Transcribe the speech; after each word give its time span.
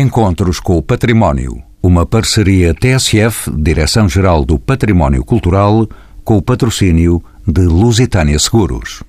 Encontros 0.00 0.60
com 0.60 0.78
o 0.78 0.82
Património. 0.82 1.60
Uma 1.82 2.06
parceria 2.06 2.72
TSF, 2.72 3.50
Direção-Geral 3.50 4.44
do 4.44 4.56
Património 4.56 5.24
Cultural, 5.24 5.88
com 6.22 6.36
o 6.36 6.42
patrocínio 6.42 7.20
de 7.44 7.62
Lusitânia 7.62 8.38
Seguros. 8.38 9.02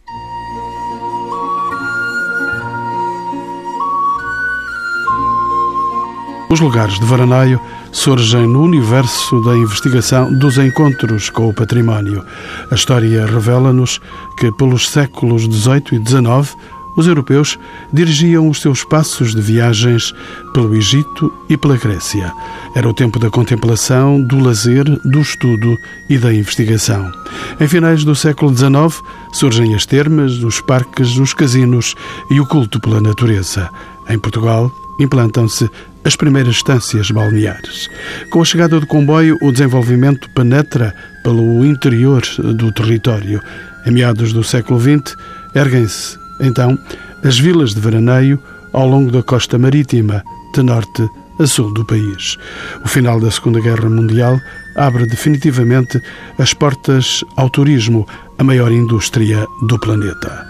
Os 6.50 6.60
lugares 6.60 7.00
de 7.00 7.06
veraneio 7.06 7.62
surgem 7.92 8.48
no 8.48 8.64
universo 8.64 9.40
da 9.44 9.56
investigação 9.56 10.34
dos 10.40 10.58
encontros 10.58 11.30
com 11.30 11.50
o 11.50 11.54
património. 11.54 12.26
A 12.72 12.74
história 12.74 13.28
revela-nos 13.28 14.02
que, 14.40 14.52
pelos 14.54 14.90
séculos 14.90 15.44
XVIII 15.44 15.84
e 15.92 16.10
XIX, 16.10 16.58
os 16.96 17.08
europeus 17.08 17.58
dirigiam 17.94 18.50
os 18.50 18.62
seus 18.62 18.84
passos 18.84 19.34
de 19.34 19.42
viagens 19.42 20.14
pelo 20.54 20.76
Egito 20.76 21.32
e 21.48 21.56
pela 21.56 21.78
Grécia. 21.78 22.32
Era 22.76 22.90
o 22.90 22.94
tempo 22.94 23.20
da 23.20 23.30
contemplação, 23.30 24.22
do 24.22 24.40
lazer, 24.40 24.86
do 25.06 25.22
estudo 25.22 25.78
e 26.10 26.18
da 26.18 26.34
investigação. 26.34 27.12
Em 27.60 27.68
finais 27.68 28.04
do 28.04 28.16
século 28.16 28.56
XIX 28.56 29.02
surgem 29.34 29.76
as 29.76 29.86
termas, 29.86 30.44
os 30.44 30.62
parques, 30.62 31.18
os 31.18 31.34
casinos 31.34 31.96
e 32.30 32.40
o 32.40 32.46
culto 32.46 32.80
pela 32.80 33.02
natureza. 33.02 33.70
Em 34.10 34.18
Portugal, 34.18 34.72
implantam-se 35.00 35.70
as 36.04 36.16
primeiras 36.16 36.56
estâncias 36.56 37.12
balneares. 37.12 37.90
Com 38.30 38.42
a 38.42 38.46
chegada 38.46 38.80
do 38.80 38.88
comboio, 38.88 39.38
o 39.42 39.52
desenvolvimento 39.52 40.30
penetra 40.32 40.94
pelo 41.24 41.66
interior 41.66 42.22
do 42.38 42.72
território. 42.72 43.42
Em 43.86 43.92
meados 43.92 44.34
do 44.34 44.44
século 44.44 44.80
XX, 44.80 45.16
erguem-se, 45.54 46.18
então, 46.40 46.78
as 47.24 47.38
vilas 47.38 47.74
de 47.74 47.82
veraneio 47.82 48.40
ao 48.74 48.88
longo 48.88 49.12
da 49.12 49.24
costa 49.24 49.58
marítima, 49.58 50.24
de 50.54 50.64
norte 50.64 51.08
a 51.40 51.48
sul 51.48 51.74
do 51.74 51.86
país. 51.86 52.38
O 52.84 52.88
final 52.88 53.20
da 53.20 53.32
Segunda 53.32 53.62
Guerra 53.62 53.90
Mundial 53.90 54.40
abre 54.76 55.06
definitivamente 55.06 56.02
as 56.38 56.54
portas 56.54 57.24
ao 57.38 57.50
turismo, 57.50 58.08
a 58.38 58.44
maior 58.44 58.72
indústria 58.72 59.46
do 59.68 59.80
planeta. 59.80 60.46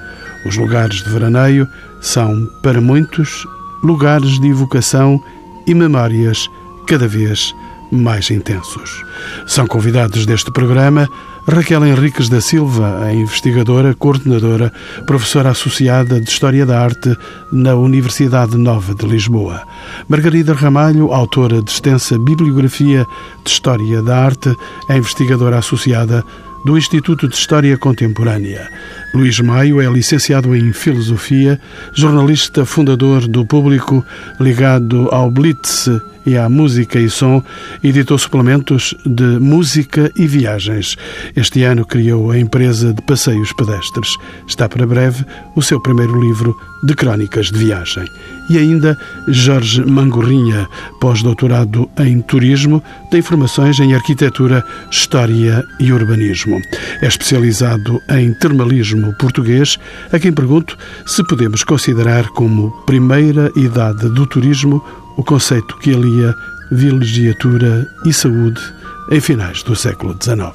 Os 0.46 0.58
lugares 0.58 1.04
de 1.04 1.10
veraneio 1.10 1.68
são, 2.02 2.48
para 2.64 2.82
muitos, 2.82 3.46
lugares 3.84 4.40
de 4.40 4.48
evocação 4.48 5.22
e 5.68 5.74
memórias 5.74 6.50
cada 6.88 7.08
vez 7.08 7.54
mais 7.92 8.30
intensos. 8.30 9.04
São 9.46 9.68
convidados 9.68 10.26
deste 10.26 10.52
programa 10.52 11.08
Raquel 11.50 11.84
Henriques 11.84 12.30
da 12.30 12.40
Silva, 12.40 13.04
a 13.04 13.12
investigadora, 13.12 13.96
coordenadora, 13.96 14.72
professora 15.08 15.50
associada 15.50 16.22
de 16.22 16.30
História 16.30 16.64
da 16.64 16.80
Arte 16.80 17.18
na 17.52 17.74
Universidade 17.74 18.56
Nova 18.56 18.94
de 18.94 19.08
Lisboa. 19.08 19.64
Margarida 20.08 20.54
Ramalho, 20.54 21.12
autora 21.12 21.60
de 21.60 21.72
extensa 21.72 22.20
bibliografia 22.20 23.04
de 23.44 23.50
História 23.50 24.00
da 24.04 24.26
Arte, 24.26 24.56
é 24.90 24.98
investigadora 24.98 25.58
associada 25.58 26.24
do 26.66 26.78
Instituto 26.78 27.28
de 27.28 27.36
História 27.36 27.76
Contemporânea. 27.78 28.70
Luís 29.16 29.40
Maio 29.40 29.82
é 29.82 29.88
licenciado 29.88 30.56
em 30.56 30.72
Filosofia, 30.72 31.60
jornalista 31.96 32.64
fundador 32.64 33.28
do 33.28 33.44
Público, 33.44 34.06
ligado 34.40 35.10
ao 35.12 35.32
Blitz 35.32 35.90
e 36.30 36.38
à 36.38 36.48
música 36.48 37.00
e 37.00 37.10
som, 37.10 37.42
editou 37.84 38.16
suplementos 38.16 38.94
de 39.04 39.40
música 39.40 40.12
e 40.16 40.28
viagens. 40.28 40.96
Este 41.36 41.64
ano 41.64 41.84
criou 41.84 42.30
a 42.30 42.38
empresa 42.38 42.94
de 42.94 43.02
passeios 43.02 43.52
pedestres. 43.52 44.16
Está 44.48 44.70
para 44.70 44.86
breve 44.86 45.26
o 45.56 45.62
seu 45.64 45.82
primeiro 45.82 46.22
livro 46.22 46.56
de 46.84 46.94
crónicas 46.94 47.48
de 47.48 47.58
viagem. 47.58 48.06
E 48.48 48.60
ainda 48.60 48.96
Jorge 49.28 49.84
Mangorrinha, 49.84 50.68
pós-doutorado 51.02 51.90
em 52.00 52.22
turismo, 52.22 52.82
tem 53.10 53.24
formações 53.24 53.80
em 53.80 53.96
arquitetura, 53.96 54.64
história 54.92 55.64
e 55.80 55.92
urbanismo. 55.92 56.62
É 57.02 57.08
especializado 57.08 58.00
em 58.10 58.34
termalismo 58.36 59.14
português, 59.18 59.80
a 60.14 60.20
quem 60.20 60.32
pergunto 60.32 60.78
se 61.08 61.24
podemos 61.24 61.64
considerar 61.64 62.30
como 62.30 62.72
primeira 62.86 63.52
idade 63.56 64.08
do 64.10 64.28
turismo 64.28 64.84
o 65.18 65.24
conceito 65.24 65.78
que 65.78 65.94
alia 65.94 66.36
vilegiatura 66.72 67.90
e 68.06 68.14
saúde 68.14 68.62
em 69.12 69.20
finais 69.20 69.64
do 69.64 69.76
século 69.76 70.16
XIX. 70.22 70.54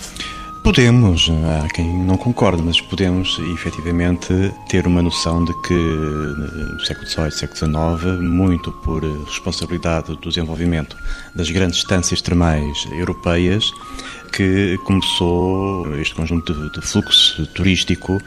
Podemos, 0.65 1.31
há 1.31 1.69
quem 1.69 1.87
não 2.05 2.17
concorde, 2.17 2.63
mas 2.63 2.81
podemos 2.81 3.39
efetivamente 3.53 4.33
ter 4.67 4.87
uma 4.87 5.03
noção 5.03 5.45
de 5.45 5.53
que 5.61 5.75
no 5.75 6.81
século 6.81 7.07
XVIII, 7.07 7.31
século 7.33 7.59
XIX, 7.59 8.21
muito 8.23 8.73
por 8.73 9.05
responsabilidade 9.27 10.17
do 10.17 10.29
desenvolvimento 10.31 10.97
das 11.35 11.51
grandes 11.51 11.81
estâncias 11.81 12.23
termais 12.23 12.87
europeias, 12.93 13.71
que 14.33 14.79
começou 14.85 15.95
este 16.01 16.15
conjunto 16.15 16.71
de 16.71 16.81
fluxo 16.81 17.47
turístico 17.49 18.19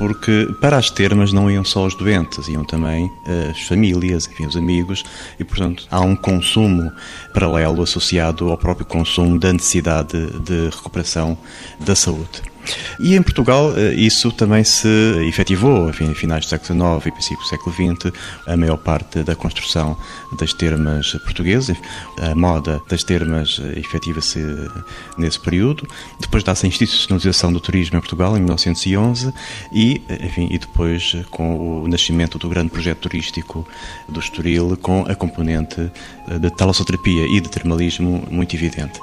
porque 0.00 0.48
para 0.62 0.78
as 0.78 0.90
termas 0.90 1.30
não 1.30 1.50
iam 1.50 1.62
só 1.62 1.84
os 1.84 1.94
doentes, 1.94 2.48
iam 2.48 2.64
também 2.64 3.12
eh, 3.26 3.50
as 3.50 3.60
famílias, 3.60 4.26
enfim, 4.26 4.46
os 4.46 4.56
amigos, 4.56 5.04
e 5.38 5.44
portanto 5.44 5.86
há 5.90 6.00
um 6.00 6.16
consumo 6.16 6.90
paralelo 7.34 7.82
associado 7.82 8.50
ao 8.50 8.56
próprio 8.56 8.86
consumo 8.86 9.38
da 9.38 9.52
necessidade 9.52 10.16
de 10.40 10.70
recuperação 10.70 11.36
da 11.78 11.94
saúde. 11.94 12.40
E 12.98 13.16
em 13.16 13.22
Portugal 13.22 13.72
eh, 13.76 13.94
isso 13.94 14.30
também 14.32 14.64
se 14.64 14.88
efetivou, 15.28 15.88
enfim, 15.88 16.10
em 16.10 16.14
finais 16.14 16.44
do 16.44 16.48
século 16.48 17.00
XIX 17.00 17.06
e 17.06 17.10
princípio 17.12 17.42
do 17.42 17.48
século 17.48 17.74
XX, 17.74 18.12
a 18.46 18.56
maior 18.56 18.76
parte 18.76 19.22
da 19.22 19.34
construção 19.34 19.96
das 20.38 20.52
termas 20.52 21.12
portuguesas, 21.24 21.76
a 22.20 22.34
moda 22.34 22.80
das 22.88 23.02
termas 23.02 23.60
eh, 23.62 23.78
efetiva-se 23.78 24.40
nesse 25.16 25.40
período. 25.40 25.86
Depois 26.20 26.42
dá-se 26.42 26.66
a 26.66 26.68
institucionalização 26.68 27.52
do 27.52 27.60
turismo 27.60 27.96
em 27.96 28.00
Portugal 28.00 28.36
em 28.36 28.40
1911 28.40 29.32
e, 29.72 30.02
enfim, 30.22 30.48
e 30.50 30.58
depois 30.58 31.16
com 31.30 31.82
o 31.82 31.88
nascimento 31.88 32.38
do 32.38 32.48
grande 32.48 32.70
projeto 32.70 32.98
turístico 32.98 33.66
do 34.08 34.20
Estoril 34.20 34.76
com 34.76 35.02
a 35.02 35.14
componente 35.14 35.90
eh, 36.28 36.38
de 36.38 36.50
talassoterapia 36.50 37.26
e 37.26 37.40
de 37.40 37.48
termalismo 37.48 38.26
muito 38.30 38.54
evidente. 38.54 39.00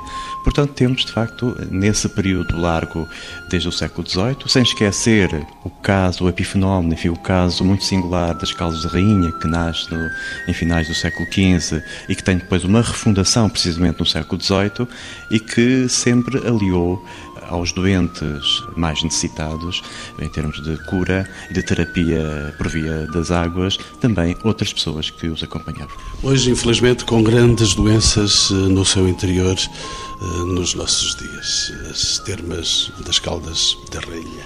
Portanto, 0.48 0.76
temos 0.76 1.04
de 1.04 1.12
facto 1.12 1.58
nesse 1.70 2.08
período 2.08 2.56
largo 2.58 3.06
desde 3.50 3.68
o 3.68 3.72
século 3.72 4.08
XVIII, 4.10 4.38
sem 4.48 4.64
esquecer 4.64 5.46
o 5.66 5.70
caso, 5.70 6.24
o 6.24 6.30
epifenómeno, 6.30 6.94
enfim, 6.94 7.10
o 7.10 7.18
caso 7.18 7.66
muito 7.66 7.84
singular 7.84 8.34
das 8.34 8.54
Caldas 8.54 8.84
da 8.84 8.90
Rainha, 8.90 9.30
que 9.34 9.46
nasce 9.46 9.94
no, 9.94 10.10
em 10.48 10.54
finais 10.54 10.88
do 10.88 10.96
século 10.96 11.28
XV 11.30 11.84
e 12.08 12.16
que 12.16 12.24
tem 12.24 12.38
depois 12.38 12.64
uma 12.64 12.82
refundação 12.82 13.50
precisamente 13.50 14.00
no 14.00 14.06
século 14.06 14.42
XVIII 14.42 14.88
e 15.30 15.38
que 15.38 15.90
sempre 15.90 16.38
aliou 16.38 17.06
aos 17.48 17.72
doentes 17.72 18.64
mais 18.76 19.02
necessitados, 19.04 19.82
em 20.20 20.30
termos 20.30 20.62
de 20.62 20.78
cura 20.86 21.30
e 21.50 21.54
de 21.54 21.64
terapia 21.64 22.54
por 22.58 22.68
via 22.68 23.08
das 23.08 23.32
águas, 23.32 23.78
também 24.00 24.36
outras 24.44 24.72
pessoas 24.74 25.10
que 25.10 25.28
os 25.28 25.44
acompanhavam. 25.44 25.96
Hoje, 26.24 26.52
infelizmente, 26.52 27.06
com 27.06 27.24
grandes 27.24 27.74
doenças 27.74 28.50
eh, 28.52 28.54
no 28.54 28.86
seu 28.86 29.08
interior, 29.08 29.56
eh, 29.58 30.26
nos 30.46 30.74
nossos 30.74 31.16
dias, 31.16 31.72
as 31.90 32.20
termas 32.20 32.92
das 33.06 33.20
Caldas 33.20 33.78
da 33.92 34.00
Rainha. 34.00 34.46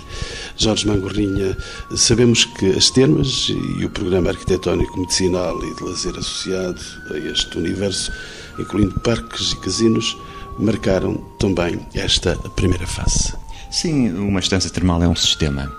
Jorge 0.57 0.85
Mangorrinha, 0.85 1.57
sabemos 1.95 2.45
que 2.45 2.67
as 2.71 2.89
termas 2.89 3.47
e 3.49 3.85
o 3.85 3.89
programa 3.89 4.29
arquitetónico 4.29 4.99
medicinal 4.99 5.57
e 5.63 5.73
de 5.75 5.83
lazer 5.83 6.17
associado 6.17 6.81
a 7.09 7.17
este 7.17 7.57
universo, 7.57 8.11
incluindo 8.59 8.99
parques 8.99 9.53
e 9.53 9.55
casinos, 9.57 10.17
marcaram 10.59 11.15
também 11.37 11.79
esta 11.93 12.35
primeira 12.55 12.87
fase. 12.87 13.33
Sim, 13.69 14.11
uma 14.11 14.39
estância 14.39 14.69
termal 14.69 15.01
é 15.01 15.07
um 15.07 15.15
sistema. 15.15 15.71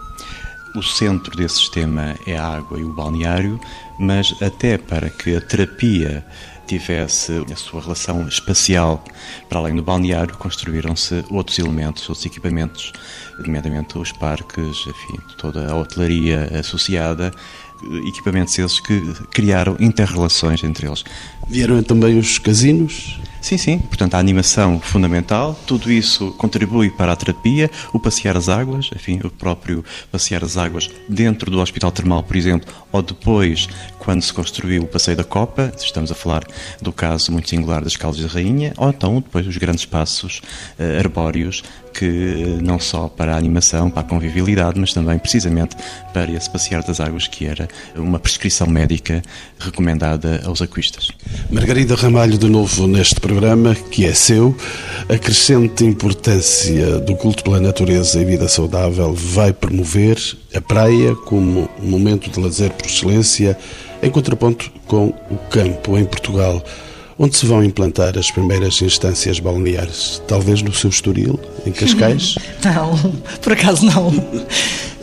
O 0.75 0.83
centro 0.83 1.37
desse 1.37 1.57
sistema 1.57 2.17
é 2.27 2.37
a 2.37 2.47
água 2.47 2.79
e 2.79 2.85
o 2.85 2.93
balneário, 2.93 3.61
mas 3.99 4.35
até 4.41 4.79
para 4.79 5.11
que 5.11 5.37
a 5.37 5.41
terapia 5.41 6.25
tivesse 6.67 7.45
a 7.53 7.57
sua 7.57 7.83
relação 7.83 8.27
espacial 8.27 9.05
para 9.49 9.59
além 9.59 9.77
do 9.77 9.83
balneário, 9.83 10.35
construíram-se 10.39 11.23
outros 11.31 11.59
elementos, 11.59 12.09
outros 12.09 12.25
equipamentos, 12.25 12.93
nomeadamente 13.39 13.99
os 13.99 14.13
parques, 14.13 14.87
enfim, 14.87 15.19
toda 15.37 15.71
a 15.71 15.77
hotelaria 15.77 16.51
associada, 16.59 17.31
equipamentos 18.07 18.59
esses 18.59 18.81
que 18.81 19.01
criaram 19.31 19.77
interrelações 19.79 20.63
entre 20.65 20.87
eles. 20.87 21.05
Vieram 21.49 21.83
também 21.83 22.19
os 22.19 22.39
casinos? 22.39 23.21
Sim, 23.43 23.59
sim. 23.59 23.79
Portanto, 23.81 24.15
a 24.15 24.19
animação 24.21 24.79
fundamental, 24.79 25.59
tudo 25.67 25.91
isso 25.91 26.31
contribui 26.39 26.91
para 26.91 27.13
a 27.13 27.17
terapia, 27.17 27.69
o 27.93 27.99
passear 27.99 28.37
as 28.37 28.49
águas, 28.49 28.89
enfim, 28.95 29.19
o 29.25 29.29
próprio 29.29 29.85
passear 30.13 30.45
as 30.45 30.57
águas 30.57 30.89
dentro 31.09 31.51
do 31.51 31.61
Hospital 31.61 31.91
Termal, 31.91 32.23
por 32.23 32.37
exemplo, 32.37 32.73
ou 32.93 33.03
depois, 33.03 33.69
quando 33.99 34.23
se 34.23 34.33
construiu 34.33 34.85
o 34.85 34.87
Passeio 34.87 35.17
da 35.17 35.25
Copa, 35.25 35.73
estamos 35.77 36.13
a 36.13 36.15
falar 36.15 36.45
do 36.81 36.93
caso 36.93 37.33
muito 37.33 37.51
singular 37.51 37.83
das 37.83 37.97
Caldas 37.97 38.21
da 38.21 38.29
Rainha, 38.29 38.75
ou 38.77 38.89
então 38.91 39.17
depois 39.17 39.45
os 39.45 39.57
grandes 39.57 39.85
passos 39.85 40.41
uh, 40.79 41.01
arbóreos 41.01 41.65
que 41.93 42.59
não 42.63 42.79
só 42.79 43.09
para 43.09 43.35
a 43.35 43.37
animação, 43.37 43.91
para 43.91 44.01
a 44.01 44.05
convivialidade, 44.05 44.79
mas 44.79 44.93
também 44.93 45.19
precisamente 45.19 45.77
para 46.13 46.31
esse 46.31 46.49
passear 46.51 46.83
das 46.83 47.01
águas, 47.01 47.29
que 47.29 47.47
era 47.47 47.69
uma 47.97 48.19
prescrição 48.19 48.67
médica 48.67 49.23
recomendada 49.59 50.43
aos 50.45 50.63
aquistas. 50.63 51.09
Margarida 51.51 51.95
Ramalho, 51.95 52.39
de 52.39 52.49
novo 52.49 52.87
neste 52.87 53.21
programa, 53.21 53.75
que 53.75 54.07
é 54.07 54.15
seu, 54.15 54.57
a 55.09 55.19
crescente 55.19 55.85
importância 55.85 56.99
do 57.01 57.15
culto 57.17 57.45
pela 57.45 57.61
natureza 57.61 58.21
e 58.21 58.25
vida 58.25 58.49
saudável 58.49 59.13
vai 59.15 59.53
promover 59.53 60.19
a 60.55 60.61
praia 60.61 61.15
como 61.15 61.69
um 61.83 61.89
momento 61.89 62.31
de 62.31 62.41
lazer 62.41 62.71
por 62.71 62.87
excelência, 62.87 63.59
em 64.03 64.11
contraponto 64.11 64.71
com 64.87 65.09
o 65.31 65.37
campo 65.51 65.97
em 65.97 66.05
Portugal 66.05 66.63
onde 67.23 67.37
se 67.37 67.47
vão 67.47 67.63
implantar 67.63 68.19
as 68.19 68.33
primeiras 68.33 68.83
instâncias 68.83 69.39
balneares? 69.39 70.21
Talvez 70.27 70.61
no 70.61 70.75
seu 70.75 70.91
Estoril, 70.91 71.39
em 71.65 71.71
Cascais? 71.71 72.35
não, 72.65 72.99
por 73.41 73.53
acaso 73.53 73.87
não. 73.87 74.13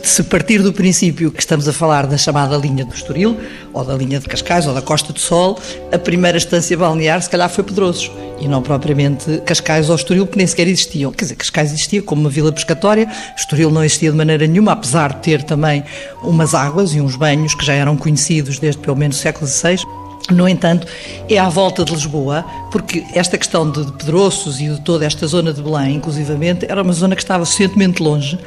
Se 0.02 0.22
partir 0.24 0.62
do 0.62 0.70
princípio 0.70 1.32
que 1.32 1.40
estamos 1.40 1.66
a 1.66 1.72
falar 1.72 2.06
da 2.06 2.18
chamada 2.18 2.58
linha 2.58 2.84
do 2.84 2.94
Estoril, 2.94 3.38
ou 3.72 3.84
da 3.84 3.94
linha 3.94 4.20
de 4.20 4.28
Cascais, 4.28 4.66
ou 4.66 4.74
da 4.74 4.82
Costa 4.82 5.14
do 5.14 5.18
Sol, 5.18 5.58
a 5.90 5.98
primeira 5.98 6.36
estância 6.36 6.76
balnear 6.76 7.22
se 7.22 7.30
calhar 7.30 7.48
foi 7.48 7.64
Pedrosos, 7.64 8.10
e 8.38 8.46
não 8.46 8.60
propriamente 8.60 9.38
Cascais 9.46 9.88
ou 9.88 9.96
Estoril, 9.96 10.26
que 10.26 10.36
nem 10.36 10.46
sequer 10.46 10.68
existiam. 10.68 11.12
Quer 11.12 11.24
dizer, 11.24 11.36
Cascais 11.36 11.72
existia 11.72 12.02
como 12.02 12.20
uma 12.20 12.30
vila 12.30 12.52
pescatória, 12.52 13.10
Estoril 13.34 13.70
não 13.70 13.82
existia 13.82 14.10
de 14.10 14.16
maneira 14.16 14.46
nenhuma, 14.46 14.72
apesar 14.72 15.14
de 15.14 15.22
ter 15.22 15.42
também 15.42 15.82
umas 16.22 16.54
águas 16.54 16.94
e 16.94 17.00
uns 17.00 17.16
banhos 17.16 17.54
que 17.54 17.64
já 17.64 17.72
eram 17.72 17.96
conhecidos 17.96 18.58
desde 18.58 18.78
pelo 18.78 18.96
menos 18.96 19.16
o 19.16 19.20
século 19.20 19.46
XVI. 19.46 19.99
No 20.30 20.48
entanto, 20.48 20.86
é 21.28 21.38
à 21.38 21.48
volta 21.48 21.84
de 21.84 21.92
Lisboa, 21.92 22.44
porque 22.70 23.04
esta 23.14 23.36
questão 23.36 23.68
de 23.70 23.90
Pedroços 23.92 24.60
e 24.60 24.68
de 24.68 24.80
toda 24.80 25.04
esta 25.04 25.26
zona 25.26 25.52
de 25.52 25.62
Belém, 25.62 25.96
inclusivamente, 25.96 26.66
era 26.68 26.82
uma 26.82 26.92
zona 26.92 27.16
que 27.16 27.22
estava 27.22 27.44
suficientemente 27.44 28.02
longe, 28.02 28.38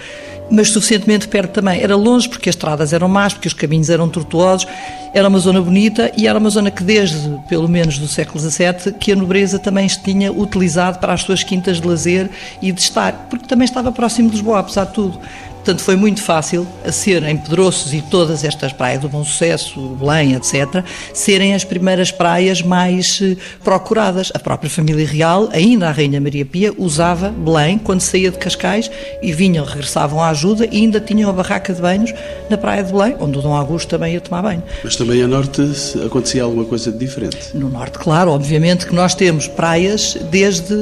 mas 0.49 0.69
suficientemente 0.69 1.27
perto 1.27 1.51
também. 1.51 1.81
Era 1.81 1.95
longe 1.95 2.29
porque 2.29 2.49
as 2.49 2.55
estradas 2.55 2.93
eram 2.93 3.09
más, 3.09 3.33
porque 3.33 3.47
os 3.47 3.53
caminhos 3.53 3.89
eram 3.89 4.07
tortuosos, 4.07 4.67
era 5.13 5.27
uma 5.27 5.39
zona 5.39 5.61
bonita 5.61 6.11
e 6.17 6.27
era 6.27 6.39
uma 6.39 6.49
zona 6.49 6.71
que 6.71 6.83
desde, 6.83 7.37
pelo 7.47 7.67
menos 7.67 7.97
do 7.97 8.07
século 8.07 8.39
XVII, 8.39 8.93
que 8.99 9.11
a 9.11 9.15
nobreza 9.15 9.59
também 9.59 9.87
tinha 9.87 10.31
utilizado 10.31 10.99
para 10.99 11.13
as 11.13 11.21
suas 11.21 11.43
quintas 11.43 11.81
de 11.81 11.87
lazer 11.87 12.29
e 12.61 12.71
de 12.71 12.81
estar, 12.81 13.27
porque 13.29 13.45
também 13.45 13.65
estava 13.65 13.91
próximo 13.91 14.29
de 14.29 14.35
Lisboa, 14.35 14.59
apesar 14.59 14.85
de 14.85 14.93
tudo. 14.93 15.19
Portanto, 15.63 15.81
foi 15.81 15.95
muito 15.95 16.21
fácil 16.21 16.67
a 16.83 16.91
ser 16.91 17.23
em 17.23 17.37
Pedroços 17.37 17.93
e 17.93 18.01
todas 18.01 18.43
estas 18.43 18.73
praias 18.73 18.99
do 18.99 19.07
Bom 19.07 19.23
Sucesso, 19.23 19.79
Belém, 19.97 20.33
etc., 20.33 20.83
serem 21.13 21.53
as 21.53 21.63
primeiras 21.63 22.11
praias 22.11 22.61
mais 22.61 23.21
eh, 23.23 23.37
procuradas. 23.63 24.29
A 24.33 24.39
própria 24.39 24.69
família 24.69 25.07
real, 25.07 25.47
ainda 25.53 25.87
a 25.87 25.91
Rainha 25.91 26.19
Maria 26.19 26.45
Pia, 26.45 26.73
usava 26.77 27.29
Belém 27.29 27.77
quando 27.77 28.01
saía 28.01 28.29
de 28.29 28.37
Cascais 28.37 28.91
e 29.21 29.31
vinham, 29.31 29.63
regressavam 29.63 30.21
à 30.21 30.31
ajuda 30.31 30.67
e 30.69 30.79
ainda 30.79 30.99
tinham 30.99 31.29
a 31.29 31.33
barraca 31.33 31.73
de 31.73 31.81
banhos 31.81 32.13
na 32.49 32.57
praia 32.57 32.83
de 32.83 32.91
Belém, 32.91 33.15
onde 33.21 33.39
o 33.39 33.41
Dom 33.41 33.55
Augusto 33.55 33.87
também 33.87 34.15
ia 34.15 34.19
tomar 34.19 34.41
banho. 34.41 34.63
Mas 34.83 34.97
também 34.97 35.23
a 35.23 35.27
norte 35.29 35.61
acontecia 36.05 36.43
alguma 36.43 36.65
coisa 36.65 36.91
de 36.91 36.97
diferente? 36.97 37.37
No 37.53 37.69
norte, 37.69 37.99
claro, 37.99 38.31
obviamente 38.31 38.85
que 38.85 38.93
nós 38.93 39.15
temos 39.15 39.47
praias 39.47 40.17
desde 40.29 40.73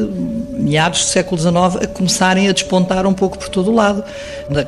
meados 0.52 1.02
do 1.02 1.06
século 1.06 1.40
XIX 1.40 1.84
a 1.84 1.88
começarem 1.88 2.48
a 2.48 2.52
despontar 2.52 3.06
um 3.06 3.14
pouco 3.14 3.38
por 3.38 3.50
todo 3.50 3.70
o 3.70 3.76
lado. 3.76 4.04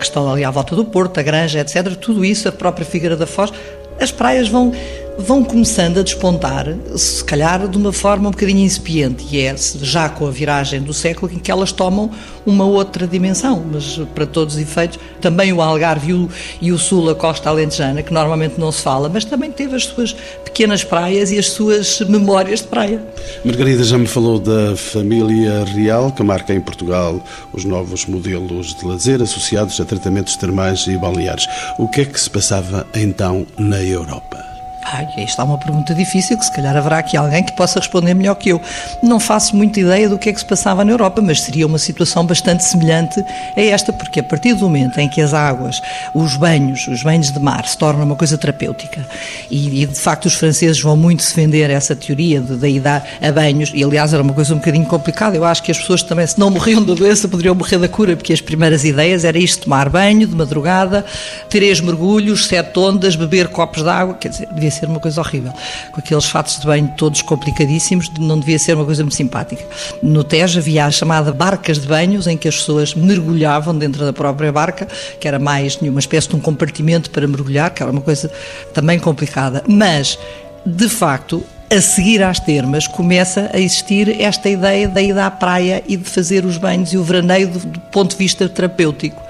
Questão 0.04 0.30
ali 0.30 0.44
à 0.44 0.52
volta 0.52 0.76
do 0.76 0.84
Porto, 0.84 1.18
a 1.18 1.24
Granja, 1.24 1.62
etc. 1.62 1.96
Tudo 1.96 2.26
isso, 2.26 2.50
a 2.50 2.52
própria 2.52 2.86
Figueira 2.86 3.16
da 3.16 3.26
Foz, 3.26 3.54
as 4.00 4.12
praias 4.12 4.50
vão 4.50 4.74
vão 5.18 5.44
começando 5.44 6.00
a 6.00 6.04
despontar, 6.04 6.68
se 6.96 7.24
calhar 7.24 7.68
de 7.68 7.78
uma 7.78 7.94
forma 7.94 8.30
um 8.30 8.32
bocadinho 8.32 8.60
incipiente, 8.60 9.26
e 9.32 9.42
é 9.42 9.56
já 9.82 10.10
com 10.10 10.28
a 10.28 10.32
viragem 10.32 10.82
do 10.82 10.94
século 10.94 11.32
em 11.32 11.40
que 11.40 11.52
elas 11.52 11.72
tomam 11.72 12.10
uma 12.46 12.66
outra 12.66 13.08
dimensão, 13.08 13.64
mas 13.72 14.00
para 14.14 14.26
todos 14.26 14.56
os 14.56 14.62
efeitos, 14.62 15.00
também 15.22 15.54
o 15.54 15.62
Algarve 15.62 16.30
e 16.62 16.72
o, 16.72 16.78
Sul, 16.78 17.10
a 17.10 17.16
costa 17.16 17.50
alentejana, 17.50 18.02
que 18.04 18.14
normalmente 18.14 18.60
não 18.60 18.72
se 18.72 18.82
fala, 18.82 19.08
mas 19.08 19.24
também 19.24 19.52
teve 19.52 19.76
as 19.76 19.86
suas 19.86 20.14
pequenas 20.44 20.84
praias 20.84 21.32
e 21.32 21.38
as 21.38 21.52
suas 21.52 22.02
memórias 22.02 22.62
de 22.62 22.68
praia. 22.68 23.02
Margarida 23.46 23.84
já 23.84 23.98
me 23.98 24.08
falou 24.08 24.40
da 24.40 24.76
família 24.76 25.64
real, 25.66 26.12
que 26.12 26.24
marca 26.24 26.54
em 26.54 26.62
Portugal 26.62 27.24
os 27.54 27.64
novos 27.64 28.06
modelos 28.06 28.76
de 28.76 28.86
lazer 28.86 29.22
associados 29.22 29.80
a 29.80 29.86
tratamentos 29.86 30.36
termais 30.36 30.86
e 30.88 30.98
balneares. 30.98 31.48
O 31.78 31.88
que 31.88 32.02
é 32.02 32.06
que 32.06 32.20
se 32.20 32.30
passava 32.30 32.86
então 32.94 33.46
na 33.58 33.82
Europa? 33.82 34.53
Ai, 34.86 35.08
esta 35.18 35.42
é 35.42 35.46
uma 35.46 35.58
pergunta 35.58 35.94
difícil 35.96 36.38
que 36.38 36.46
se 36.46 36.52
calhar 36.52 36.76
haverá 36.76 36.98
aqui 36.98 37.16
alguém 37.16 37.44
que 37.44 37.54
possa 37.54 37.80
responder 37.80 38.14
melhor 38.14 38.36
que 38.36 38.50
eu. 38.50 38.62
Não 39.02 39.20
faço 39.20 39.56
muita 39.56 39.80
ideia 39.80 40.10
do 40.10 40.18
que 40.18 40.30
é 40.30 40.34
que 40.34 40.40
se 40.40 40.46
passava 40.46 40.84
na 40.84 40.92
Europa, 40.92 41.22
mas 41.22 41.42
seria 41.42 41.66
uma 41.66 41.78
situação 41.78 42.26
bastante 42.26 42.64
semelhante 42.64 43.24
a 43.56 43.62
esta, 43.62 43.94
porque 43.94 44.20
a 44.20 44.24
partir 44.24 44.54
do 44.54 44.66
momento 44.66 45.00
em 45.00 45.08
que 45.08 45.22
as 45.22 45.34
águas, 45.34 45.82
os 46.14 46.36
banhos, 46.36 46.88
os 46.88 47.02
banhos 47.02 47.32
de 47.32 47.40
mar 47.40 47.66
se 47.66 47.78
tornam 47.78 48.04
uma 48.04 48.16
coisa 48.16 48.38
terapêutica 48.38 49.06
e, 49.50 49.84
e 49.84 49.86
de 49.86 50.00
facto 50.00 50.26
os 50.26 50.34
franceses 50.34 50.82
vão 50.82 50.98
muito 50.98 51.24
defender 51.24 51.70
essa 51.70 51.96
teoria 51.96 52.42
de 52.42 52.56
daí 52.56 52.80
dar 52.80 53.08
a 53.22 53.32
banhos, 53.32 53.72
e 53.74 53.84
aliás 53.84 54.14
era 54.14 54.22
uma 54.22 54.34
coisa 54.34 54.54
um 54.54 54.58
bocadinho 54.58 54.86
complicada, 54.86 55.36
eu 55.36 55.46
acho 55.46 55.64
que 55.64 55.72
as 55.72 55.78
pessoas 55.78 56.04
também 56.04 56.28
se 56.28 56.40
não 56.40 56.50
morriam 56.50 56.84
da 56.84 56.94
doença 56.94 57.28
poderiam 57.28 57.56
morrer 57.56 57.78
da 57.78 57.88
cura, 57.88 58.16
porque 58.16 58.34
as 58.34 58.42
primeiras 58.42 58.84
ideias 58.84 59.24
era 59.24 59.38
isto, 59.38 59.64
tomar 59.64 59.90
banho 59.90 60.28
de 60.28 60.36
madrugada, 60.36 61.06
três 61.50 61.80
mergulhos, 61.80 62.48
sete 62.48 62.78
ondas, 62.78 63.16
beber 63.16 63.48
copos 63.48 63.84
de 63.84 63.90
água, 63.90 64.16
quer 64.16 64.30
dizer, 64.30 64.48
devia 64.52 64.73
ser 64.74 64.88
uma 64.88 65.00
coisa 65.00 65.22
horrível. 65.22 65.54
Com 65.92 66.00
aqueles 66.00 66.26
fatos 66.26 66.60
de 66.60 66.66
banho 66.66 66.94
todos 66.98 67.22
complicadíssimos, 67.22 68.10
não 68.20 68.40
devia 68.40 68.60
ser 68.60 68.76
uma 68.76 68.86
coisa 68.86 69.04
muito 69.04 69.16
simpática. 69.16 69.64
No 70.02 70.24
Tejo 70.24 70.60
havia 70.60 70.86
a 70.86 70.92
chamada 70.92 71.32
barcas 71.32 71.80
de 71.80 71.88
banhos, 71.88 72.28
em 72.28 72.38
que 72.38 72.48
as 72.48 72.56
pessoas 72.56 72.94
mergulhavam 72.94 73.78
dentro 73.78 74.06
da 74.06 74.14
própria 74.14 74.52
barca, 74.52 74.88
que 75.20 75.28
era 75.28 75.40
mais 75.40 75.76
uma 75.78 76.00
espécie 76.00 76.30
de 76.30 76.36
um 76.36 76.40
compartimento 76.40 77.10
para 77.10 77.28
mergulhar, 77.28 77.72
que 77.72 77.82
era 77.82 77.92
uma 77.92 78.02
coisa 78.02 78.32
também 78.74 79.00
complicada. 79.00 79.64
Mas, 79.68 80.18
de 80.66 80.90
facto, 80.90 81.44
a 81.70 81.82
seguir 81.82 82.22
às 82.22 82.40
termas, 82.40 82.88
começa 82.88 83.50
a 83.52 83.60
existir 83.60 84.22
esta 84.22 84.48
ideia 84.48 84.88
da 84.88 85.02
ida 85.02 85.26
à 85.26 85.32
praia 85.32 85.84
e 85.88 85.98
de 85.98 86.08
fazer 86.08 86.46
os 86.46 86.58
banhos 86.58 86.94
e 86.94 86.98
o 86.98 87.04
veraneio 87.04 87.48
do, 87.48 87.60
do 87.60 87.80
ponto 87.80 88.12
de 88.12 88.18
vista 88.18 88.48
terapêutico. 88.48 89.22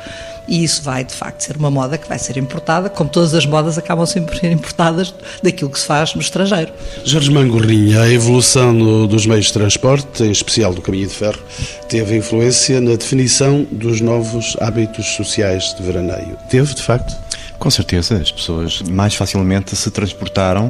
E 0.47 0.63
isso 0.63 0.81
vai, 0.83 1.03
de 1.03 1.13
facto, 1.13 1.41
ser 1.41 1.57
uma 1.57 1.71
moda 1.71 1.97
que 1.97 2.07
vai 2.07 2.19
ser 2.19 2.37
importada, 2.37 2.89
como 2.89 3.09
todas 3.09 3.33
as 3.33 3.45
modas 3.45 3.77
acabam 3.77 4.05
sempre 4.05 4.31
por 4.31 4.39
ser 4.39 4.51
importadas 4.51 5.13
daquilo 5.41 5.69
que 5.69 5.79
se 5.79 5.85
faz 5.85 6.13
no 6.15 6.21
estrangeiro. 6.21 6.71
Jorge 7.03 7.31
Mangorrinha, 7.31 8.01
a 8.01 8.09
evolução 8.11 9.07
dos 9.07 9.25
meios 9.25 9.45
de 9.45 9.53
transporte, 9.53 10.23
em 10.23 10.31
especial 10.31 10.73
do 10.73 10.81
caminho 10.81 11.07
de 11.07 11.13
ferro, 11.13 11.39
teve 11.87 12.17
influência 12.17 12.81
na 12.81 12.95
definição 12.95 13.65
dos 13.71 14.01
novos 14.01 14.57
hábitos 14.59 15.05
sociais 15.15 15.73
de 15.75 15.83
veraneio. 15.83 16.37
Teve, 16.49 16.73
de 16.73 16.81
facto? 16.81 17.15
Com 17.63 17.71
certeza, 17.71 18.17
as 18.17 18.29
pessoas 18.29 18.81
mais 18.81 19.15
facilmente 19.15 19.73
se 19.73 19.89
transportaram 19.89 20.69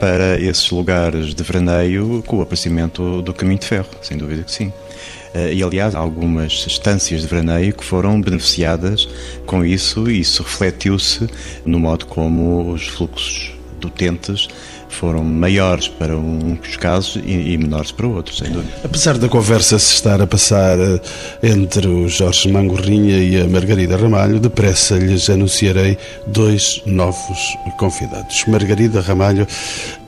para 0.00 0.40
esses 0.40 0.68
lugares 0.70 1.34
de 1.34 1.42
veraneio 1.44 2.20
com 2.26 2.38
o 2.38 2.42
aparecimento 2.42 3.22
do 3.22 3.32
caminho 3.32 3.60
de 3.60 3.66
ferro, 3.66 3.86
sem 4.02 4.16
dúvida 4.16 4.42
que 4.42 4.50
sim. 4.50 4.72
Eh, 5.34 5.54
e 5.54 5.62
aliás 5.62 5.94
algumas 5.94 6.64
estâncias 6.66 7.22
de 7.22 7.26
veraneio 7.26 7.72
que 7.72 7.84
foram 7.84 8.20
beneficiadas 8.20 9.08
com 9.46 9.64
isso 9.64 10.10
e 10.10 10.20
isso 10.20 10.42
refletiu-se 10.42 11.26
no 11.64 11.78
modo 11.78 12.06
como 12.06 12.70
os 12.72 12.86
fluxos 12.88 13.52
de 13.80 13.86
utentes 13.86 14.48
foram 14.92 15.24
maiores 15.24 15.88
para 15.88 16.16
uns 16.16 16.76
casos 16.76 17.20
e, 17.24 17.56
menores 17.56 17.90
para 17.90 18.06
outros, 18.06 18.38
sem 18.38 18.50
dúvida. 18.50 18.72
Apesar 18.84 19.16
da 19.16 19.28
conversa 19.28 19.78
se 19.78 19.94
estar 19.94 20.20
a 20.20 20.26
passar 20.26 20.78
eh, 20.78 21.00
entre 21.42 21.88
o 21.88 22.08
Jorge 22.08 22.52
Mangorrinha 22.52 23.16
e 23.16 23.40
a 23.40 23.48
Margarida 23.48 23.96
Ramalho, 23.96 24.38
depressa 24.38 24.96
lhes 24.96 25.30
anunciarei 25.30 25.96
dois 26.26 26.82
novos 26.84 27.56
convidados. 27.78 28.44
Margarida 28.46 29.00
Ramalho 29.00 29.46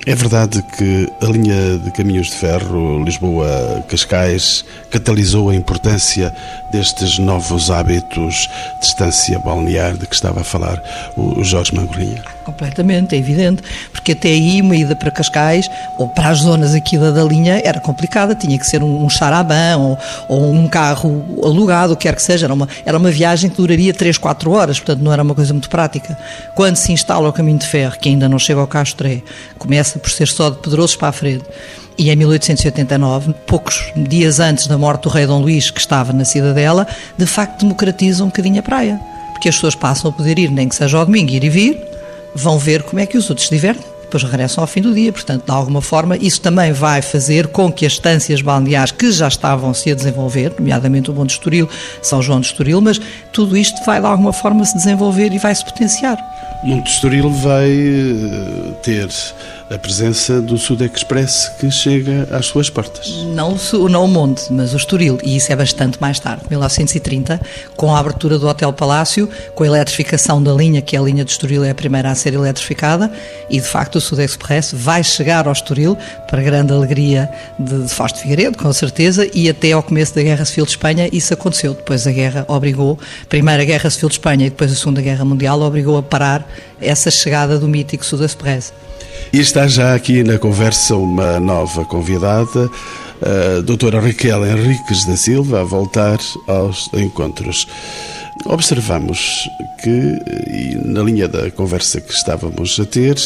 é 0.07 0.15
verdade 0.15 0.63
que 0.63 1.11
a 1.23 1.27
linha 1.27 1.79
de 1.79 1.91
caminhos 1.91 2.27
de 2.27 2.35
ferro 2.35 3.03
Lisboa-Cascais 3.03 4.65
catalisou 4.91 5.49
a 5.49 5.55
importância 5.55 6.35
destes 6.71 7.19
novos 7.19 7.71
hábitos 7.71 8.49
de 8.75 8.81
distância 8.81 9.39
balnear 9.39 9.97
de 9.97 10.07
que 10.07 10.15
estava 10.15 10.43
a 10.43 10.45
falar 10.45 10.83
o 11.17 11.43
Jorge 11.43 11.75
Mangorrinha? 11.75 12.23
Completamente, 12.45 13.15
é 13.15 13.19
evidente, 13.19 13.63
porque 13.91 14.13
até 14.13 14.29
aí 14.29 14.61
uma 14.61 14.77
ida 14.77 14.95
para 14.95 15.11
Cascais 15.11 15.71
ou 15.97 16.07
para 16.07 16.29
as 16.29 16.41
zonas 16.41 16.75
aqui 16.75 16.99
da, 16.99 17.11
da 17.11 17.25
linha 17.25 17.63
era 17.65 17.81
complicada, 17.81 18.35
tinha 18.35 18.59
que 18.59 18.67
ser 18.67 18.83
um, 18.83 19.05
um 19.05 19.09
charabã 19.09 19.79
ou, 19.79 19.99
ou, 20.29 20.53
um 20.53 20.69
carro 20.69 21.25
alugado, 21.43 21.95
o 21.95 21.97
que 21.97 22.03
quer 22.03 22.15
que 22.15 22.23
seja, 22.23 22.45
era 22.45 22.53
uma, 22.53 22.69
era 22.85 22.99
uma 22.99 23.11
viagem 23.11 23.49
que 23.49 23.57
duraria 23.57 23.95
3, 23.95 24.19
4 24.19 24.51
horas, 24.51 24.79
portanto 24.79 25.03
não 25.03 25.11
era 25.11 25.23
uma 25.23 25.35
coisa 25.35 25.55
muito 25.55 25.71
prática. 25.71 26.19
Quando 26.55 26.77
se 26.77 26.93
instala 26.93 27.29
o 27.29 27.33
caminho 27.33 27.59
de 27.59 27.67
ferro, 27.67 27.97
que 27.99 28.11
ainda 28.11 28.29
não 28.29 28.39
chega 28.39 28.61
ao 28.61 28.67
Castré, 28.67 29.23
começa 29.59 29.94
por 29.99 30.11
ser 30.11 30.29
só 30.29 30.51
de 30.51 30.59
Pedrosos 30.59 30.97
para 30.97 31.09
a 31.09 31.13
frente, 31.13 31.45
e 31.97 32.11
em 32.11 32.17
1889, 32.17 33.35
poucos 33.47 33.93
dias 33.97 34.41
antes 34.41 34.67
da 34.67 34.77
morte 34.77 35.03
do 35.03 35.09
rei 35.09 35.27
Dom 35.27 35.41
Luís, 35.41 35.71
que 35.71 35.79
estava 35.79 36.13
na 36.13 36.25
cidadela, 36.25 36.87
de 37.17 37.27
facto 37.27 37.61
democratiza 37.61 38.25
um 38.25 38.27
bocadinho 38.27 38.59
a 38.59 38.63
praia. 38.63 39.01
Porque 39.33 39.49
as 39.49 39.55
pessoas 39.55 39.75
passam 39.75 40.11
a 40.11 40.13
poder 40.13 40.39
ir, 40.39 40.51
nem 40.51 40.69
que 40.69 40.75
seja 40.75 40.99
ao 40.99 41.07
domingo, 41.07 41.31
ir 41.31 41.45
e 41.45 41.49
vir, 41.49 41.81
vão 42.35 42.59
ver 42.59 42.83
como 42.83 43.01
é 43.01 43.07
que 43.07 43.17
os 43.17 43.31
outros 43.31 43.47
se 43.47 43.55
divertem 43.55 43.95
depois 44.15 44.23
regressam 44.23 44.63
ao 44.63 44.69
fim 44.69 44.81
do 44.81 44.95
dia. 44.95 45.13
Portanto, 45.13 45.45
de 45.45 45.51
alguma 45.51 45.83
forma, 45.83 46.17
isso 46.17 46.41
também 46.41 46.73
vai 46.73 47.03
fazer 47.03 47.49
com 47.49 47.73
que 47.73 47.85
as 47.85 47.95
estâncias 47.95 48.41
balneares 48.41 48.93
que 48.93 49.11
já 49.11 49.27
estavam-se 49.27 49.91
a 49.91 49.95
desenvolver, 49.95 50.55
nomeadamente 50.59 51.11
o 51.11 51.15
Monte 51.15 51.31
Estoril, 51.31 51.69
São 52.01 52.23
João 52.23 52.41
de 52.41 52.47
Estoril, 52.47 52.81
mas 52.81 53.01
tudo 53.33 53.57
isto 53.57 53.85
vai 53.85 54.01
de 54.01 54.07
alguma 54.07 54.33
forma 54.33 54.65
se 54.65 54.77
desenvolver 54.77 55.33
e 55.33 55.39
vai 55.39 55.55
se 55.55 55.65
potenciar. 55.65 56.19
Monte 56.63 56.93
Estoril 56.93 57.31
vai 57.31 57.71
eh, 57.71 58.73
ter 58.83 59.09
a 59.71 59.79
presença 59.79 60.43
do 60.43 60.59
Sud 60.59 60.85
Express 60.85 61.51
que 61.59 61.71
chega 61.71 62.29
às 62.31 62.47
suas 62.47 62.69
portas. 62.69 63.25
Não, 63.35 63.57
não 63.89 64.05
o 64.05 64.09
Monte, 64.09 64.53
mas 64.53 64.75
o 64.75 64.77
Estoril, 64.77 65.19
e 65.23 65.37
isso 65.37 65.51
é 65.53 65.57
bastante 65.57 65.99
mais 66.01 66.19
tarde, 66.19 66.45
1930, 66.51 67.41
com 67.77 67.95
a 67.95 67.99
abertura 67.99 68.39
do 68.39 68.47
Hotel 68.47 68.73
Palácio, 68.73 69.29
com 69.55 69.65
a 69.65 69.67
eletrificação 69.67 70.43
da 70.43 70.53
linha, 70.53 70.83
que 70.83 70.97
é 70.97 70.99
a 70.99 71.03
linha 71.03 71.25
de 71.25 71.31
Estoril 71.31 71.65
é 71.65 71.71
a 71.71 71.75
primeira 71.75 72.11
a 72.11 72.15
ser 72.15 72.35
eletrificada, 72.35 73.11
e 73.49 73.59
de 73.59 73.67
facto 73.67 73.97
o 73.97 74.01
Sud 74.01 74.23
Express 74.23 74.73
vai 74.73 75.03
chegar 75.03 75.47
ao 75.47 75.53
Estoril, 75.53 75.97
para 76.29 76.43
grande 76.43 76.73
alegria 76.73 77.31
de, 77.59 77.85
de 77.85 77.89
Fausto 77.89 78.19
Figueiredo, 78.19 78.59
com 78.59 78.73
certeza, 78.73 79.29
e 79.33 79.49
até 79.49 79.73
ao 79.73 79.83
começo 79.83 80.15
da 80.15 80.23
Guerra 80.23 80.45
Civil 80.45 80.67
de 80.67 80.73
Espanha 80.73 81.09
isso 81.13 81.33
aconteceu. 81.33 81.75
Depois 81.75 82.07
a 82.07 82.13
guerra 82.13 82.45
obrigou, 82.49 82.99
a 83.23 83.27
primeira 83.27 83.65
Guerra 83.65 83.89
Civil 83.89 84.09
de 84.09 84.17
Espanha 84.17 84.47
e 84.47 84.51
depois 84.51 84.71
a 84.71 84.75
Segunda 84.75 85.01
Guerra 85.01 85.25
Mundial, 85.25 85.61
obrigou 85.63 85.97
a 85.97 86.03
parar 86.03 86.47
essa 86.81 87.11
chegada 87.11 87.59
do 87.59 87.67
mítico 87.67 88.05
Sud 88.05 88.25
Express. 88.25 88.73
E 89.33 89.41
está 89.41 89.67
já 89.67 89.95
aqui 89.95 90.23
na 90.23 90.39
conversa 90.39 90.95
uma 90.97 91.41
nova 91.41 91.85
convidada, 91.85 92.71
a 93.21 93.61
doutora 93.63 94.01
Raquel 94.01 94.47
Henriques 94.47 95.05
da 95.05 95.17
Silva, 95.17 95.61
a 95.61 95.65
voltar 95.65 96.19
aos 96.47 96.89
encontros. 96.93 97.67
Observamos 98.47 99.49
que, 99.83 100.19
na 100.85 101.03
linha 101.03 101.27
da 101.29 101.51
conversa 101.51 102.01
que 102.01 102.13
estávamos 102.13 102.79
a 102.79 102.85
ter, 102.85 103.17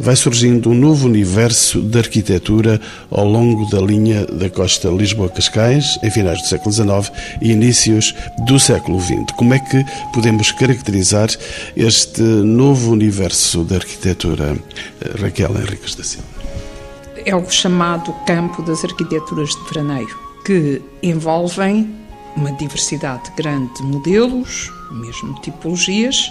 vai 0.00 0.16
surgindo 0.16 0.70
um 0.70 0.74
novo 0.74 1.06
universo 1.06 1.80
de 1.80 1.98
arquitetura 1.98 2.80
ao 3.10 3.24
longo 3.24 3.68
da 3.70 3.80
linha 3.80 4.26
da 4.26 4.50
costa 4.50 4.88
Lisboa-Cascais, 4.88 5.98
em 6.02 6.10
finais 6.10 6.40
do 6.40 6.48
século 6.48 6.72
XIX 6.72 7.12
e 7.40 7.52
inícios 7.52 8.14
do 8.46 8.58
século 8.58 9.00
XX. 9.00 9.30
Como 9.36 9.54
é 9.54 9.58
que 9.60 9.84
podemos 10.12 10.50
caracterizar 10.50 11.28
este 11.76 12.22
novo 12.22 12.90
universo 12.90 13.64
de 13.64 13.76
arquitetura, 13.76 14.56
Raquel 15.20 15.50
Henriques 15.56 15.94
da 15.94 16.02
Silva? 16.02 16.26
É 17.24 17.36
o 17.36 17.48
chamado 17.50 18.12
campo 18.26 18.62
das 18.62 18.82
arquiteturas 18.84 19.50
de 19.50 19.64
veraneio, 19.68 20.18
que 20.44 20.82
envolvem 21.02 22.07
uma 22.38 22.52
diversidade 22.52 23.32
grande 23.36 23.74
de 23.74 23.82
modelos, 23.82 24.72
mesmo 24.92 25.34
tipologias, 25.40 26.30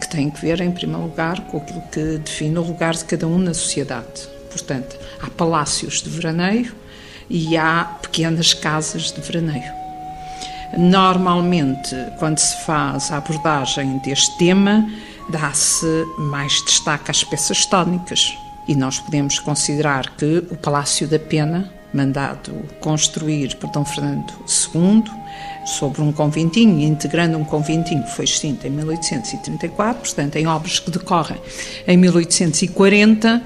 que 0.00 0.08
têm 0.08 0.28
que 0.28 0.40
ver, 0.40 0.60
em 0.60 0.72
primeiro 0.72 1.04
lugar, 1.04 1.40
com 1.42 1.58
aquilo 1.58 1.82
que 1.82 2.18
define 2.18 2.58
o 2.58 2.62
lugar 2.62 2.94
de 2.94 3.04
cada 3.04 3.28
um 3.28 3.38
na 3.38 3.54
sociedade. 3.54 4.28
Portanto, 4.50 4.98
há 5.22 5.30
palácios 5.30 6.02
de 6.02 6.10
veraneio 6.10 6.74
e 7.30 7.56
há 7.56 7.84
pequenas 8.02 8.54
casas 8.54 9.12
de 9.12 9.20
veraneio. 9.20 9.72
Normalmente, 10.76 11.94
quando 12.18 12.38
se 12.38 12.64
faz 12.66 13.12
a 13.12 13.18
abordagem 13.18 13.98
deste 13.98 14.36
tema, 14.38 14.84
dá-se 15.28 15.86
mais 16.18 16.60
destaque 16.64 17.08
às 17.08 17.22
peças 17.22 17.64
tónicas. 17.66 18.36
E 18.66 18.74
nós 18.74 18.98
podemos 18.98 19.38
considerar 19.38 20.10
que 20.16 20.38
o 20.50 20.56
Palácio 20.56 21.06
da 21.06 21.20
Pena, 21.20 21.72
mandado 21.96 22.52
construir 22.80 23.56
por 23.56 23.70
Dom 23.70 23.84
Fernando 23.84 24.32
II, 24.74 25.04
sobre 25.66 26.00
um 26.00 26.12
conventinho, 26.12 26.80
integrando 26.80 27.36
um 27.36 27.44
conventinho 27.44 28.04
que 28.04 28.12
foi 28.12 28.24
extinto 28.24 28.66
em 28.66 28.70
1834, 28.70 30.00
portanto, 30.00 30.36
em 30.36 30.46
obras 30.46 30.78
que 30.78 30.90
decorrem 30.90 31.38
em 31.86 31.96
1840, 31.96 33.42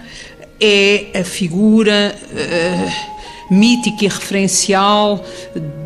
é 0.61 1.19
a 1.19 1.25
figura 1.25 2.15
uh, 2.15 3.20
mítica 3.51 4.05
e 4.05 4.09
referencial 4.09 5.25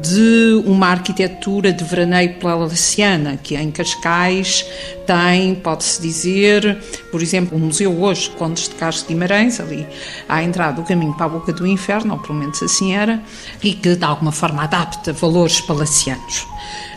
de 0.03 0.63
uma 0.67 0.89
arquitetura 0.89 1.73
de 1.73 1.83
veraneio 1.83 2.35
palaciana, 2.35 3.39
que 3.43 3.57
em 3.57 3.71
Cascais 3.71 4.67
tem, 5.07 5.55
pode-se 5.55 6.01
dizer, 6.03 6.79
por 7.11 7.23
exemplo, 7.23 7.57
o 7.57 7.61
museu 7.61 8.03
hoje, 8.03 8.29
Condes 8.31 8.69
de 8.69 8.75
Carlos 8.75 9.01
de 9.01 9.09
Guimarães, 9.09 9.61
ali 9.61 9.87
à 10.29 10.43
entrada 10.43 10.81
do 10.81 10.87
caminho 10.87 11.15
para 11.15 11.27
a 11.27 11.29
boca 11.31 11.53
do 11.53 11.67
inferno, 11.67 12.15
ou 12.15 12.21
pelo 12.21 12.39
menos 12.39 12.63
assim 12.63 12.95
era, 12.95 13.23
e 13.63 13.73
que 13.73 13.97
de 13.97 14.05
alguma 14.05 14.33
forma 14.33 14.63
adapta 14.63 15.13
valores 15.13 15.61
palacianos. 15.63 16.47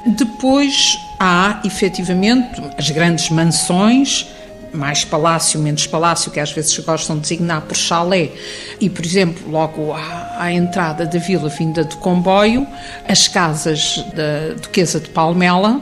Depois 0.06 0.98
há, 1.20 1.62
efetivamente, 1.64 2.62
as 2.78 2.90
grandes 2.90 3.30
mansões, 3.30 4.28
mais 4.74 5.04
palácio, 5.04 5.60
menos 5.60 5.88
palácio, 5.88 6.32
que 6.32 6.40
às 6.40 6.52
vezes 6.52 6.78
gostam 6.80 7.16
de 7.16 7.24
designar 7.24 7.62
por 7.62 7.76
chalé, 7.76 8.32
e, 8.80 8.90
por 8.90 9.06
exemplo, 9.06 9.50
logo 9.50 9.94
à, 9.94 10.27
à, 10.38 10.51
entrada 10.51 11.06
da 11.06 11.20
vila 11.20 11.50
vinda 11.50 11.84
de 11.84 11.96
comboio, 11.98 12.67
as 13.08 13.27
casas 13.27 14.03
da 14.13 14.53
Duquesa 14.62 15.00
de 15.00 15.10
Palmela, 15.10 15.82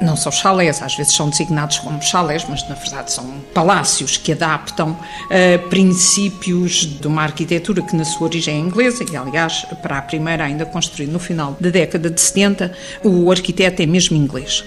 não 0.00 0.16
são 0.16 0.30
chalés, 0.32 0.82
às 0.82 0.94
vezes 0.94 1.14
são 1.14 1.28
designados 1.28 1.78
como 1.78 2.02
chalés, 2.02 2.44
mas 2.48 2.66
na 2.68 2.74
verdade 2.74 3.12
são 3.12 3.24
palácios 3.54 4.16
que 4.16 4.32
adaptam 4.32 4.90
uh, 4.90 5.68
princípios 5.68 6.86
de 6.86 7.06
uma 7.06 7.22
arquitetura 7.22 7.82
que 7.82 7.96
na 7.96 8.04
sua 8.04 8.28
origem 8.28 8.56
é 8.56 8.58
inglesa, 8.58 9.04
e 9.10 9.16
aliás, 9.16 9.66
para 9.82 9.98
a 9.98 10.02
primeira 10.02 10.44
ainda 10.44 10.64
construída 10.64 11.12
no 11.12 11.18
final 11.18 11.56
da 11.60 11.70
década 11.70 12.10
de 12.10 12.20
70, 12.20 12.72
o 13.04 13.30
arquiteto 13.30 13.82
é 13.82 13.86
mesmo 13.86 14.16
inglês. 14.16 14.64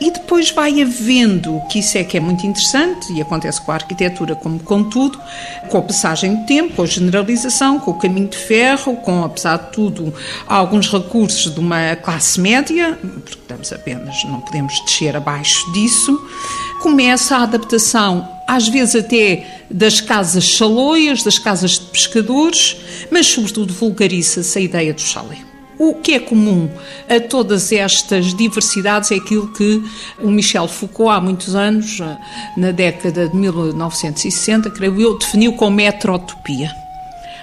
E 0.00 0.10
depois 0.10 0.50
vai 0.50 0.82
havendo, 0.82 1.62
que 1.70 1.78
isso 1.78 1.96
é 1.96 2.02
que 2.02 2.16
é 2.16 2.20
muito 2.20 2.44
interessante, 2.44 3.12
e 3.12 3.22
acontece 3.22 3.60
com 3.60 3.70
a 3.70 3.74
arquitetura 3.74 4.34
como 4.34 4.58
com 4.58 4.82
tudo, 4.82 5.16
com 5.68 5.78
a 5.78 5.82
passagem 5.82 6.34
do 6.34 6.44
tempo, 6.44 6.74
com 6.74 6.82
a 6.82 6.86
generalização, 6.86 7.78
com 7.78 7.92
o 7.92 7.94
caminho 7.94 8.26
de 8.26 8.36
ferro, 8.36 8.96
com, 8.96 9.22
apesar 9.22 9.58
de 9.58 9.70
tudo, 9.70 10.12
alguns 10.48 10.90
recursos 10.90 11.54
de 11.54 11.60
uma 11.60 11.94
classe 11.94 12.40
média, 12.40 12.98
porque 13.00 13.38
estamos 13.38 13.72
apenas, 13.72 14.24
não 14.24 14.40
podemos 14.52 14.80
descer 14.80 15.16
abaixo 15.16 15.72
disso, 15.72 16.20
começa 16.82 17.36
a 17.36 17.44
adaptação, 17.44 18.28
às 18.46 18.68
vezes 18.68 18.94
até 18.94 19.64
das 19.70 19.98
casas 19.98 20.44
chaloias, 20.44 21.22
das 21.22 21.38
casas 21.38 21.78
de 21.78 21.86
pescadores, 21.86 22.76
mas 23.10 23.26
sobretudo 23.26 23.72
vulgariza-se 23.72 24.58
a 24.58 24.60
ideia 24.60 24.92
do 24.92 25.00
chalé. 25.00 25.38
O 25.78 25.94
que 25.94 26.12
é 26.12 26.20
comum 26.20 26.70
a 27.08 27.18
todas 27.18 27.72
estas 27.72 28.34
diversidades 28.34 29.10
é 29.10 29.14
aquilo 29.14 29.48
que 29.48 29.82
o 30.20 30.30
Michel 30.30 30.68
Foucault, 30.68 31.10
há 31.10 31.20
muitos 31.20 31.54
anos, 31.56 31.98
na 32.54 32.70
década 32.70 33.28
de 33.28 33.34
1960, 33.34 34.68
creio 34.70 35.00
eu, 35.00 35.18
definiu 35.18 35.54
como 35.54 35.80
heterotopia. 35.80 36.70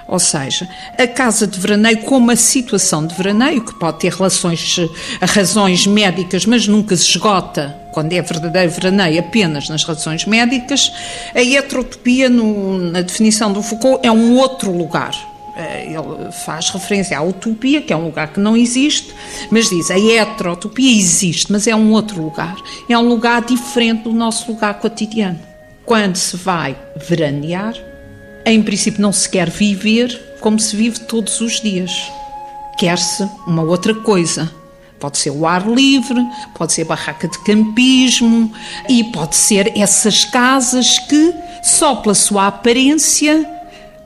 Ou 0.10 0.18
seja, 0.18 0.68
a 0.98 1.06
casa 1.06 1.46
de 1.46 1.60
veraneio 1.60 2.00
como 2.00 2.32
a 2.32 2.36
situação 2.36 3.06
de 3.06 3.14
veraneio, 3.14 3.64
que 3.64 3.76
pode 3.76 4.00
ter 4.00 4.12
relações, 4.12 4.76
razões 5.22 5.86
médicas, 5.86 6.48
mas 6.48 6.68
nunca 6.68 6.96
se 6.98 7.04
esgota, 7.04 7.78
quando 7.92 8.12
é 8.14 8.22
verdadeiro 8.22 8.72
veraneio, 8.72 9.20
apenas 9.20 9.70
nas 9.70 9.84
razões 9.84 10.26
médicas. 10.26 10.92
A 11.36 11.42
heterotopia, 11.42 12.28
no, 12.28 12.80
na 12.92 13.02
definição 13.02 13.54
do 13.54 13.62
Foucault, 13.62 14.00
é 14.04 14.12
um 14.12 14.36
outro 14.36 14.76
lugar 14.76 15.14
eh, 15.56 15.94
ele 15.94 16.32
faz 16.32 16.70
referência 16.70 17.18
à 17.18 17.22
utopia, 17.22 17.82
que 17.82 17.94
é 17.94 17.96
um 17.96 18.06
lugar 18.06 18.30
que 18.30 18.40
não 18.40 18.58
existe, 18.58 19.14
mas 19.52 19.70
diz 19.70 19.92
a 19.92 20.00
heterotopia 20.00 20.98
existe, 20.98 21.52
mas 21.52 21.68
é 21.68 21.76
um 21.76 21.92
outro 21.92 22.20
lugar. 22.20 22.56
É 22.90 22.98
um 22.98 23.08
lugar 23.08 23.44
diferente 23.44 24.04
do 24.04 24.14
nosso 24.14 24.52
lugar 24.52 24.80
cotidiano. 24.80 25.40
Quando 25.86 26.16
se 26.16 26.38
vai 26.38 26.76
veranear, 26.96 27.89
em 28.46 28.62
princípio 28.62 29.02
não 29.02 29.12
se 29.12 29.30
quer 29.30 29.50
viver 29.50 30.38
como 30.40 30.60
se 30.60 30.76
vive 30.76 31.02
todos 31.02 31.42
os 31.42 31.60
dias. 31.60 31.92
Quer-se 32.78 33.28
uma 33.46 33.64
outra 33.64 33.94
coisa. 33.94 34.50
Pode 35.00 35.18
ser 35.18 35.30
o 35.30 35.46
ar 35.46 35.68
livre, 35.68 36.26
pode 36.56 36.74
ser 36.74 36.84
barraca 36.84 37.28
de 37.28 37.40
campismo 37.44 38.52
e 38.90 39.04
pode 39.06 39.36
ser 39.36 39.78
essas 39.78 40.26
casas 40.26 41.00
que, 41.00 41.34
só 41.64 41.96
pela 41.96 42.14
sua 42.14 42.48
aparência, 42.48 43.50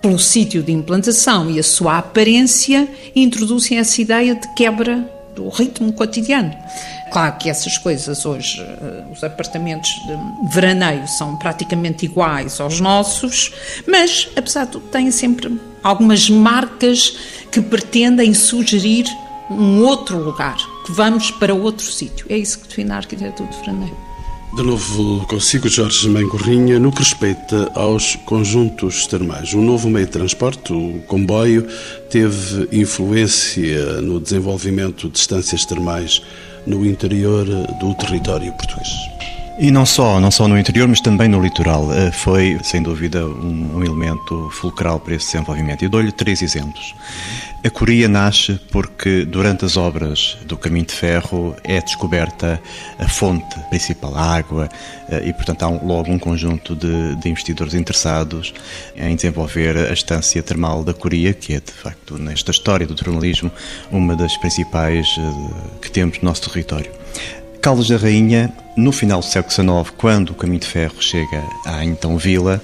pelo 0.01 0.19
sítio 0.19 0.61
de 0.61 0.71
implantação 0.71 1.49
e 1.49 1.57
a 1.57 1.63
sua 1.63 1.97
aparência, 1.97 2.87
introduzem 3.15 3.79
essa 3.79 4.01
ideia 4.01 4.35
de 4.35 4.47
quebra 4.53 5.09
do 5.35 5.49
ritmo 5.49 5.91
cotidiano. 5.93 6.53
Claro 7.13 7.37
que 7.37 7.47
essas 7.47 7.77
coisas 7.77 8.25
hoje, 8.25 8.59
eh, 8.59 9.03
os 9.11 9.23
apartamentos 9.23 9.87
de 10.07 10.49
veraneio 10.51 11.07
são 11.07 11.35
praticamente 11.35 12.05
iguais 12.05 12.59
aos 12.59 12.79
nossos, 12.79 13.53
mas, 13.87 14.27
apesar 14.35 14.65
de 14.65 14.71
tudo, 14.71 14.87
têm 14.87 15.11
sempre 15.11 15.61
algumas 15.83 16.27
marcas 16.27 17.15
que 17.51 17.61
pretendem 17.61 18.33
sugerir 18.33 19.05
um 19.47 19.83
outro 19.83 20.17
lugar, 20.17 20.57
que 20.87 20.91
vamos 20.91 21.29
para 21.29 21.53
outro 21.53 21.85
sítio. 21.85 22.25
É 22.29 22.35
isso 22.35 22.57
que 22.59 22.67
define 22.67 22.91
a 22.91 22.95
arquitetura 22.95 23.47
de 23.47 23.59
veraneio. 23.59 24.13
De 24.55 24.61
novo 24.63 25.25
consigo, 25.27 25.67
Jorge 25.67 26.07
Mangorrinha, 26.09 26.79
no 26.79 26.91
que 26.91 26.99
respeita 26.99 27.71
aos 27.73 28.15
conjuntos 28.17 29.07
termais. 29.07 29.51
O 29.53 29.61
novo 29.61 29.89
meio 29.89 30.05
de 30.05 30.11
transporte, 30.11 30.71
o 30.71 31.01
comboio, 31.07 31.67
teve 32.09 32.69
influência 32.71 34.01
no 34.01 34.19
desenvolvimento 34.19 35.09
de 35.09 35.17
estâncias 35.17 35.65
termais 35.65 36.21
no 36.65 36.85
interior 36.85 37.45
do 37.79 37.93
território 37.95 38.51
português? 38.53 38.89
E 39.59 39.69
não 39.69 39.85
só, 39.85 40.19
não 40.19 40.31
só 40.31 40.47
no 40.47 40.57
interior, 40.57 40.87
mas 40.87 40.99
também 40.99 41.29
no 41.29 41.39
litoral. 41.39 41.93
Eh, 41.93 42.11
foi, 42.11 42.59
sem 42.63 42.81
dúvida, 42.81 43.23
um, 43.25 43.77
um 43.77 43.83
elemento 43.83 44.49
fulcral 44.51 44.99
para 44.99 45.13
esse 45.13 45.31
desenvolvimento. 45.31 45.83
Eu 45.83 45.89
dou-lhe 45.89 46.11
três 46.11 46.41
exemplos. 46.41 46.95
A 47.65 47.69
Coria 47.69 48.09
nasce 48.09 48.59
porque, 48.71 49.23
durante 49.23 49.63
as 49.63 49.77
obras 49.77 50.37
do 50.45 50.57
Caminho 50.57 50.85
de 50.85 50.93
Ferro, 50.93 51.55
é 51.63 51.79
descoberta 51.79 52.61
a 52.99 53.07
fonte 53.07 53.57
principal, 53.69 54.13
a 54.17 54.35
água, 54.35 54.67
eh, 55.07 55.29
e, 55.29 55.33
portanto, 55.33 55.63
há 55.63 55.69
logo 55.69 56.11
um 56.11 56.19
conjunto 56.19 56.75
de, 56.75 57.15
de 57.15 57.29
investidores 57.29 57.73
interessados 57.73 58.53
em 58.97 59.15
desenvolver 59.15 59.77
a 59.77 59.93
estância 59.93 60.43
termal 60.43 60.83
da 60.83 60.93
Coria, 60.93 61.33
que 61.33 61.53
é, 61.53 61.61
de 61.61 61.71
facto, 61.71 62.17
nesta 62.17 62.51
história 62.51 62.85
do 62.85 62.95
termalismo, 62.95 63.49
uma 63.89 64.13
das 64.13 64.35
principais 64.35 65.07
eh, 65.17 65.79
que 65.81 65.89
temos 65.89 66.19
no 66.19 66.25
nosso 66.25 66.49
território. 66.49 66.91
Caldas 67.61 67.87
da 67.87 67.95
Rainha, 67.95 68.51
no 68.75 68.91
final 68.91 69.21
do 69.21 69.25
século 69.25 69.53
XIX, 69.53 69.95
quando 69.97 70.31
o 70.31 70.35
caminho 70.35 70.59
de 70.59 70.67
ferro 70.67 71.01
chega 71.01 71.41
à 71.65 71.85
então 71.85 72.17
vila, 72.17 72.61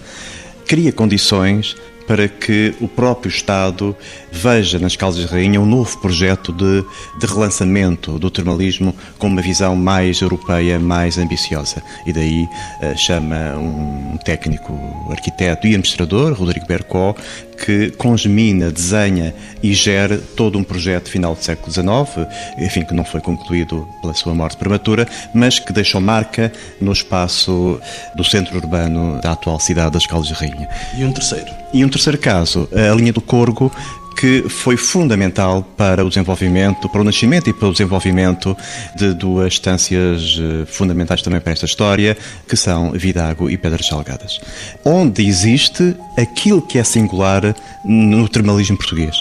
cria 0.67 0.91
condições 0.91 1.77
para 2.09 2.27
que 2.27 2.73
o 2.81 2.87
próprio 2.87 3.29
Estado 3.29 3.95
veja 4.31 4.79
nas 4.79 4.95
Caldas 4.95 5.19
de 5.19 5.27
Rainha 5.27 5.61
um 5.61 5.65
novo 5.65 5.95
projeto 5.99 6.51
de, 6.51 6.83
de 7.19 7.27
relançamento 7.27 8.17
do 8.17 8.31
termalismo 8.31 8.95
com 9.19 9.27
uma 9.27 9.43
visão 9.43 9.75
mais 9.75 10.19
europeia, 10.19 10.79
mais 10.79 11.19
ambiciosa. 11.19 11.83
E 12.07 12.11
daí 12.11 12.45
uh, 12.81 12.97
chama 12.97 13.55
um 13.59 14.17
técnico 14.25 14.73
arquiteto 15.11 15.67
e 15.67 15.69
administrador, 15.69 16.33
Rodrigo 16.33 16.65
Bercó, 16.65 17.15
que 17.65 17.91
congemina, 17.91 18.71
desenha 18.71 19.33
e 19.61 19.73
gera 19.73 20.17
todo 20.17 20.57
um 20.57 20.63
projeto 20.63 21.09
final 21.09 21.35
do 21.35 21.43
século 21.43 21.71
XIX, 21.71 22.27
enfim, 22.57 22.83
que 22.83 22.93
não 22.93 23.03
foi 23.03 23.21
concluído 23.21 23.87
pela 24.01 24.13
sua 24.13 24.33
morte 24.33 24.57
prematura, 24.57 25.07
mas 25.33 25.59
que 25.59 25.73
deixou 25.73 25.99
marca 25.99 26.51
no 26.79 26.91
espaço 26.91 27.79
do 28.15 28.23
centro 28.23 28.57
urbano 28.57 29.19
da 29.21 29.33
atual 29.33 29.59
cidade 29.59 29.91
das 29.91 30.05
Caldas 30.05 30.27
de 30.27 30.33
Rainha. 30.33 30.67
E 30.97 31.03
um 31.03 31.11
terceiro? 31.11 31.47
E 31.73 31.85
um 31.85 31.89
terceiro 31.89 32.17
caso, 32.17 32.67
a 32.73 32.95
linha 32.95 33.13
do 33.13 33.21
Corgo, 33.21 33.71
que 34.17 34.47
foi 34.49 34.75
fundamental 34.75 35.63
para 35.77 36.03
o 36.03 36.09
desenvolvimento, 36.09 36.89
para 36.89 37.01
o 37.01 37.03
nascimento 37.03 37.49
e 37.49 37.53
para 37.53 37.69
o 37.69 37.71
desenvolvimento 37.71 38.55
de 38.95 39.13
duas 39.13 39.53
estâncias 39.53 40.37
eh, 40.39 40.65
fundamentais 40.65 41.21
também 41.21 41.39
para 41.39 41.53
esta 41.53 41.65
história, 41.65 42.17
que 42.47 42.55
são 42.55 42.91
Vidago 42.91 43.49
e 43.49 43.57
Pedras 43.57 43.87
Salgadas, 43.87 44.39
onde 44.83 45.25
existe 45.25 45.95
aquilo 46.17 46.61
que 46.61 46.77
é 46.77 46.83
singular 46.83 47.55
no 47.85 48.27
termalismo 48.27 48.77
português. 48.77 49.15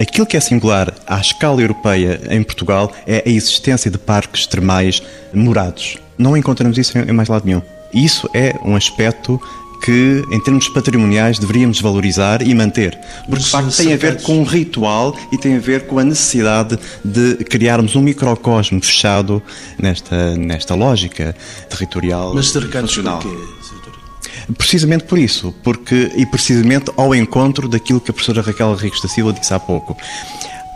Aquilo 0.00 0.26
que 0.26 0.36
é 0.36 0.40
singular 0.40 0.92
à 1.06 1.20
escala 1.20 1.60
europeia 1.60 2.20
em 2.30 2.42
Portugal 2.42 2.90
é 3.06 3.22
a 3.24 3.30
existência 3.30 3.90
de 3.90 3.98
parques 3.98 4.46
termais 4.46 5.02
morados. 5.32 5.98
Não 6.18 6.36
encontramos 6.36 6.78
isso 6.78 6.98
em 6.98 7.12
mais 7.12 7.28
lado 7.28 7.46
nenhum. 7.46 7.62
Isso 7.92 8.28
é 8.34 8.56
um 8.64 8.74
aspecto 8.74 9.40
que, 9.82 10.24
em 10.30 10.40
termos 10.40 10.68
patrimoniais, 10.68 11.38
deveríamos 11.38 11.80
valorizar 11.80 12.42
e 12.42 12.54
manter. 12.54 12.98
Porque, 13.28 13.44
de 13.44 13.50
facto, 13.50 13.76
tem 13.76 13.92
a 13.92 13.96
ver 13.96 14.22
com 14.22 14.38
um 14.38 14.44
ritual 14.44 15.16
e 15.32 15.38
tem 15.38 15.56
a 15.56 15.60
ver 15.60 15.86
com 15.86 15.98
a 15.98 16.04
necessidade 16.04 16.78
de 17.04 17.36
criarmos 17.44 17.94
um 17.96 18.02
microcosmo 18.02 18.80
fechado 18.80 19.42
nesta, 19.78 20.36
nesta 20.36 20.74
lógica 20.74 21.34
territorial. 21.68 22.34
Mas 22.34 22.50
cercados 22.50 22.96
por 22.96 23.18
quê? 23.18 23.28
Precisamente 24.58 25.04
por 25.04 25.18
isso, 25.18 25.54
porque, 25.62 26.10
e 26.16 26.26
precisamente 26.26 26.90
ao 26.96 27.14
encontro 27.14 27.68
daquilo 27.68 28.00
que 28.00 28.10
a 28.10 28.14
professora 28.14 28.42
Raquel 28.42 28.74
Ricos 28.74 29.00
da 29.00 29.08
Silva 29.08 29.32
disse 29.32 29.54
há 29.54 29.58
pouco 29.58 29.96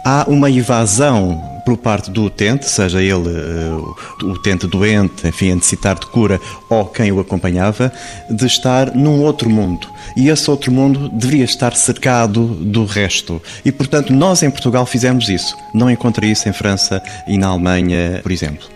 há 0.04 0.24
uma 0.28 0.50
evasão 0.50 1.58
por 1.68 1.76
parte 1.76 2.10
do 2.10 2.24
utente, 2.24 2.66
seja 2.66 3.02
ele 3.02 3.28
uh, 3.28 3.94
o 4.22 4.28
utente 4.28 4.66
doente, 4.66 5.28
enfim, 5.28 5.52
a 5.52 5.54
necessitar 5.54 5.98
de 5.98 6.06
cura, 6.06 6.40
ou 6.70 6.86
quem 6.86 7.12
o 7.12 7.20
acompanhava, 7.20 7.92
de 8.30 8.46
estar 8.46 8.94
num 8.94 9.20
outro 9.20 9.50
mundo. 9.50 9.86
E 10.16 10.30
esse 10.30 10.50
outro 10.50 10.72
mundo 10.72 11.10
deveria 11.10 11.44
estar 11.44 11.76
cercado 11.76 12.46
do 12.46 12.86
resto. 12.86 13.42
E, 13.66 13.70
portanto, 13.70 14.14
nós 14.14 14.42
em 14.42 14.50
Portugal 14.50 14.86
fizemos 14.86 15.28
isso. 15.28 15.54
Não 15.74 15.90
encontrei 15.90 16.30
isso 16.30 16.48
em 16.48 16.54
França 16.54 17.02
e 17.26 17.36
na 17.36 17.48
Alemanha, 17.48 18.20
por 18.22 18.32
exemplo. 18.32 18.66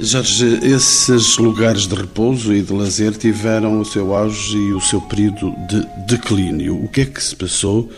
Jorge, 0.00 0.58
esses 0.64 1.36
lugares 1.38 1.86
de 1.86 1.94
repouso 1.94 2.52
e 2.52 2.62
de 2.62 2.72
lazer 2.72 3.12
tiveram 3.12 3.80
o 3.80 3.84
seu 3.84 4.12
auge 4.12 4.56
e 4.56 4.72
o 4.72 4.80
seu 4.80 5.00
período 5.00 5.54
de 5.68 5.86
declínio. 6.08 6.82
O 6.82 6.88
que 6.88 7.02
é 7.02 7.04
que 7.04 7.22
se 7.22 7.36
passou 7.36 7.88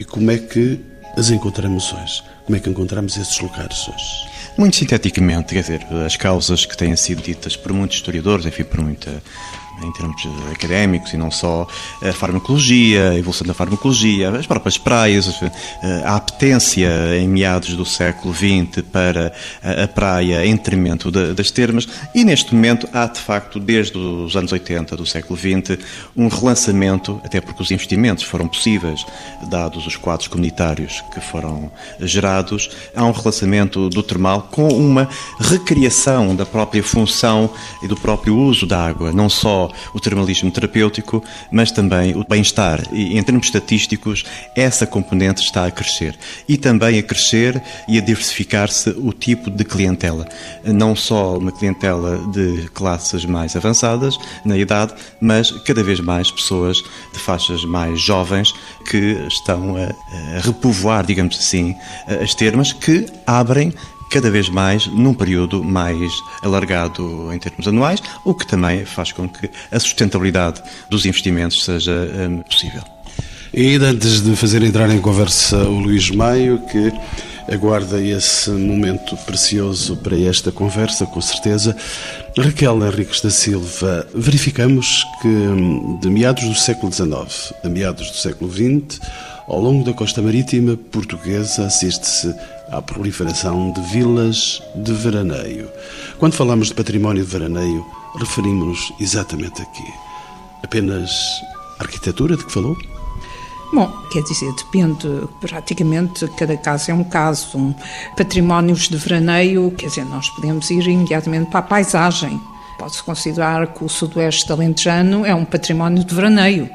e 0.00 0.04
como 0.06 0.30
é 0.30 0.38
que 0.38 0.80
as 1.16 1.30
encontramos 1.30 1.92
hoje? 1.92 2.22
Como 2.44 2.56
é 2.56 2.60
que 2.60 2.68
encontramos 2.68 3.16
esses 3.16 3.38
lugares 3.40 3.88
hoje? 3.88 4.28
Muito 4.56 4.76
sinteticamente, 4.76 5.54
quer 5.54 5.60
dizer, 5.60 5.86
as 6.04 6.16
causas 6.16 6.66
que 6.66 6.76
têm 6.76 6.94
sido 6.96 7.22
ditas 7.22 7.56
por 7.56 7.72
muitos 7.72 7.96
historiadores, 7.98 8.46
enfim, 8.46 8.64
por 8.64 8.80
muita 8.80 9.22
em 9.82 9.92
termos 9.92 10.26
académicos 10.50 11.12
e 11.12 11.16
não 11.16 11.30
só 11.30 11.66
a 12.02 12.12
farmacologia, 12.12 13.10
a 13.10 13.18
evolução 13.18 13.46
da 13.46 13.54
farmacologia, 13.54 14.30
as 14.30 14.46
próprias 14.46 14.78
praias, 14.78 15.28
a 16.04 16.16
apetência 16.16 16.88
em 17.18 17.28
meados 17.28 17.74
do 17.74 17.84
século 17.84 18.34
XX 18.34 18.82
para 18.92 19.32
a 19.62 19.88
praia 19.88 20.44
em 20.46 20.56
detrimento 20.56 21.10
das 21.10 21.50
termas. 21.50 21.88
E 22.14 22.24
neste 22.24 22.54
momento 22.54 22.88
há 22.92 23.06
de 23.06 23.20
facto 23.20 23.58
desde 23.58 23.96
os 23.98 24.36
anos 24.36 24.52
80 24.52 24.96
do 24.96 25.06
século 25.06 25.38
XX 25.38 25.78
um 26.16 26.28
relançamento, 26.28 27.20
até 27.24 27.40
porque 27.40 27.62
os 27.62 27.70
investimentos 27.70 28.24
foram 28.24 28.48
possíveis 28.48 29.04
dados 29.48 29.86
os 29.86 29.96
quadros 29.96 30.28
comunitários 30.28 31.02
que 31.12 31.20
foram 31.20 31.70
gerados, 32.00 32.70
há 32.94 33.04
um 33.04 33.12
relançamento 33.12 33.88
do 33.88 34.02
termal 34.02 34.48
com 34.50 34.68
uma 34.68 35.08
recriação 35.40 36.34
da 36.34 36.46
própria 36.46 36.82
função 36.82 37.50
e 37.82 37.88
do 37.88 37.96
próprio 37.96 38.36
uso 38.36 38.66
da 38.66 38.84
água, 38.84 39.12
não 39.12 39.28
só 39.28 39.63
o 39.92 40.00
termalismo 40.00 40.50
terapêutico, 40.50 41.22
mas 41.50 41.70
também 41.70 42.16
o 42.16 42.24
bem-estar. 42.28 42.82
E 42.92 43.18
em 43.18 43.22
termos 43.22 43.46
estatísticos, 43.46 44.24
essa 44.56 44.86
componente 44.86 45.42
está 45.42 45.66
a 45.66 45.70
crescer. 45.70 46.16
E 46.48 46.56
também 46.56 46.98
a 46.98 47.02
crescer 47.02 47.62
e 47.88 47.98
a 47.98 48.00
diversificar-se 48.00 48.90
o 48.90 49.12
tipo 49.12 49.50
de 49.50 49.64
clientela. 49.64 50.26
Não 50.64 50.94
só 50.96 51.38
uma 51.38 51.52
clientela 51.52 52.18
de 52.32 52.68
classes 52.74 53.24
mais 53.24 53.56
avançadas 53.56 54.18
na 54.44 54.56
idade, 54.56 54.94
mas 55.20 55.50
cada 55.50 55.82
vez 55.82 56.00
mais 56.00 56.30
pessoas 56.30 56.78
de 57.12 57.18
faixas 57.18 57.64
mais 57.64 58.00
jovens 58.00 58.54
que 58.90 59.16
estão 59.28 59.76
a, 59.76 60.36
a 60.36 60.40
repovoar, 60.40 61.04
digamos 61.04 61.38
assim, 61.38 61.74
as 62.06 62.34
termas 62.34 62.72
que 62.72 63.06
abrem 63.26 63.72
cada 64.14 64.30
vez 64.30 64.48
mais 64.48 64.86
num 64.86 65.12
período 65.12 65.64
mais 65.64 66.12
alargado 66.40 67.32
em 67.32 67.38
termos 67.40 67.66
anuais, 67.66 68.00
o 68.24 68.32
que 68.32 68.46
também 68.46 68.84
faz 68.84 69.10
com 69.10 69.28
que 69.28 69.50
a 69.72 69.80
sustentabilidade 69.80 70.62
dos 70.88 71.04
investimentos 71.04 71.64
seja 71.64 71.90
um, 72.30 72.40
possível. 72.42 72.84
E 73.52 73.74
antes 73.74 74.20
de 74.20 74.36
fazer 74.36 74.62
entrar 74.62 74.88
em 74.90 75.00
conversa 75.00 75.56
o 75.64 75.80
Luís 75.80 76.12
Maio, 76.12 76.60
que 76.70 76.92
aguarda 77.52 78.00
esse 78.00 78.50
momento 78.50 79.16
precioso 79.26 79.96
para 79.96 80.16
esta 80.16 80.52
conversa, 80.52 81.04
com 81.06 81.20
certeza. 81.20 81.76
Raquel 82.38 82.86
Henriques 82.86 83.20
da 83.20 83.30
Silva, 83.30 84.06
verificamos 84.14 85.04
que 85.20 85.26
hum, 85.26 85.98
de 86.00 86.08
meados 86.08 86.44
do 86.44 86.54
século 86.54 86.92
XIX 86.92 87.52
a 87.64 87.68
meados 87.68 88.12
do 88.12 88.16
século 88.16 88.48
XX, 88.48 89.00
ao 89.48 89.60
longo 89.60 89.84
da 89.84 89.92
costa 89.92 90.22
marítima 90.22 90.76
portuguesa 90.76 91.66
assiste-se 91.66 92.32
à 92.76 92.82
proliferação 92.82 93.72
de 93.72 93.80
vilas 93.92 94.62
de 94.74 94.92
veraneio. 94.92 95.68
Quando 96.18 96.34
falamos 96.34 96.68
de 96.68 96.74
património 96.74 97.24
de 97.24 97.30
veraneio, 97.30 97.84
referimos-nos 98.18 98.92
exatamente 99.00 99.62
aqui. 99.62 99.92
Apenas 100.62 101.10
arquitetura 101.78 102.36
de 102.36 102.44
que 102.44 102.52
falou? 102.52 102.76
Bom, 103.72 103.90
quer 104.12 104.22
dizer, 104.22 104.52
depende, 104.52 105.08
praticamente 105.40 106.28
cada 106.36 106.56
caso 106.56 106.90
é 106.90 106.94
um 106.94 107.04
caso. 107.04 107.58
Um, 107.58 107.74
patrimónios 108.16 108.88
de 108.88 108.96
veraneio, 108.96 109.70
quer 109.72 109.86
dizer, 109.86 110.04
nós 110.04 110.30
podemos 110.30 110.70
ir 110.70 110.86
imediatamente 110.86 111.50
para 111.50 111.60
a 111.60 111.62
paisagem. 111.62 112.40
Pode-se 112.78 113.02
considerar 113.02 113.68
que 113.68 113.84
o 113.84 113.88
sudoeste 113.88 114.50
alentejano 114.52 115.24
é 115.24 115.34
um 115.34 115.44
património 115.44 116.04
de 116.04 116.14
veraneio. 116.14 116.68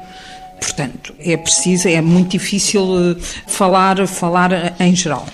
Portanto, 0.60 1.14
é 1.18 1.36
preciso, 1.36 1.88
é 1.88 2.00
muito 2.02 2.32
difícil 2.32 2.82
eh, 3.12 3.16
falar, 3.46 4.06
falar 4.06 4.74
em 4.78 4.94
geral. 4.94 5.26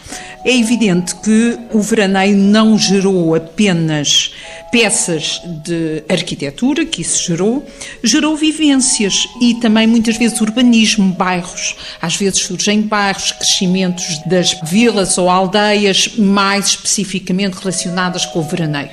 É 0.44 0.56
evidente 0.56 1.16
que 1.16 1.58
o 1.72 1.80
veraneio 1.80 2.36
não 2.36 2.78
gerou 2.78 3.34
apenas 3.34 4.32
peças 4.70 5.40
de 5.64 6.04
arquitetura, 6.08 6.84
que 6.84 7.02
isso 7.02 7.26
gerou, 7.26 7.66
gerou 8.00 8.36
vivências 8.36 9.26
e 9.40 9.54
também 9.54 9.88
muitas 9.88 10.16
vezes 10.16 10.40
urbanismo, 10.40 11.12
bairros. 11.14 11.74
Às 12.00 12.14
vezes 12.14 12.40
surgem 12.40 12.82
bairros, 12.82 13.32
crescimentos 13.32 14.20
das 14.26 14.56
vilas 14.62 15.18
ou 15.18 15.28
aldeias 15.28 16.16
mais 16.16 16.66
especificamente 16.66 17.54
relacionadas 17.54 18.24
com 18.26 18.38
o 18.38 18.42
veraneio. 18.42 18.90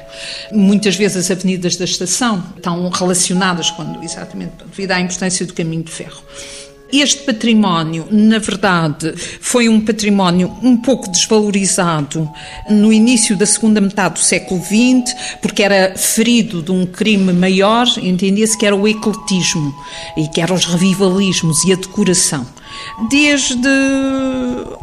Muitas 0.52 0.96
vezes 0.96 1.18
as 1.18 1.30
avenidas 1.30 1.76
da 1.76 1.86
estação 1.86 2.44
estão 2.56 2.90
relacionadas 2.90 3.70
quando, 3.70 4.04
exatamente, 4.04 4.54
devido 4.66 4.92
à 4.92 5.00
importância 5.00 5.46
do 5.46 5.54
caminho 5.54 5.84
de 5.84 5.92
ferro. 5.92 6.23
Este 6.94 7.24
património, 7.24 8.08
na 8.12 8.38
verdade, 8.38 9.16
foi 9.42 9.68
um 9.68 9.82
património 9.82 10.56
um 10.62 10.78
pouco 10.78 11.10
desvalorizado 11.10 12.30
no 12.70 12.94
início 12.94 13.36
da 13.36 13.48
segunda 13.48 13.82
metade 13.82 14.16
do 14.16 14.20
século 14.20 14.62
XX, 14.62 15.16
porque 15.42 15.64
era 15.64 15.98
ferido 15.98 16.62
de 16.62 16.72
um 16.72 16.86
crime 16.86 17.34
maior, 17.34 17.88
entendia-se 17.98 18.56
que 18.56 18.66
era 18.66 18.76
o 18.76 18.88
ecletismo 18.88 19.74
e 20.16 20.28
que 20.28 20.40
eram 20.40 20.56
os 20.56 20.66
revivalismos 20.66 21.64
e 21.66 21.74
a 21.74 21.76
decoração. 21.76 22.46
Desde 23.10 23.68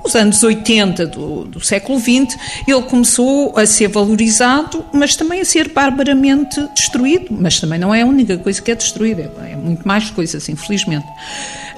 os 0.05 0.15
anos 0.15 0.43
80 0.43 1.07
do, 1.07 1.45
do 1.45 1.61
século 1.61 1.99
XX, 1.99 2.37
ele 2.67 2.83
começou 2.83 3.57
a 3.59 3.67
ser 3.67 3.89
valorizado, 3.89 4.85
mas 4.93 5.17
também 5.17 5.41
a 5.41 5.45
ser 5.45 5.73
barbaramente 5.73 6.61
destruído. 6.75 7.27
Mas 7.31 7.61
também 7.61 7.79
não 7.79 7.95
é 7.95 8.03
a 8.03 8.07
única 8.07 8.37
coisa 8.39 8.61
que 8.61 8.71
é 8.71 8.75
destruída, 8.75 9.33
é 9.49 9.57
muito 9.57 9.87
mais 9.87 10.11
coisas, 10.11 10.49
infelizmente. 10.49 11.07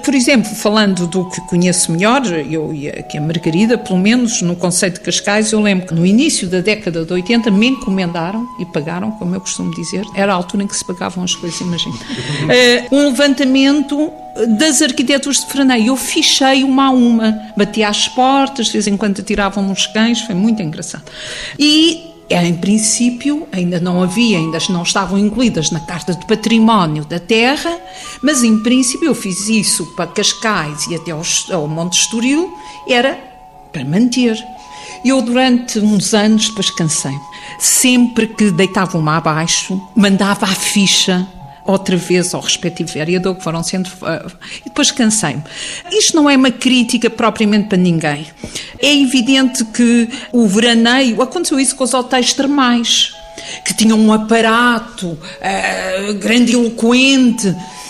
Por 0.03 0.13
exemplo, 0.13 0.53
falando 0.55 1.07
do 1.07 1.29
que 1.29 1.39
conheço 1.41 1.91
melhor, 1.91 2.25
eu 2.25 2.73
e 2.73 2.89
a, 2.89 3.01
que 3.03 3.17
a 3.17 3.21
Margarida, 3.21 3.77
pelo 3.77 3.99
menos 3.99 4.41
no 4.41 4.55
conceito 4.55 4.95
de 4.95 5.01
Cascais, 5.01 5.51
eu 5.51 5.61
lembro 5.61 5.87
que 5.87 5.93
no 5.93 6.05
início 6.05 6.47
da 6.47 6.59
década 6.59 7.05
de 7.05 7.13
80 7.13 7.49
me 7.51 7.67
encomendaram 7.67 8.45
e 8.59 8.65
pagaram, 8.65 9.11
como 9.11 9.33
eu 9.35 9.41
costumo 9.41 9.73
dizer, 9.73 10.05
era 10.15 10.33
a 10.33 10.35
altura 10.35 10.63
em 10.63 10.67
que 10.67 10.75
se 10.75 10.85
pagavam 10.85 11.23
as 11.23 11.33
coisas, 11.35 11.59
imagina. 11.61 11.95
Uh, 11.95 12.95
um 12.95 13.05
levantamento 13.05 14.11
das 14.57 14.81
arquiteturas 14.81 15.39
de 15.39 15.47
Franei. 15.47 15.87
Eu 15.87 15.95
fichei 15.95 16.63
uma 16.63 16.87
a 16.87 16.91
uma, 16.91 17.39
bati 17.55 17.83
às 17.83 18.07
portas, 18.07 18.67
de 18.67 18.73
vez 18.73 18.87
em 18.87 18.97
quando 18.97 19.21
tiravam 19.23 19.69
uns 19.69 19.87
cães, 19.87 20.21
foi 20.21 20.35
muito 20.35 20.61
engraçado. 20.61 21.03
E 21.57 22.12
em 22.41 22.55
princípio, 22.55 23.47
ainda 23.51 23.79
não 23.79 24.01
havia, 24.01 24.37
ainda 24.37 24.57
não 24.69 24.83
estavam 24.83 25.19
incluídas 25.19 25.69
na 25.71 25.79
Carta 25.79 26.15
de 26.15 26.25
Património 26.25 27.05
da 27.05 27.19
Terra, 27.19 27.77
mas 28.21 28.43
em 28.43 28.63
princípio 28.63 29.07
eu 29.07 29.15
fiz 29.15 29.49
isso 29.49 29.85
para 29.95 30.07
Cascais 30.07 30.87
e 30.87 30.95
até 30.95 31.11
ao 31.11 31.67
Monte 31.67 31.99
Estoril, 31.99 32.57
era 32.87 33.19
para 33.71 33.83
manter. 33.83 34.37
Eu, 35.03 35.21
durante 35.21 35.79
uns 35.79 36.13
anos, 36.13 36.47
depois 36.47 36.69
cansei 36.69 37.15
Sempre 37.59 38.27
que 38.27 38.51
deitava 38.51 38.97
uma 38.97 39.17
abaixo, 39.17 39.81
mandava 39.95 40.45
a 40.45 40.55
ficha 40.55 41.27
outra 41.65 41.95
vez 41.95 42.33
ao 42.33 42.41
respectivo 42.41 42.91
vereador 42.91 43.35
que 43.35 43.43
foram 43.43 43.63
sendo. 43.63 43.87
Uh, 43.87 44.31
e 44.61 44.65
depois 44.65 44.91
cansei-me. 44.91 45.43
Isto 45.91 46.15
não 46.15 46.29
é 46.29 46.35
uma 46.35 46.51
crítica 46.51 47.09
propriamente 47.09 47.69
para 47.69 47.77
ninguém. 47.77 48.27
É 48.79 48.93
evidente 48.93 49.63
que 49.65 50.09
o 50.31 50.47
veraneio. 50.47 51.21
Aconteceu 51.21 51.59
isso 51.59 51.75
com 51.75 51.83
os 51.83 51.93
hotéis 51.93 52.33
termais, 52.33 53.15
que 53.65 53.73
tinham 53.73 53.99
um 53.99 54.11
aparato 54.11 55.07
uh, 55.07 56.13
grandiloquente 56.15 57.47
eh, 57.47 57.82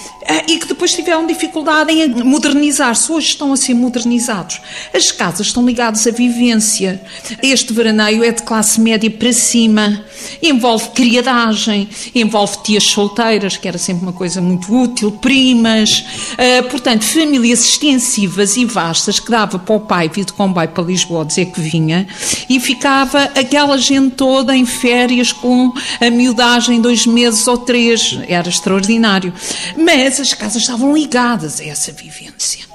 e 0.47 0.57
que 0.57 0.67
depois 0.67 0.93
tiveram 0.93 1.25
dificuldade 1.25 1.91
em 1.91 2.23
modernizar-se. 2.23 3.11
Hoje 3.11 3.27
estão 3.27 3.51
a 3.51 3.57
ser 3.57 3.73
modernizados. 3.73 4.61
As 4.93 5.11
casas 5.11 5.47
estão 5.47 5.65
ligadas 5.65 6.05
à 6.07 6.11
vivência. 6.11 7.01
Este 7.41 7.73
veraneio 7.73 8.23
é 8.23 8.31
de 8.31 8.43
classe 8.43 8.79
média 8.79 9.09
para 9.09 9.33
cima. 9.33 10.03
Envolve 10.41 10.89
criadagem, 10.89 11.89
envolve 12.15 12.57
tias 12.63 12.85
solteiras, 12.85 13.57
que 13.57 13.67
era 13.67 13.77
sempre 13.77 14.03
uma 14.03 14.13
coisa 14.13 14.41
muito 14.41 14.73
útil, 14.73 15.11
primas. 15.11 16.05
Uh, 16.33 16.69
portanto, 16.69 17.03
famílias 17.03 17.63
extensivas 17.65 18.55
e 18.57 18.65
vastas 18.65 19.19
que 19.19 19.29
dava 19.29 19.59
para 19.59 19.75
o 19.75 19.79
pai 19.79 20.09
vir 20.09 20.25
de 20.25 20.33
comboio 20.33 20.69
para 20.69 20.83
Lisboa 20.83 21.25
dizer 21.25 21.47
que 21.47 21.59
vinha 21.61 22.07
e 22.49 22.59
ficava 22.59 23.23
aquela 23.35 23.77
gente 23.77 24.15
toda 24.15 24.55
em 24.55 24.65
férias 24.65 25.31
com 25.31 25.73
a 25.99 26.09
miudagem 26.09 26.81
dois 26.81 27.05
meses 27.05 27.47
ou 27.47 27.57
três. 27.57 28.17
Era 28.27 28.49
extraordinário. 28.49 29.33
Mas 29.77 30.12
essas 30.13 30.33
casas 30.33 30.61
estavam 30.61 30.93
ligadas 30.93 31.59
a 31.59 31.65
essa 31.65 31.91
vivência. 31.91 32.65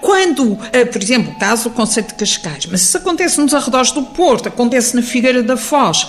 Quando, 0.00 0.58
eh, 0.72 0.84
por 0.84 1.02
exemplo, 1.02 1.32
o 1.32 1.38
caso 1.38 1.64
do 1.64 1.70
conceito 1.70 2.08
de 2.08 2.14
Cascais, 2.14 2.66
mas 2.66 2.82
isso 2.82 2.96
acontece 2.96 3.40
nos 3.40 3.54
arredores 3.54 3.90
do 3.90 4.02
Porto, 4.02 4.48
acontece 4.48 4.94
na 4.94 5.02
Figueira 5.02 5.42
da 5.42 5.56
Foz, 5.56 6.06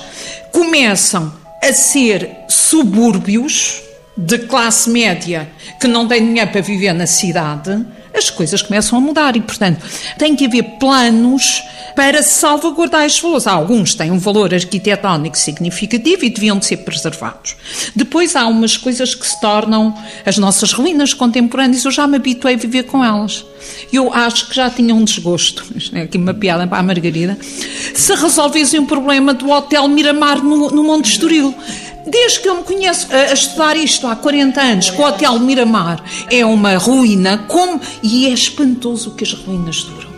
começam 0.52 1.34
a 1.62 1.74
ser 1.74 2.30
subúrbios 2.48 3.82
de 4.16 4.38
classe 4.40 4.90
média 4.90 5.50
que 5.80 5.88
não 5.88 6.08
têm 6.08 6.26
dinheiro 6.26 6.52
para 6.52 6.62
viver 6.62 6.94
na 6.94 7.08
cidade, 7.08 7.84
as 8.14 8.30
coisas 8.30 8.62
começam 8.62 8.98
a 8.98 9.02
mudar 9.02 9.36
e, 9.36 9.42
portanto, 9.42 9.84
tem 10.20 10.36
que 10.36 10.46
haver 10.46 10.78
planos 10.78 11.64
para 11.96 12.24
salvaguardar 12.24 13.06
estes 13.06 13.22
valores. 13.22 13.48
Alguns 13.48 13.96
têm 13.96 14.12
um 14.12 14.20
valor 14.20 14.54
arquitetónico 14.54 15.38
significativo 15.38 16.26
e 16.26 16.30
deviam 16.30 16.58
de 16.58 16.66
ser 16.66 16.78
preservados. 16.78 17.56
Depois 17.96 18.36
há 18.36 18.46
umas 18.48 18.78
coisas 18.78 19.16
que 19.16 19.26
se 19.26 19.40
tornam 19.40 19.96
as 20.26 20.38
nossas 20.38 20.72
ruínas 20.72 21.14
contemporâneas. 21.14 21.86
Eu 21.86 21.92
já 21.92 22.08
me 22.08 22.18
habituei 22.18 22.56
a 22.56 22.58
viver 22.58 22.84
com 22.84 23.04
elas. 23.04 23.46
Eu 23.92 24.14
acho 24.14 24.50
que 24.50 24.56
já 24.56 24.70
tinha 24.70 24.94
um 24.94 25.04
desgosto, 25.04 25.66
é 25.94 26.02
aqui 26.02 26.18
uma 26.18 26.34
piada 26.34 26.68
para 26.68 26.80
a 26.80 26.84
Margarida, 26.84 27.38
se 27.94 28.14
resolvessem 28.16 28.80
o 28.80 28.86
problema 28.86 29.34
do 29.34 29.50
Hotel 29.50 29.88
Miramar 29.88 30.44
no, 30.44 30.70
no 30.70 30.84
Monte 30.84 31.12
Estoril. 31.12 31.54
Desde 32.06 32.42
que 32.42 32.50
eu 32.50 32.56
me 32.56 32.64
conheço 32.64 33.08
a, 33.12 33.32
a, 33.32 33.34
estudar 33.34 33.78
isto 33.78 34.06
há 34.08 34.16
40 34.16 34.62
anos, 34.62 34.90
que 34.90 35.02
o 35.02 35.06
Hotel 35.06 35.40
Miramar 35.40 36.04
é 36.30 36.46
uma 36.46 36.76
ruína, 36.78 37.38
como, 37.48 37.80
e 38.02 38.26
é 38.26 38.30
espantoso 38.30 39.12
o 39.12 39.16
que 39.16 39.24
as 39.24 39.32
ruínas 39.32 39.84
duram 39.84 40.13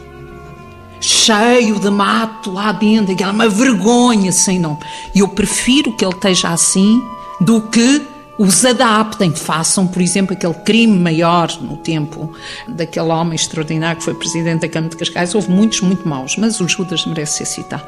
cheio 1.05 1.79
de 1.79 1.89
mato 1.89 2.51
lá 2.51 2.71
dentro, 2.71 3.13
aquela 3.13 3.31
uma 3.31 3.47
vergonha 3.47 4.31
sem 4.31 4.59
nome. 4.59 4.79
E 5.13 5.19
eu 5.19 5.27
prefiro 5.27 5.95
que 5.95 6.03
ele 6.03 6.13
esteja 6.13 6.49
assim 6.49 6.99
do 7.39 7.61
que 7.61 8.01
os 8.37 8.65
adaptem, 8.65 9.33
façam, 9.33 9.87
por 9.87 10.01
exemplo, 10.01 10.35
aquele 10.35 10.53
crime 10.55 10.97
maior 10.97 11.49
no 11.61 11.77
tempo 11.77 12.33
daquele 12.67 13.07
homem 13.07 13.35
extraordinário 13.35 13.99
que 13.99 14.03
foi 14.03 14.13
presidente 14.15 14.61
da 14.61 14.67
Câmara 14.67 14.89
de 14.89 14.97
Cascais. 14.97 15.35
Houve 15.35 15.51
muitos, 15.51 15.81
muito 15.81 16.07
maus, 16.07 16.35
mas 16.37 16.59
o 16.59 16.67
Judas 16.67 17.05
merece 17.05 17.37
ser 17.37 17.45
citado. 17.45 17.85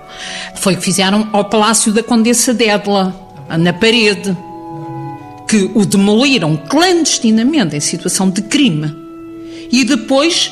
Foi 0.56 0.75
o 0.75 0.77
que 0.77 0.84
fizeram 0.84 1.27
ao 1.34 1.45
Palácio 1.45 1.91
da 1.91 2.03
Condessa 2.03 2.53
Dédla, 2.53 3.13
na 3.49 3.73
parede, 3.73 4.38
que 5.49 5.71
o 5.73 5.86
demoliram 5.86 6.56
clandestinamente 6.56 7.75
em 7.75 7.80
situação 7.80 8.30
de 8.30 8.43
crime. 8.43 8.95
E 9.71 9.84
depois 9.84 10.51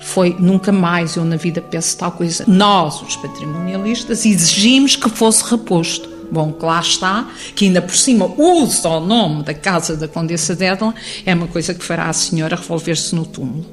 foi 0.00 0.34
nunca 0.38 0.72
mais 0.72 1.16
eu 1.16 1.24
na 1.24 1.36
vida 1.36 1.60
peço 1.60 1.96
tal 1.96 2.12
coisa. 2.12 2.44
Nós, 2.48 3.02
os 3.02 3.16
patrimonialistas, 3.16 4.24
exigimos 4.24 4.96
que 4.96 5.08
fosse 5.10 5.44
reposto. 5.44 6.08
Bom, 6.32 6.52
que 6.52 6.64
lá 6.64 6.78
está, 6.78 7.28
que 7.56 7.64
ainda 7.64 7.82
por 7.82 7.96
cima 7.96 8.24
usa 8.38 8.88
o 8.88 9.00
nome 9.00 9.42
da 9.42 9.52
casa 9.52 9.96
da 9.96 10.06
Condessa 10.06 10.54
Dédala, 10.54 10.94
é 11.26 11.34
uma 11.34 11.48
coisa 11.48 11.74
que 11.74 11.84
fará 11.84 12.08
a 12.08 12.12
senhora 12.12 12.54
revolver-se 12.54 13.16
no 13.16 13.26
túmulo. 13.26 13.66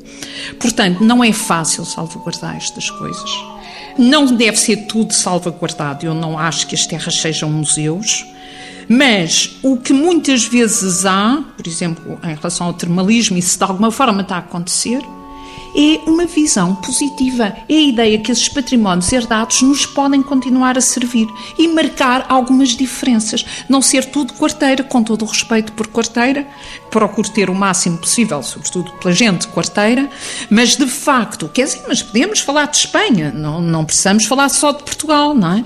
Portanto, 0.59 1.03
não 1.03 1.23
é 1.23 1.31
fácil 1.31 1.85
salvaguardar 1.85 2.57
estas 2.57 2.89
coisas. 2.89 3.29
Não 3.95 4.25
deve 4.25 4.57
ser 4.57 4.87
tudo 4.87 5.13
salvaguardado. 5.13 6.05
Eu 6.05 6.15
não 6.15 6.37
acho 6.37 6.65
que 6.65 6.73
as 6.73 6.87
terras 6.87 7.15
sejam 7.15 7.49
museus. 7.49 8.25
Mas 8.89 9.57
o 9.61 9.77
que 9.77 9.93
muitas 9.93 10.45
vezes 10.45 11.05
há, 11.05 11.43
por 11.55 11.67
exemplo, 11.67 12.19
em 12.23 12.33
relação 12.33 12.67
ao 12.67 12.73
termalismo, 12.73 13.37
isso 13.37 13.57
de 13.57 13.63
alguma 13.63 13.91
forma 13.91 14.21
está 14.21 14.35
a 14.37 14.39
acontecer, 14.39 15.01
é 15.75 16.09
uma 16.09 16.25
visão 16.25 16.75
positiva. 16.75 17.55
É 17.67 17.73
a 17.73 17.81
ideia 17.81 18.17
que 18.19 18.31
esses 18.31 18.49
patrimónios 18.49 19.11
herdados 19.11 19.61
nos 19.61 19.85
podem 19.85 20.21
continuar 20.21 20.77
a 20.77 20.81
servir 20.81 21.27
e 21.57 21.67
marcar 21.67 22.25
algumas 22.29 22.69
diferenças. 22.69 23.45
Não 23.69 23.81
ser 23.81 24.05
tudo 24.05 24.33
quarteira, 24.33 24.83
com 24.83 25.03
todo 25.03 25.23
o 25.23 25.27
respeito 25.27 25.71
por 25.73 25.87
quarteira, 25.87 26.47
procuro 26.89 27.29
ter 27.29 27.49
o 27.49 27.55
máximo 27.55 27.97
possível, 27.97 28.41
sobretudo 28.41 28.91
pela 28.93 29.13
gente 29.13 29.47
quarteira, 29.47 30.09
mas 30.49 30.75
de 30.75 30.87
facto, 30.87 31.49
quer 31.53 31.65
dizer, 31.65 31.83
mas 31.87 32.01
podemos 32.01 32.39
falar 32.39 32.65
de 32.65 32.77
Espanha, 32.77 33.31
não, 33.31 33.61
não 33.61 33.85
precisamos 33.85 34.25
falar 34.25 34.49
só 34.49 34.71
de 34.71 34.83
Portugal, 34.83 35.33
não 35.33 35.53
é? 35.53 35.63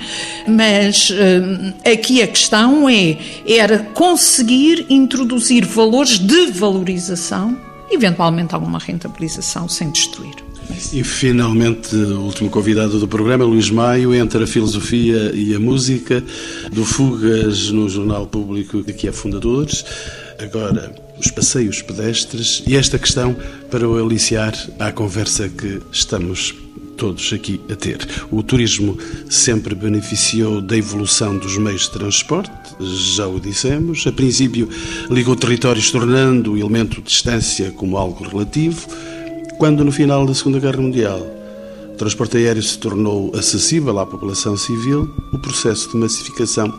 Mas 0.47 1.09
hum, 1.11 1.73
aqui 1.85 2.21
a 2.21 2.27
questão 2.27 2.89
é, 2.89 3.17
era 3.47 3.79
conseguir 3.93 4.85
introduzir 4.89 5.65
valores 5.65 6.17
de 6.19 6.47
valorização 6.47 7.70
eventualmente 7.91 8.55
alguma 8.55 8.79
rentabilização 8.79 9.67
sem 9.67 9.89
destruir. 9.91 10.35
E 10.93 11.03
finalmente, 11.03 11.95
o 11.95 12.21
último 12.21 12.49
convidado 12.49 12.99
do 12.99 13.07
programa, 13.07 13.43
Luís 13.43 13.69
Maio, 13.69 14.13
entre 14.13 14.43
a 14.43 14.47
filosofia 14.47 15.31
e 15.33 15.53
a 15.53 15.59
música, 15.59 16.23
do 16.71 16.85
Fugas 16.85 17.69
no 17.69 17.89
Jornal 17.89 18.25
Público, 18.27 18.83
que 18.83 19.07
é 19.07 19.11
fundadores. 19.11 19.83
Agora, 20.39 20.95
os 21.19 21.29
passeios 21.29 21.81
pedestres 21.81 22.63
e 22.65 22.75
esta 22.75 22.97
questão 22.97 23.35
para 23.69 23.87
o 23.87 24.03
aliciar 24.03 24.53
à 24.79 24.91
conversa 24.91 25.49
que 25.49 25.81
estamos 25.91 26.55
todos 27.01 27.33
aqui 27.33 27.59
a 27.67 27.75
ter. 27.75 27.97
O 28.29 28.43
turismo 28.43 28.95
sempre 29.27 29.73
beneficiou 29.73 30.61
da 30.61 30.77
evolução 30.77 31.35
dos 31.35 31.57
meios 31.57 31.81
de 31.81 31.89
transporte, 31.89 32.51
já 32.79 33.27
o 33.27 33.39
dissemos. 33.39 34.05
A 34.05 34.11
princípio, 34.11 34.69
ligou 35.09 35.35
territórios, 35.35 35.89
tornando 35.89 36.53
o 36.53 36.57
elemento 36.59 37.01
de 37.01 37.07
distância 37.07 37.71
como 37.71 37.97
algo 37.97 38.23
relativo. 38.23 38.87
Quando, 39.57 39.83
no 39.83 39.91
final 39.91 40.27
da 40.27 40.35
Segunda 40.35 40.59
Guerra 40.59 40.79
Mundial, 40.79 41.25
o 41.91 41.97
transporte 41.97 42.37
aéreo 42.37 42.61
se 42.61 42.77
tornou 42.77 43.31
acessível 43.35 43.97
à 43.97 44.05
população 44.05 44.55
civil, 44.55 45.11
o 45.33 45.39
processo 45.39 45.89
de 45.89 45.97
massificação 45.97 46.71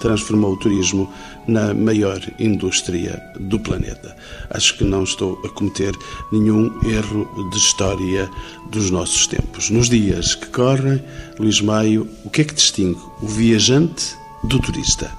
transformou 0.00 0.52
o 0.52 0.56
turismo 0.56 1.12
na 1.46 1.74
maior 1.74 2.20
indústria 2.38 3.20
do 3.38 3.58
planeta. 3.58 4.16
Acho 4.50 4.76
que 4.76 4.84
não 4.84 5.04
estou 5.04 5.40
a 5.44 5.48
cometer 5.48 5.94
nenhum 6.32 6.70
erro 6.88 7.28
de 7.50 7.56
história 7.56 8.30
dos 8.70 8.90
nossos 8.90 9.26
tempos. 9.26 9.70
Nos 9.70 9.88
dias 9.88 10.34
que 10.34 10.46
correm, 10.46 11.02
Luís 11.38 11.60
Maio, 11.60 12.08
o 12.24 12.30
que 12.30 12.42
é 12.42 12.44
que 12.44 12.54
distingue 12.54 13.00
o 13.20 13.26
viajante 13.26 14.16
do 14.44 14.58
turista? 14.58 15.10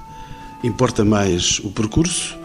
Importa 0.64 1.04
mais 1.04 1.58
o 1.60 1.70
percurso, 1.70 2.36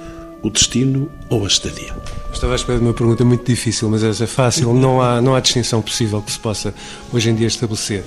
o 0.48 0.50
destino 0.50 1.10
ou 1.30 1.44
a 1.44 1.48
estadia? 1.48 1.94
Estava 2.34 2.54
à 2.54 2.56
espera 2.56 2.80
de 2.80 2.86
uma 2.86 2.94
pergunta 2.94 3.24
muito 3.24 3.46
difícil, 3.46 3.90
mas 3.90 4.04
essa 4.04 4.24
é 4.24 4.28
fácil. 4.28 4.74
Não 4.74 5.02
há, 5.02 5.22
não 5.22 5.36
há 5.36 5.40
distinção 5.40 5.82
possível 5.82 6.22
que 6.22 6.32
se 6.32 6.40
possa 6.40 6.74
hoje 7.14 7.30
em 7.30 7.36
dia 7.36 7.48
estabelecer. 7.48 8.04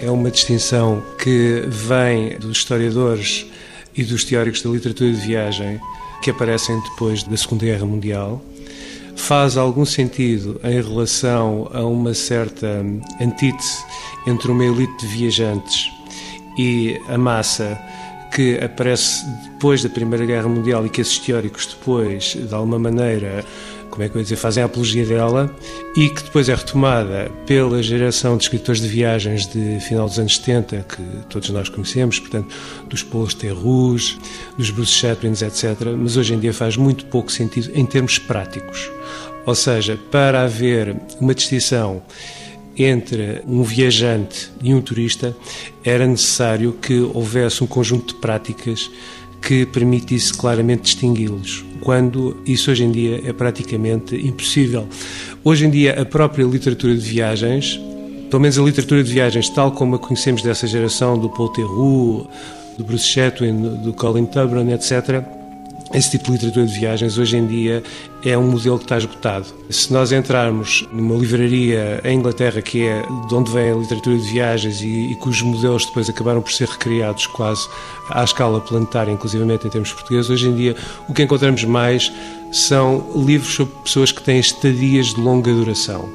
É 0.00 0.10
uma 0.10 0.30
distinção 0.30 1.02
que 1.18 1.64
vem 1.68 2.38
dos 2.38 2.58
historiadores 2.58 3.46
e 3.94 4.02
dos 4.02 4.24
teóricos 4.24 4.62
da 4.62 4.70
literatura 4.70 5.12
de 5.12 5.20
viagem 5.20 5.80
que 6.22 6.30
aparecem 6.30 6.80
depois 6.90 7.22
da 7.22 7.36
Segunda 7.36 7.66
Guerra 7.66 7.86
Mundial. 7.86 8.42
Faz 9.16 9.56
algum 9.56 9.84
sentido 9.84 10.60
em 10.64 10.80
relação 10.80 11.70
a 11.72 11.82
uma 11.84 12.14
certa 12.14 12.84
antítese 13.20 13.84
entre 14.26 14.50
uma 14.50 14.64
elite 14.64 14.96
de 15.00 15.06
viajantes 15.06 15.90
e 16.58 17.00
a 17.08 17.18
massa 17.18 17.78
que 18.34 18.58
aparece 18.58 19.24
depois 19.44 19.82
da 19.82 19.88
Primeira 19.88 20.26
Guerra 20.26 20.48
Mundial 20.48 20.84
e 20.84 20.90
que 20.90 21.00
esses 21.00 21.18
teóricos 21.20 21.66
depois, 21.66 22.34
de 22.34 22.52
alguma 22.52 22.80
maneira, 22.80 23.44
como 23.88 24.02
é 24.02 24.08
que 24.08 24.16
eu 24.16 24.18
ia 24.18 24.24
dizer, 24.24 24.34
fazem 24.34 24.60
a 24.60 24.66
apologia 24.66 25.06
dela 25.06 25.54
e 25.96 26.08
que 26.10 26.24
depois 26.24 26.48
é 26.48 26.54
retomada 26.54 27.30
pela 27.46 27.80
geração 27.80 28.36
de 28.36 28.42
escritores 28.42 28.80
de 28.80 28.88
viagens 28.88 29.46
de 29.46 29.78
final 29.78 30.08
dos 30.08 30.18
anos 30.18 30.36
70, 30.36 30.84
que 30.88 31.02
todos 31.30 31.48
nós 31.50 31.68
conhecemos, 31.68 32.18
portanto, 32.18 32.52
dos 32.90 33.04
Paulos 33.04 33.34
Terrus, 33.34 34.18
dos 34.58 34.70
Bruce 34.70 34.92
Chaplins, 34.92 35.40
etc. 35.40 35.78
Mas 35.96 36.16
hoje 36.16 36.34
em 36.34 36.40
dia 36.40 36.52
faz 36.52 36.76
muito 36.76 37.06
pouco 37.06 37.30
sentido 37.30 37.70
em 37.72 37.86
termos 37.86 38.18
práticos. 38.18 38.90
Ou 39.46 39.54
seja, 39.54 39.96
para 40.10 40.42
haver 40.42 40.96
uma 41.20 41.34
distinção 41.34 42.02
entre 42.76 43.42
um 43.46 43.62
viajante 43.62 44.50
e 44.62 44.74
um 44.74 44.80
turista, 44.80 45.36
era 45.84 46.06
necessário 46.06 46.72
que 46.72 47.00
houvesse 47.00 47.62
um 47.62 47.66
conjunto 47.66 48.14
de 48.14 48.20
práticas 48.20 48.90
que 49.40 49.66
permitisse 49.66 50.32
claramente 50.32 50.82
distingui-los, 50.82 51.64
quando 51.80 52.36
isso 52.46 52.70
hoje 52.70 52.84
em 52.84 52.90
dia 52.90 53.20
é 53.24 53.32
praticamente 53.32 54.16
impossível. 54.16 54.88
Hoje 55.44 55.66
em 55.66 55.70
dia, 55.70 56.00
a 56.00 56.04
própria 56.04 56.44
literatura 56.44 56.94
de 56.94 57.00
viagens, 57.00 57.78
pelo 58.30 58.40
menos 58.40 58.58
a 58.58 58.62
literatura 58.62 59.04
de 59.04 59.12
viagens, 59.12 59.50
tal 59.50 59.72
como 59.72 59.96
a 59.96 59.98
conhecemos 59.98 60.42
dessa 60.42 60.66
geração, 60.66 61.18
do 61.18 61.28
Paul 61.28 61.50
Theroux, 61.50 62.26
do 62.78 62.84
Bruce 62.84 63.06
Chatwin, 63.06 63.82
do 63.82 63.92
Colin 63.92 64.24
Tubman, 64.24 64.72
etc., 64.72 65.22
esse 65.94 66.10
tipo 66.10 66.24
de 66.24 66.32
literatura 66.32 66.66
de 66.66 66.72
viagens 66.72 67.16
hoje 67.18 67.36
em 67.36 67.46
dia 67.46 67.82
é 68.24 68.36
um 68.36 68.50
modelo 68.50 68.78
que 68.78 68.84
está 68.84 68.98
esgotado. 68.98 69.46
Se 69.70 69.92
nós 69.92 70.10
entrarmos 70.10 70.86
numa 70.92 71.14
livraria 71.14 72.00
em 72.04 72.18
Inglaterra, 72.18 72.60
que 72.60 72.82
é 72.82 73.02
de 73.28 73.34
onde 73.34 73.52
vem 73.52 73.70
a 73.70 73.76
literatura 73.76 74.16
de 74.16 74.22
viagens 74.22 74.80
e, 74.80 75.12
e 75.12 75.14
cujos 75.16 75.42
modelos 75.42 75.86
depois 75.86 76.10
acabaram 76.10 76.42
por 76.42 76.50
ser 76.50 76.68
recriados 76.68 77.28
quase 77.28 77.68
à 78.10 78.24
escala 78.24 78.60
planetária, 78.60 79.12
inclusivamente 79.12 79.66
em 79.66 79.70
termos 79.70 79.92
portugueses, 79.92 80.30
hoje 80.30 80.48
em 80.48 80.54
dia 80.56 80.76
o 81.08 81.14
que 81.14 81.22
encontramos 81.22 81.62
mais 81.64 82.12
são 82.50 83.12
livros 83.24 83.54
sobre 83.54 83.74
pessoas 83.84 84.10
que 84.10 84.22
têm 84.22 84.40
estadias 84.40 85.14
de 85.14 85.20
longa 85.20 85.52
duração. 85.52 86.08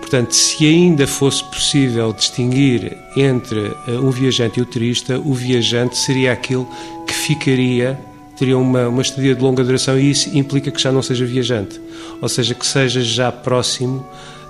Portanto, 0.00 0.32
se 0.32 0.66
ainda 0.66 1.06
fosse 1.06 1.42
possível 1.44 2.12
distinguir 2.12 2.96
entre 3.16 3.74
eh, 3.88 3.92
um 3.92 4.10
viajante 4.10 4.60
e 4.60 4.62
o 4.62 4.66
turista, 4.66 5.18
o 5.18 5.32
viajante 5.32 5.96
seria 5.96 6.32
aquele 6.32 6.66
que 7.06 7.14
ficaria 7.14 7.98
teria 8.36 8.58
uma, 8.58 8.88
uma 8.88 9.02
estadia 9.02 9.34
de 9.34 9.42
longa 9.42 9.62
duração 9.62 9.98
e 9.98 10.10
isso 10.10 10.36
implica 10.36 10.70
que 10.70 10.80
já 10.80 10.90
não 10.90 11.02
seja 11.02 11.24
viajante, 11.24 11.80
ou 12.20 12.28
seja, 12.28 12.54
que 12.54 12.66
seja 12.66 13.00
já 13.00 13.30
próximo 13.30 14.04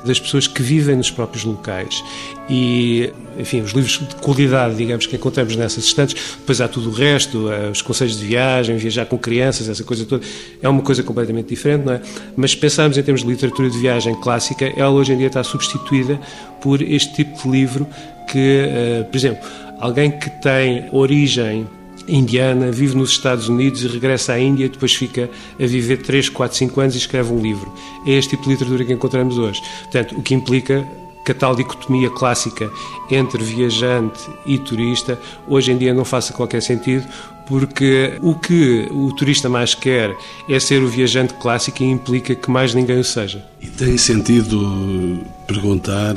das 0.04 0.20
pessoas 0.20 0.46
que 0.46 0.62
vivem 0.62 0.96
nos 0.96 1.10
próprios 1.10 1.44
locais. 1.44 2.04
E, 2.48 3.10
enfim, 3.38 3.62
os 3.62 3.72
livros 3.72 3.98
de 4.06 4.14
qualidade, 4.16 4.76
digamos, 4.76 5.06
que 5.06 5.16
encontramos 5.16 5.56
nessas 5.56 5.84
estantes, 5.84 6.14
depois 6.38 6.60
há 6.60 6.68
tudo 6.68 6.90
o 6.90 6.92
resto, 6.92 7.50
eh, 7.50 7.70
os 7.70 7.80
conselhos 7.80 8.18
de 8.18 8.26
viagem, 8.26 8.76
viajar 8.76 9.06
com 9.06 9.16
crianças, 9.16 9.68
essa 9.68 9.82
coisa 9.82 10.04
toda, 10.04 10.24
é 10.60 10.68
uma 10.68 10.82
coisa 10.82 11.02
completamente 11.02 11.48
diferente, 11.48 11.86
não 11.86 11.94
é? 11.94 12.02
Mas 12.36 12.50
se 12.50 12.56
pensarmos 12.58 12.98
em 12.98 13.02
termos 13.02 13.22
de 13.22 13.28
literatura 13.28 13.70
de 13.70 13.78
viagem 13.78 14.14
clássica, 14.20 14.70
ela 14.76 14.90
hoje 14.90 15.14
em 15.14 15.16
dia 15.16 15.28
está 15.28 15.42
substituída 15.42 16.20
por 16.60 16.82
este 16.82 17.14
tipo 17.14 17.42
de 17.42 17.48
livro 17.48 17.86
que, 18.30 18.38
eh, 18.38 19.06
por 19.10 19.16
exemplo, 19.16 19.48
alguém 19.80 20.10
que 20.10 20.28
tem 20.42 20.86
origem 20.92 21.66
indiana, 22.08 22.70
vive 22.70 22.96
nos 22.96 23.10
Estados 23.10 23.48
Unidos 23.48 23.82
e 23.82 23.88
regressa 23.88 24.34
à 24.34 24.40
Índia, 24.40 24.68
depois 24.68 24.94
fica 24.94 25.30
a 25.58 25.66
viver 25.66 25.98
3, 25.98 26.28
4, 26.28 26.56
5 26.56 26.80
anos 26.80 26.94
e 26.94 26.98
escreve 26.98 27.32
um 27.32 27.40
livro. 27.40 27.72
É 28.06 28.12
este 28.12 28.30
tipo 28.30 28.44
de 28.44 28.50
literatura 28.50 28.84
que 28.84 28.92
encontramos 28.92 29.38
hoje. 29.38 29.62
Portanto, 29.84 30.16
o 30.16 30.22
que 30.22 30.34
implica 30.34 30.86
que 31.24 31.32
a 31.32 31.34
tal 31.34 31.56
dicotomia 31.56 32.10
clássica 32.10 32.70
entre 33.10 33.42
viajante 33.42 34.20
e 34.44 34.58
turista 34.58 35.18
hoje 35.48 35.72
em 35.72 35.78
dia 35.78 35.94
não 35.94 36.04
faça 36.04 36.34
qualquer 36.34 36.60
sentido, 36.60 37.06
porque 37.46 38.18
o 38.20 38.34
que 38.34 38.88
o 38.90 39.12
turista 39.14 39.48
mais 39.48 39.74
quer 39.74 40.14
é 40.48 40.60
ser 40.60 40.82
o 40.82 40.88
viajante 40.88 41.34
clássico 41.34 41.82
e 41.82 41.86
implica 41.86 42.34
que 42.34 42.50
mais 42.50 42.74
ninguém 42.74 42.98
o 42.98 43.04
seja. 43.04 43.44
E 43.60 43.68
tem 43.68 43.96
sentido 43.96 45.20
perguntar 45.46 46.16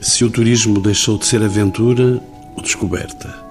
se 0.00 0.24
o 0.24 0.30
turismo 0.30 0.80
deixou 0.80 1.18
de 1.18 1.26
ser 1.26 1.42
aventura 1.42 2.20
ou 2.54 2.62
descoberta? 2.62 3.45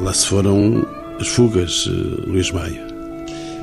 Lá 0.00 0.14
se 0.14 0.26
foram 0.26 0.86
as 1.20 1.28
fugas, 1.28 1.86
eh, 1.86 2.26
Luís 2.26 2.50
Maia. 2.50 2.80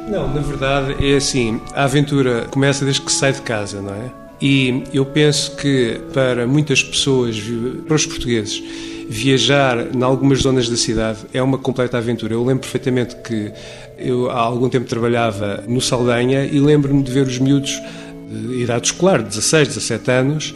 Não, 0.07 0.31
na 0.33 0.39
verdade 0.39 0.95
é 1.05 1.17
assim, 1.17 1.59
a 1.73 1.83
aventura 1.83 2.45
começa 2.51 2.85
desde 2.85 3.01
que 3.01 3.11
sai 3.11 3.33
de 3.33 3.41
casa, 3.41 3.81
não 3.81 3.93
é? 3.93 4.11
E 4.39 4.83
eu 4.93 5.03
penso 5.03 5.55
que 5.55 5.99
para 6.13 6.45
muitas 6.45 6.83
pessoas, 6.83 7.41
para 7.87 7.95
os 7.95 8.05
portugueses, 8.05 8.63
viajar 9.09 9.95
em 9.95 10.03
algumas 10.03 10.41
zonas 10.41 10.69
da 10.69 10.77
cidade 10.77 11.19
é 11.33 11.41
uma 11.41 11.57
completa 11.57 11.97
aventura. 11.97 12.35
Eu 12.35 12.43
lembro 12.43 12.61
perfeitamente 12.61 13.15
que 13.15 13.51
eu 13.97 14.29
há 14.29 14.39
algum 14.39 14.69
tempo 14.69 14.85
trabalhava 14.85 15.63
no 15.67 15.81
Saldanha 15.81 16.45
e 16.45 16.59
lembro-me 16.59 17.01
de 17.01 17.11
ver 17.11 17.25
os 17.25 17.39
miúdos 17.39 17.81
de 18.29 18.61
idade 18.61 18.87
escolar, 18.87 19.23
16, 19.23 19.69
17 19.69 20.11
anos, 20.11 20.53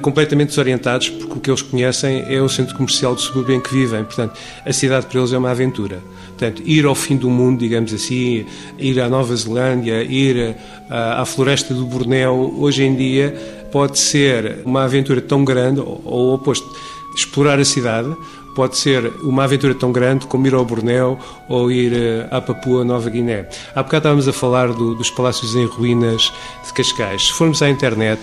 completamente 0.00 0.48
desorientados, 0.48 1.08
porque 1.08 1.32
o 1.32 1.40
que 1.40 1.50
eles 1.50 1.62
conhecem 1.62 2.24
é 2.28 2.40
o 2.40 2.48
centro 2.48 2.74
comercial 2.74 3.14
do 3.14 3.20
subúrbio 3.20 3.54
em 3.54 3.60
que 3.60 3.72
vivem. 3.72 4.04
Portanto, 4.04 4.38
a 4.64 4.72
cidade 4.72 5.06
para 5.06 5.18
eles 5.18 5.32
é 5.32 5.38
uma 5.38 5.50
aventura. 5.50 6.00
Portanto, 6.28 6.62
ir 6.64 6.86
ao 6.86 6.94
fim 6.94 7.16
do 7.16 7.28
mundo, 7.28 7.58
digamos 7.58 7.92
assim, 7.92 8.46
ir 8.78 9.00
à 9.00 9.08
Nova 9.08 9.34
Zelândia, 9.36 10.02
ir 10.02 10.56
à, 10.88 11.20
à 11.20 11.24
floresta 11.24 11.74
do 11.74 11.84
Bornéu, 11.84 12.54
hoje 12.58 12.82
em 12.82 12.94
dia 12.96 13.34
pode 13.70 13.98
ser 13.98 14.58
uma 14.64 14.84
aventura 14.84 15.20
tão 15.20 15.44
grande, 15.44 15.80
ou, 15.80 16.00
ou 16.04 16.34
oposto, 16.34 16.68
explorar 17.14 17.58
a 17.58 17.64
cidade, 17.64 18.14
pode 18.54 18.76
ser 18.76 19.12
uma 19.22 19.44
aventura 19.44 19.74
tão 19.74 19.92
grande 19.92 20.26
como 20.26 20.46
ir 20.46 20.54
ao 20.54 20.64
Bornéu 20.64 21.18
ou 21.48 21.70
ir 21.70 21.92
eh, 21.92 22.26
à 22.30 22.40
Papua 22.40 22.84
Nova 22.84 23.08
Guiné. 23.08 23.48
Há 23.74 23.82
bocado 23.82 23.98
estávamos 23.98 24.28
a 24.28 24.32
falar 24.32 24.72
do, 24.72 24.94
dos 24.94 25.10
palácios 25.10 25.54
em 25.54 25.66
ruínas 25.66 26.32
de 26.66 26.72
Cascais. 26.72 27.28
Se 27.28 27.32
formos 27.32 27.62
à 27.62 27.68
internet, 27.68 28.20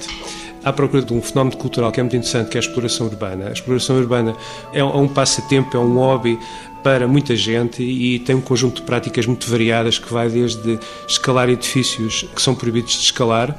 à 0.68 0.74
procura 0.74 1.02
de 1.02 1.14
um 1.14 1.22
fenómeno 1.22 1.56
cultural 1.56 1.92
que 1.92 2.00
é 2.00 2.04
muito 2.04 2.16
interessante, 2.16 2.50
que 2.50 2.58
é 2.58 2.60
a 2.60 2.62
exploração 2.62 3.08
urbana. 3.08 3.48
A 3.48 3.54
exploração 3.54 3.96
urbana 3.96 4.36
é 4.74 4.84
um 4.84 5.08
passatempo, 5.08 5.78
é 5.78 5.80
um 5.80 5.96
hobby 5.96 6.38
para 6.84 7.08
muita 7.08 7.36
gente 7.36 7.82
e 7.82 8.20
tem 8.20 8.36
um 8.36 8.42
conjunto 8.42 8.78
de 8.78 8.82
práticas 8.82 9.26
muito 9.26 9.50
variadas 9.50 9.98
que 9.98 10.12
vai 10.12 10.30
desde 10.30 10.78
escalar 11.08 11.50
edifícios 11.50 12.26
que 12.36 12.42
são 12.42 12.54
proibidos 12.54 12.92
de 12.94 13.04
escalar, 13.04 13.58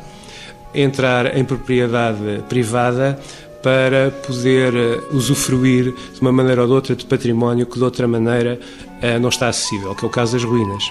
entrar 0.74 1.36
em 1.36 1.44
propriedade 1.44 2.44
privada 2.48 3.18
para 3.62 4.10
poder 4.26 4.74
eh, 4.74 5.00
usufruir 5.12 5.94
de 6.14 6.20
uma 6.20 6.32
maneira 6.32 6.62
ou 6.62 6.66
de 6.66 6.72
outra 6.72 6.96
de 6.96 7.04
património 7.04 7.66
que 7.66 7.76
de 7.76 7.84
outra 7.84 8.06
maneira 8.06 8.58
eh, 9.02 9.18
não 9.18 9.28
está 9.28 9.48
acessível, 9.48 9.94
que 9.94 10.04
é 10.04 10.08
o 10.08 10.10
caso 10.10 10.32
das 10.34 10.44
ruínas. 10.44 10.84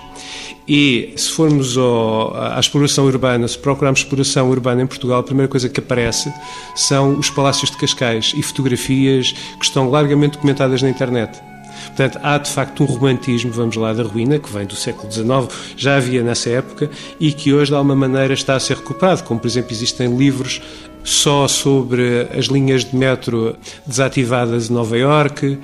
E 0.67 1.13
se 1.15 1.31
formos 1.31 1.77
ao, 1.77 2.35
à 2.35 2.59
exploração 2.59 3.05
urbana, 3.05 3.47
se 3.47 3.57
procurarmos 3.57 4.01
exploração 4.01 4.49
urbana 4.49 4.81
em 4.81 4.87
Portugal, 4.87 5.19
a 5.19 5.23
primeira 5.23 5.49
coisa 5.49 5.69
que 5.69 5.79
aparece 5.79 6.31
são 6.75 7.17
os 7.17 7.29
palácios 7.29 7.71
de 7.71 7.77
Cascais 7.77 8.33
e 8.35 8.43
fotografias 8.43 9.31
que 9.31 9.65
estão 9.65 9.89
largamente 9.89 10.33
documentadas 10.33 10.81
na 10.81 10.89
internet. 10.89 11.39
Portanto, 11.87 12.19
há 12.21 12.37
de 12.37 12.51
facto 12.51 12.83
um 12.83 12.85
romantismo, 12.85 13.51
vamos 13.51 13.75
lá, 13.75 13.93
da 13.93 14.03
ruína, 14.03 14.39
que 14.39 14.51
vem 14.51 14.65
do 14.65 14.75
século 14.75 15.11
XIX, 15.11 15.47
já 15.75 15.95
havia 15.97 16.21
nessa 16.21 16.49
época, 16.49 16.89
e 17.19 17.31
que 17.31 17.53
hoje, 17.53 17.71
de 17.71 17.75
alguma 17.77 17.95
maneira, 17.95 18.33
está 18.33 18.55
a 18.55 18.59
ser 18.59 18.77
recuperado. 18.77 19.23
Como, 19.23 19.39
por 19.39 19.47
exemplo, 19.47 19.71
existem 19.71 20.15
livros 20.15 20.61
só 21.03 21.47
sobre 21.47 22.27
as 22.37 22.45
linhas 22.45 22.83
de 22.85 22.95
metro 22.95 23.55
desativadas 23.85 24.69
em 24.69 24.73
Nova 24.73 24.97
Iorque, 24.97 25.57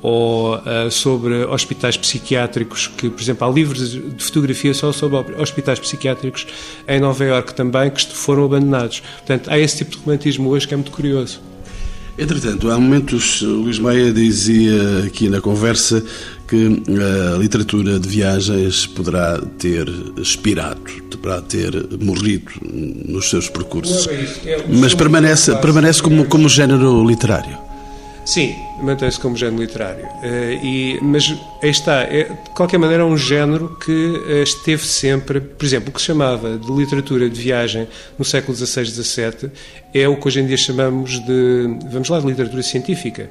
ou 0.00 0.56
uh, 0.56 0.90
sobre 0.90 1.44
hospitais 1.44 1.96
psiquiátricos, 1.96 2.86
que, 2.86 3.10
por 3.10 3.20
exemplo, 3.20 3.46
há 3.46 3.50
livros 3.50 3.90
de 3.90 4.24
fotografia 4.24 4.72
só 4.72 4.92
sobre 4.92 5.18
hospitais 5.40 5.78
psiquiátricos 5.80 6.46
em 6.86 7.00
Nova 7.00 7.24
Iorque 7.24 7.54
também, 7.54 7.90
que 7.90 8.06
foram 8.06 8.44
abandonados. 8.44 9.00
Portanto, 9.00 9.50
há 9.50 9.58
esse 9.58 9.78
tipo 9.78 9.90
de 9.92 9.98
romantismo 9.98 10.50
hoje 10.50 10.68
que 10.68 10.74
é 10.74 10.76
muito 10.76 10.92
curioso. 10.92 11.40
Entretanto, 12.16 12.68
há 12.68 12.78
momentos, 12.78 13.42
Luís 13.42 13.78
Maia 13.78 14.12
dizia 14.12 15.04
aqui 15.06 15.28
na 15.28 15.40
conversa 15.40 16.04
que 16.48 16.82
a 17.34 17.38
literatura 17.38 17.98
de 17.98 18.08
viagens 18.08 18.86
poderá 18.86 19.38
ter 19.58 19.86
expirado, 20.16 20.80
poderá 21.10 21.42
ter 21.42 21.72
morrido 22.00 22.50
nos 22.62 23.28
seus 23.28 23.48
percursos. 23.48 24.08
É 24.44 24.52
é 24.52 24.64
Mas 24.68 24.94
permanece, 24.94 25.54
permanece 25.56 26.02
como, 26.02 26.24
como 26.24 26.48
género 26.48 27.06
literário. 27.06 27.67
Sim, 28.28 28.54
mantém-se 28.82 29.18
como 29.18 29.34
género 29.38 29.62
literário. 29.62 30.06
Eh, 30.22 30.60
e, 30.62 30.98
mas 31.00 31.34
aí 31.62 31.70
está, 31.70 32.02
é, 32.02 32.24
de 32.24 32.50
qualquer 32.50 32.76
maneira 32.76 33.02
é 33.02 33.06
um 33.06 33.16
género 33.16 33.74
que 33.82 34.22
eh, 34.28 34.42
esteve 34.42 34.84
sempre, 34.84 35.40
por 35.40 35.64
exemplo, 35.64 35.88
o 35.88 35.92
que 35.92 35.98
se 35.98 36.08
chamava 36.08 36.58
de 36.58 36.70
literatura 36.70 37.26
de 37.30 37.40
viagem 37.40 37.88
no 38.18 38.26
século 38.26 38.54
XVI, 38.54 38.84
XVII 38.84 39.50
é 39.94 40.06
o 40.06 40.16
que 40.16 40.28
hoje 40.28 40.40
em 40.40 40.46
dia 40.46 40.58
chamamos 40.58 41.18
de, 41.24 41.78
vamos 41.90 42.10
lá, 42.10 42.20
de 42.20 42.26
literatura 42.26 42.62
científica. 42.62 43.30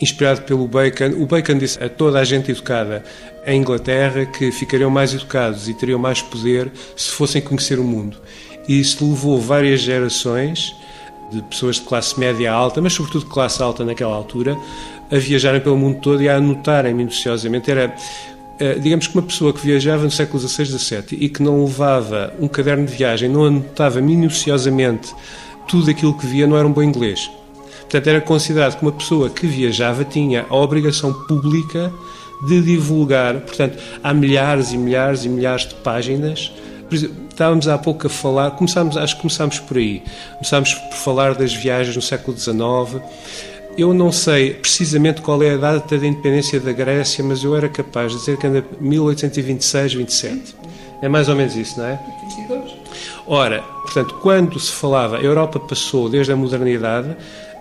Inspirado 0.00 0.42
pelo 0.42 0.68
Bacon, 0.68 1.20
o 1.20 1.26
Bacon 1.26 1.58
disse 1.58 1.82
a 1.82 1.88
toda 1.88 2.20
a 2.20 2.24
gente 2.24 2.48
educada 2.52 3.02
em 3.44 3.60
Inglaterra 3.60 4.26
que 4.26 4.52
ficariam 4.52 4.90
mais 4.90 5.12
educados 5.12 5.68
e 5.68 5.74
teriam 5.74 5.98
mais 5.98 6.22
poder 6.22 6.70
se 6.94 7.10
fossem 7.10 7.42
conhecer 7.42 7.80
o 7.80 7.84
mundo. 7.84 8.16
E 8.68 8.78
isso 8.78 9.04
levou 9.04 9.40
várias 9.40 9.80
gerações 9.80 10.72
de 11.30 11.42
pessoas 11.42 11.76
de 11.76 11.82
classe 11.82 12.18
média 12.18 12.52
alta, 12.52 12.80
mas 12.80 12.92
sobretudo 12.92 13.24
de 13.24 13.30
classe 13.30 13.62
alta 13.62 13.84
naquela 13.84 14.14
altura, 14.14 14.56
a 15.10 15.16
viajarem 15.16 15.60
pelo 15.60 15.76
mundo 15.76 16.00
todo 16.00 16.22
e 16.22 16.28
a 16.28 16.36
anotarem 16.36 16.94
minuciosamente. 16.94 17.70
Era, 17.70 17.94
eh, 18.58 18.74
digamos 18.74 19.06
que 19.06 19.14
uma 19.14 19.22
pessoa 19.22 19.52
que 19.52 19.60
viajava 19.60 20.04
no 20.04 20.10
século 20.10 20.40
XVI, 20.40 20.66
XVII 20.66 21.04
e 21.12 21.28
que 21.28 21.42
não 21.42 21.64
levava 21.64 22.32
um 22.40 22.48
caderno 22.48 22.86
de 22.86 22.92
viagem, 22.92 23.28
não 23.28 23.44
anotava 23.44 24.00
minuciosamente 24.00 25.14
tudo 25.68 25.90
aquilo 25.90 26.16
que 26.16 26.26
via, 26.26 26.46
não 26.46 26.56
era 26.56 26.66
um 26.66 26.72
bom 26.72 26.82
inglês. 26.82 27.30
Portanto, 27.80 28.06
era 28.08 28.20
considerado 28.20 28.76
que 28.78 28.82
uma 28.82 28.92
pessoa 28.92 29.30
que 29.30 29.46
viajava 29.46 30.04
tinha 30.04 30.44
a 30.48 30.56
obrigação 30.56 31.12
pública 31.12 31.92
de 32.46 32.60
divulgar, 32.60 33.40
portanto, 33.40 33.78
há 34.02 34.12
milhares 34.12 34.72
e 34.72 34.78
milhares 34.78 35.24
e 35.24 35.28
milhares 35.28 35.66
de 35.66 35.74
páginas. 35.76 36.52
Exemplo, 36.90 37.16
estávamos 37.30 37.68
há 37.68 37.76
pouco 37.76 38.06
a 38.06 38.10
falar, 38.10 38.52
começámos, 38.52 38.96
acho 38.96 39.16
que 39.16 39.22
começámos 39.22 39.58
por 39.58 39.76
aí. 39.76 40.02
Começámos 40.34 40.74
por 40.74 40.96
falar 40.96 41.34
das 41.34 41.52
viagens 41.52 41.96
no 41.96 42.02
século 42.02 42.36
XIX. 42.36 43.02
Eu 43.76 43.92
não 43.92 44.10
sei 44.10 44.54
precisamente 44.54 45.20
qual 45.20 45.42
é 45.42 45.54
a 45.54 45.56
data 45.56 45.98
da 45.98 46.06
independência 46.06 46.58
da 46.58 46.72
Grécia, 46.72 47.22
mas 47.22 47.44
eu 47.44 47.54
era 47.54 47.68
capaz 47.68 48.12
de 48.12 48.18
dizer 48.18 48.38
que 48.38 48.46
anda 48.46 48.64
1826, 48.80 49.94
27. 49.94 50.56
É 51.02 51.08
mais 51.08 51.28
ou 51.28 51.36
menos 51.36 51.54
isso, 51.56 51.78
não 51.78 51.86
é? 51.86 52.00
Ora, 53.26 53.62
portanto, 53.82 54.14
quando 54.22 54.58
se 54.58 54.72
falava, 54.72 55.18
a 55.18 55.20
Europa 55.20 55.60
passou 55.60 56.08
desde 56.08 56.32
a 56.32 56.36
modernidade 56.36 57.14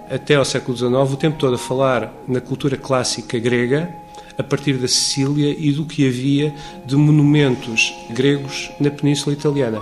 até 0.09 0.35
ao 0.35 0.45
século 0.45 0.77
XIX 0.77 0.93
o 0.93 1.17
tempo 1.17 1.38
todo 1.38 1.55
a 1.55 1.57
falar 1.57 2.13
na 2.27 2.39
cultura 2.39 2.77
clássica 2.77 3.38
grega, 3.39 3.89
a 4.38 4.43
partir 4.43 4.74
da 4.74 4.88
Sicília 4.88 5.56
e 5.58 5.71
do 5.71 5.86
que 5.86 6.08
havia 6.08 6.54
de 6.86 6.95
monumentos 6.95 7.93
gregos 8.12 8.69
na 8.80 8.89
Península 8.89 9.34
Italiana. 9.34 9.82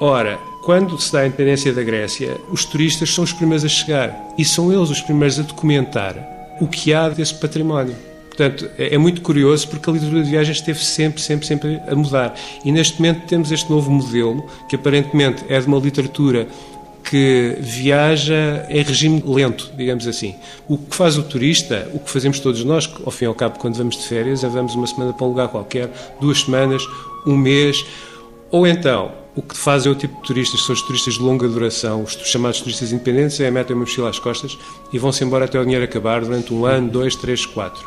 Ora, 0.00 0.38
quando 0.62 1.00
se 1.00 1.12
dá 1.12 1.20
a 1.20 1.26
independência 1.26 1.72
da 1.72 1.82
Grécia, 1.82 2.36
os 2.50 2.64
turistas 2.64 3.12
são 3.12 3.24
os 3.24 3.32
primeiros 3.32 3.64
a 3.64 3.68
chegar 3.68 4.34
e 4.38 4.44
são 4.44 4.72
eles 4.72 4.90
os 4.90 5.00
primeiros 5.00 5.38
a 5.38 5.42
documentar 5.42 6.16
o 6.60 6.68
que 6.68 6.94
há 6.94 7.08
desse 7.08 7.34
património. 7.34 7.96
Portanto, 8.28 8.70
é 8.78 8.94
é 8.94 8.98
muito 8.98 9.20
curioso 9.20 9.68
porque 9.68 9.90
a 9.90 9.92
literatura 9.92 10.22
de 10.22 10.30
viagens 10.30 10.56
esteve 10.56 10.78
sempre, 10.78 11.20
sempre, 11.20 11.46
sempre 11.46 11.80
a 11.86 11.94
mudar. 11.94 12.34
E 12.64 12.72
neste 12.72 13.00
momento 13.00 13.26
temos 13.26 13.52
este 13.52 13.68
novo 13.70 13.90
modelo, 13.90 14.46
que 14.68 14.76
aparentemente 14.76 15.44
é 15.48 15.60
de 15.60 15.66
uma 15.66 15.78
literatura 15.78 16.48
que 17.12 17.58
viaja 17.60 18.64
em 18.70 18.82
regime 18.82 19.22
lento, 19.26 19.70
digamos 19.76 20.08
assim. 20.08 20.34
O 20.66 20.78
que 20.78 20.96
faz 20.96 21.18
o 21.18 21.22
turista, 21.22 21.86
o 21.92 21.98
que 21.98 22.10
fazemos 22.10 22.40
todos 22.40 22.64
nós, 22.64 22.90
ao 23.04 23.12
fim 23.12 23.26
e 23.26 23.28
ao 23.28 23.34
cabo, 23.34 23.58
quando 23.58 23.74
vamos 23.74 23.98
de 23.98 24.04
férias, 24.08 24.42
é 24.42 24.48
vamos 24.48 24.74
uma 24.74 24.86
semana 24.86 25.12
para 25.12 25.26
um 25.26 25.28
lugar 25.28 25.48
qualquer, 25.48 25.90
duas 26.18 26.40
semanas, 26.40 26.82
um 27.26 27.36
mês, 27.36 27.84
ou 28.50 28.66
então, 28.66 29.12
o 29.36 29.42
que 29.42 29.54
fazem 29.54 29.92
o 29.92 29.94
tipo 29.94 30.22
de 30.22 30.22
turistas, 30.22 30.62
são 30.62 30.72
os 30.72 30.80
turistas 30.80 31.12
de 31.12 31.20
longa 31.20 31.46
duração, 31.46 32.02
os 32.02 32.12
chamados 32.12 32.62
turistas 32.62 32.92
independentes, 32.94 33.38
é 33.40 33.50
metem 33.50 33.76
uma 33.76 33.82
mochila 33.82 34.08
às 34.08 34.18
costas 34.18 34.56
e 34.90 34.98
vão-se 34.98 35.22
embora 35.22 35.44
até 35.44 35.60
o 35.60 35.64
dinheiro 35.64 35.84
acabar 35.84 36.22
durante 36.22 36.54
um 36.54 36.64
ano, 36.64 36.88
dois, 36.88 37.14
três, 37.14 37.44
quatro. 37.44 37.86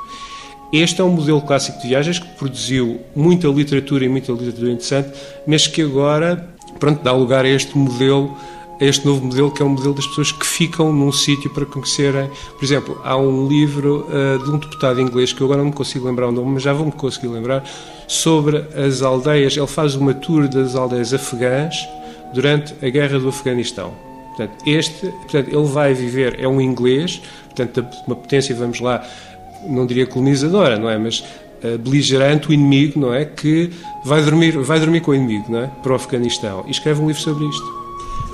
Este 0.72 1.02
é 1.02 1.04
um 1.04 1.10
modelo 1.10 1.42
clássico 1.42 1.82
de 1.82 1.88
viagens 1.88 2.20
que 2.20 2.28
produziu 2.36 3.02
muita 3.16 3.48
literatura 3.48 4.06
e 4.06 4.08
muita 4.08 4.32
literatura 4.32 4.70
interessante, 4.70 5.10
mas 5.48 5.66
que 5.66 5.82
agora, 5.82 6.48
pronto, 6.80 7.02
dá 7.02 7.12
lugar 7.12 7.44
a 7.44 7.50
este 7.50 7.76
modelo 7.76 8.38
este 8.80 9.06
novo 9.06 9.26
modelo, 9.26 9.52
que 9.52 9.62
é 9.62 9.66
um 9.66 9.70
modelo 9.70 9.94
das 9.94 10.06
pessoas 10.08 10.32
que 10.32 10.46
ficam 10.46 10.92
num 10.92 11.12
sítio 11.12 11.50
para 11.50 11.66
conhecerem. 11.66 12.30
Por 12.58 12.64
exemplo, 12.64 13.00
há 13.04 13.18
um 13.18 13.48
livro 13.48 14.06
uh, 14.10 14.44
de 14.44 14.52
um 14.52 14.58
deputado 14.58 15.00
inglês, 15.00 15.32
que 15.32 15.42
eu 15.42 15.46
agora 15.46 15.60
não 15.60 15.70
me 15.70 15.74
consigo 15.76 16.06
lembrar 16.06 16.28
o 16.28 16.32
nome, 16.32 16.54
mas 16.54 16.64
já 16.64 16.74
vou-me 16.74 16.92
conseguir 16.92 17.28
lembrar, 17.28 17.64
sobre 18.08 18.58
as 18.76 19.02
aldeias. 19.02 19.56
Ele 19.56 19.68
faz 19.68 19.96
uma 19.96 20.14
tour 20.14 20.48
das 20.48 20.76
aldeias 20.76 21.14
afegãs 21.14 21.76
durante 22.34 22.74
a 22.86 22.90
guerra 22.90 23.20
do 23.20 23.30
Afeganistão. 23.30 23.94
Portanto, 24.36 24.64
este, 24.66 25.08
portanto, 25.08 25.48
ele 25.48 25.68
vai 25.68 25.94
viver, 25.94 26.38
é 26.40 26.48
um 26.48 26.60
inglês, 26.60 27.22
portanto, 27.46 27.86
uma 28.06 28.18
potência, 28.18 28.54
vamos 28.54 28.82
lá, 28.82 29.06
não 29.66 29.86
diria 29.86 30.06
colonizadora, 30.06 30.78
não 30.78 30.90
é? 30.90 30.98
Mas 30.98 31.22
uh, 31.64 31.78
beligerante, 31.80 32.50
o 32.50 32.54
inimigo, 32.54 33.00
não 33.00 33.14
é? 33.14 33.24
Que 33.24 33.72
vai 34.04 34.22
dormir, 34.22 34.58
vai 34.58 34.80
dormir 34.80 35.00
com 35.00 35.12
o 35.12 35.16
inimigo, 35.16 35.46
não 35.50 35.60
é? 35.60 35.68
Para 35.82 35.94
o 35.94 35.96
Afeganistão. 35.96 36.66
E 36.68 36.72
escreve 36.72 37.02
um 37.02 37.08
livro 37.08 37.22
sobre 37.22 37.46
isto. 37.46 37.85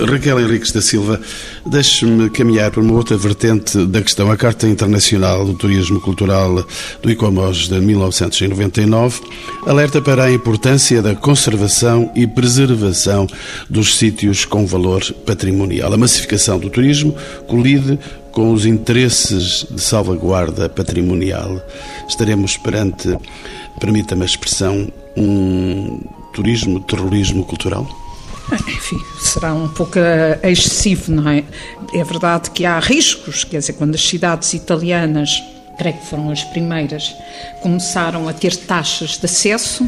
Raquel 0.05 0.39
Henriques 0.39 0.71
da 0.71 0.81
Silva, 0.81 1.21
deixe-me 1.65 2.29
caminhar 2.29 2.71
para 2.71 2.81
uma 2.81 2.93
outra 2.93 3.15
vertente 3.15 3.85
da 3.85 4.01
questão. 4.01 4.31
A 4.31 4.37
Carta 4.37 4.67
Internacional 4.67 5.45
do 5.45 5.53
Turismo 5.53 6.01
Cultural 6.01 6.65
do 7.01 7.11
ICOMOS 7.11 7.69
de 7.69 7.79
1999 7.79 9.21
alerta 9.65 10.01
para 10.01 10.23
a 10.23 10.31
importância 10.31 11.01
da 11.01 11.13
conservação 11.13 12.11
e 12.15 12.25
preservação 12.25 13.27
dos 13.69 13.95
sítios 13.95 14.43
com 14.43 14.65
valor 14.65 15.03
patrimonial. 15.25 15.93
A 15.93 15.97
massificação 15.97 16.57
do 16.57 16.69
turismo 16.69 17.15
colide 17.47 17.99
com 18.31 18.51
os 18.51 18.65
interesses 18.65 19.67
de 19.69 19.81
salvaguarda 19.81 20.67
patrimonial. 20.67 21.61
Estaremos 22.07 22.57
perante, 22.57 23.15
permita-me 23.79 24.23
a 24.23 24.25
expressão, 24.25 24.91
um 25.15 25.99
turismo, 26.33 26.79
terrorismo 26.79 27.45
cultural? 27.45 28.00
Enfim, 28.51 28.99
será 29.19 29.53
um 29.53 29.67
pouco 29.67 29.97
eh, 29.97 30.39
excessivo, 30.43 31.11
não 31.11 31.29
é? 31.29 31.43
É 31.93 32.03
verdade 32.03 32.51
que 32.51 32.65
há 32.65 32.79
riscos, 32.79 33.43
quer 33.43 33.59
dizer, 33.59 33.73
quando 33.73 33.95
as 33.95 34.01
cidades 34.01 34.53
italianas, 34.53 35.41
creio 35.77 35.97
que 35.97 36.05
foram 36.05 36.29
as 36.31 36.43
primeiras, 36.43 37.15
começaram 37.61 38.27
a 38.27 38.33
ter 38.33 38.55
taxas 38.55 39.17
de 39.17 39.25
acesso 39.25 39.87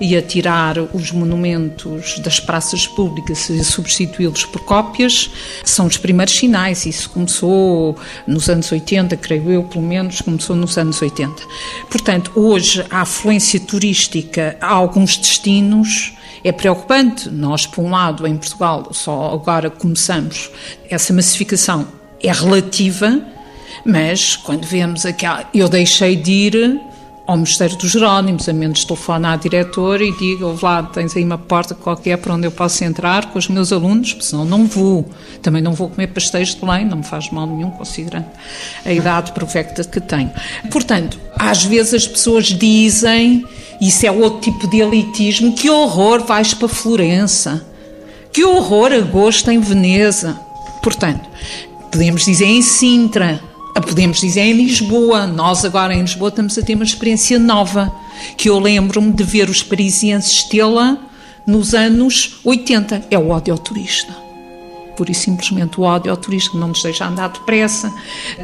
e 0.00 0.16
a 0.16 0.22
tirar 0.22 0.78
os 0.94 1.12
monumentos 1.12 2.18
das 2.20 2.40
praças 2.40 2.86
públicas 2.86 3.50
e 3.50 3.62
substituí-los 3.62 4.46
por 4.46 4.64
cópias, 4.64 5.30
são 5.62 5.86
os 5.86 5.98
primeiros 5.98 6.34
sinais. 6.34 6.86
Isso 6.86 7.10
começou 7.10 7.96
nos 8.26 8.48
anos 8.48 8.72
80, 8.72 9.16
creio 9.18 9.50
eu, 9.50 9.64
pelo 9.64 9.84
menos, 9.84 10.22
começou 10.22 10.56
nos 10.56 10.78
anos 10.78 11.00
80. 11.02 11.42
Portanto, 11.90 12.32
hoje 12.34 12.84
a 12.90 13.02
afluência 13.02 13.60
turística 13.60 14.56
a 14.60 14.68
alguns 14.68 15.18
destinos 15.18 16.14
é 16.42 16.52
preocupante. 16.52 17.28
Nós, 17.28 17.66
por 17.66 17.84
um 17.84 17.90
lado, 17.90 18.26
em 18.26 18.36
Portugal, 18.36 18.88
só 18.92 19.32
agora 19.32 19.70
começamos, 19.70 20.50
essa 20.88 21.12
massificação 21.12 21.86
é 22.22 22.32
relativa, 22.32 23.20
mas 23.84 24.36
quando 24.36 24.64
vemos 24.64 25.06
aquela. 25.06 25.48
Eu 25.54 25.68
deixei 25.68 26.16
de 26.16 26.32
ir 26.32 26.80
ao 27.30 27.38
Mosteiro 27.38 27.76
dos 27.76 27.92
Jerónimos, 27.92 28.48
a 28.48 28.52
menos 28.52 28.84
telefone 28.84 29.24
à 29.24 29.36
diretora 29.36 30.02
e 30.02 30.10
digo, 30.18 30.46
ouve 30.46 30.64
lá, 30.64 30.82
tens 30.82 31.16
aí 31.16 31.22
uma 31.22 31.38
porta 31.38 31.76
qualquer 31.76 32.18
para 32.18 32.34
onde 32.34 32.44
eu 32.44 32.50
posso 32.50 32.82
entrar 32.82 33.26
com 33.26 33.38
os 33.38 33.46
meus 33.46 33.72
alunos, 33.72 34.12
porque 34.12 34.26
senão 34.26 34.44
não 34.44 34.66
vou. 34.66 35.08
Também 35.40 35.62
não 35.62 35.72
vou 35.72 35.88
comer 35.88 36.08
pastéis 36.08 36.56
de 36.56 36.60
Belém, 36.60 36.84
não 36.84 36.98
me 36.98 37.04
faz 37.04 37.30
mal 37.30 37.46
nenhum, 37.46 37.70
considerando 37.70 38.26
a 38.84 38.92
idade 38.92 39.30
provecta 39.30 39.84
que 39.84 40.00
tenho. 40.00 40.32
Portanto, 40.72 41.20
às 41.36 41.64
vezes 41.64 41.94
as 41.94 42.06
pessoas 42.08 42.46
dizem, 42.46 43.46
isso 43.80 44.06
é 44.06 44.10
outro 44.10 44.40
tipo 44.40 44.66
de 44.68 44.80
elitismo, 44.80 45.54
que 45.54 45.70
horror 45.70 46.24
vais 46.24 46.52
para 46.52 46.68
Florença, 46.68 47.66
que 48.32 48.44
horror 48.44 48.92
agosto 48.92 49.50
em 49.50 49.58
Veneza. 49.58 50.38
Portanto, 50.82 51.28
podemos 51.90 52.24
dizer 52.24 52.46
em 52.46 52.62
Sintra, 52.62 53.40
Podemos 53.80 54.20
dizer 54.20 54.42
em 54.42 54.52
Lisboa, 54.52 55.26
nós 55.26 55.64
agora 55.64 55.94
em 55.94 56.02
Lisboa 56.02 56.28
estamos 56.28 56.58
a 56.58 56.62
ter 56.62 56.74
uma 56.74 56.84
experiência 56.84 57.38
nova, 57.38 57.92
que 58.36 58.48
eu 58.48 58.58
lembro-me 58.58 59.12
de 59.12 59.24
ver 59.24 59.48
os 59.48 59.62
parisienses 59.62 60.44
tê-la 60.44 60.98
nos 61.46 61.74
anos 61.74 62.40
80, 62.44 63.06
é 63.10 63.18
o 63.18 63.30
ódio 63.30 63.52
ao 63.52 63.58
turista. 63.58 64.29
Pura 65.00 65.12
e 65.12 65.14
simplesmente 65.14 65.80
o 65.80 65.84
ódio 65.84 66.10
ao 66.10 66.16
turista, 66.18 66.50
que 66.50 66.58
não 66.58 66.68
nos 66.68 66.82
deixa 66.82 67.06
andar 67.06 67.30
depressa, 67.30 67.90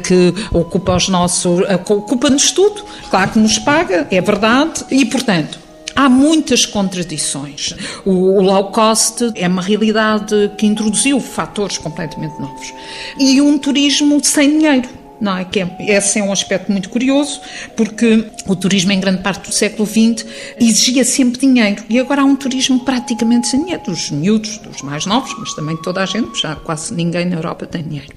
que 0.03 0.33
ocupa 0.51 0.95
os 0.95 1.07
nossos. 1.07 1.61
ocupa-nos 1.87 2.49
tudo, 2.49 2.83
claro 3.11 3.29
que 3.29 3.37
nos 3.37 3.59
paga, 3.59 4.07
é 4.09 4.19
verdade, 4.19 4.83
e 4.89 5.05
portanto, 5.05 5.59
Há 5.95 6.07
muitas 6.09 6.63
contradições. 6.63 7.73
O 8.05 8.39
low 8.39 8.65
cost 8.65 9.31
é 9.33 9.47
uma 9.47 9.63
realidade 9.63 10.51
que 10.55 10.67
introduziu 10.67 11.19
fatores 11.19 11.79
completamente 11.79 12.39
novos. 12.39 12.71
E 13.17 13.41
um 13.41 13.57
turismo 13.57 14.23
sem 14.23 14.59
dinheiro 14.59 14.87
não 15.19 15.37
é? 15.37 15.45
Que 15.45 15.61
é, 15.61 15.75
esse 15.79 16.19
é 16.19 16.23
um 16.23 16.31
aspecto 16.31 16.71
muito 16.71 16.89
curioso, 16.89 17.39
porque 17.75 18.25
o 18.47 18.55
turismo 18.55 18.91
em 18.91 18.99
grande 18.99 19.21
parte 19.21 19.49
do 19.49 19.53
século 19.53 19.87
XX 19.87 20.25
exigia 20.59 21.03
sempre 21.03 21.39
dinheiro 21.39 21.83
e 21.89 21.99
agora 21.99 22.21
há 22.21 22.25
um 22.25 22.35
turismo 22.35 22.79
praticamente 22.79 23.47
sem 23.47 23.61
dinheiro, 23.61 23.83
dos 23.83 24.09
miúdos, 24.11 24.57
dos 24.59 24.81
mais 24.81 25.05
novos, 25.05 25.35
mas 25.37 25.53
também 25.53 25.75
toda 25.77 26.01
a 26.01 26.05
gente, 26.05 26.41
já 26.41 26.55
quase 26.55 26.93
ninguém 26.93 27.25
na 27.25 27.35
Europa 27.35 27.65
tem 27.65 27.83
dinheiro. 27.83 28.13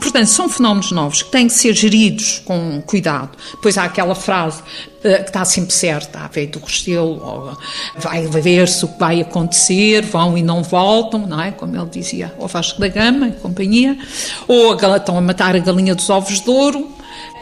Portanto, 0.00 0.26
são 0.26 0.48
fenómenos 0.48 0.90
novos 0.90 1.22
que 1.22 1.30
têm 1.30 1.46
que 1.46 1.54
ser 1.54 1.74
geridos 1.74 2.40
com 2.44 2.82
cuidado. 2.82 3.30
Pois 3.62 3.78
há 3.78 3.84
aquela 3.84 4.14
frase 4.14 4.62
que 5.02 5.08
está 5.08 5.44
sempre 5.44 5.74
certa, 5.74 6.20
a 6.20 6.28
veio 6.28 6.48
do 6.48 6.60
Restelo, 6.60 7.58
vai 7.96 8.26
ver-se 8.26 8.84
o 8.84 8.88
que 8.88 8.98
vai 8.98 9.20
acontecer, 9.20 10.02
vão 10.02 10.38
e 10.38 10.42
não 10.42 10.62
voltam, 10.62 11.26
não 11.26 11.40
é? 11.40 11.50
Como 11.50 11.76
ele 11.76 11.90
dizia, 11.90 12.32
o 12.38 12.46
Vasco 12.46 12.80
da 12.80 12.88
Gama 12.88 13.28
e 13.28 13.32
companhia, 13.32 13.98
ou 14.46 14.74
estão 14.74 15.18
a 15.18 15.20
matar 15.20 15.56
a 15.56 15.58
galinha 15.58 15.94
dos 15.94 16.08
ovos 16.08 16.40
de 16.40 16.48
ouro. 16.48 16.88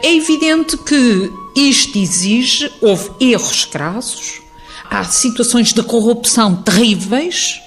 É 0.03 0.13
evidente 0.13 0.75
que 0.77 1.31
isto 1.55 1.97
exige, 1.97 2.71
houve 2.81 3.11
erros 3.19 3.65
crassos, 3.65 4.41
há 4.89 5.03
situações 5.03 5.71
de 5.71 5.83
corrupção 5.83 6.55
terríveis, 6.55 7.61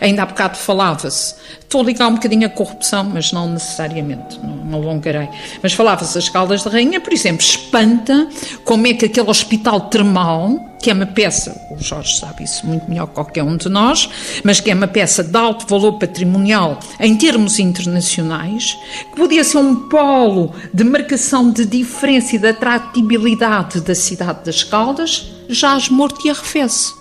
Ainda 0.00 0.22
há 0.22 0.26
bocado 0.26 0.56
falava-se, 0.56 1.34
estou 1.60 1.82
a 1.82 1.84
ligar 1.84 2.08
um 2.08 2.14
bocadinho 2.14 2.46
a 2.46 2.50
corrupção, 2.50 3.04
mas 3.04 3.32
não 3.32 3.48
necessariamente, 3.50 4.40
não, 4.42 4.56
não 4.56 4.78
alongarei, 4.78 5.28
mas 5.62 5.72
falava-se 5.74 6.14
das 6.14 6.28
Caldas 6.28 6.62
de 6.62 6.68
Rainha, 6.68 7.00
por 7.00 7.12
exemplo, 7.12 7.44
espanta 7.44 8.28
como 8.64 8.86
é 8.86 8.94
que 8.94 9.04
aquele 9.04 9.28
hospital 9.28 9.82
termal, 9.82 10.58
que 10.80 10.90
é 10.90 10.94
uma 10.94 11.06
peça, 11.06 11.54
o 11.70 11.82
Jorge 11.82 12.18
sabe 12.18 12.44
isso 12.44 12.66
muito 12.66 12.88
melhor 12.88 13.08
que 13.08 13.14
qualquer 13.14 13.42
um 13.42 13.56
de 13.56 13.68
nós, 13.68 14.08
mas 14.42 14.58
que 14.58 14.70
é 14.70 14.74
uma 14.74 14.88
peça 14.88 15.22
de 15.22 15.36
alto 15.36 15.66
valor 15.68 15.98
patrimonial 15.98 16.80
em 16.98 17.14
termos 17.16 17.58
internacionais, 17.58 18.78
que 19.10 19.16
podia 19.16 19.44
ser 19.44 19.58
um 19.58 19.88
polo 19.88 20.54
de 20.72 20.82
marcação 20.82 21.50
de 21.50 21.66
diferença 21.66 22.36
e 22.36 22.38
de 22.38 22.48
atratibilidade 22.48 23.80
da 23.82 23.94
cidade 23.94 24.44
das 24.44 24.64
Caldas, 24.64 25.30
jaz 25.48 25.88
morto 25.88 26.26
e 26.26 26.30
arrefece. 26.30 26.94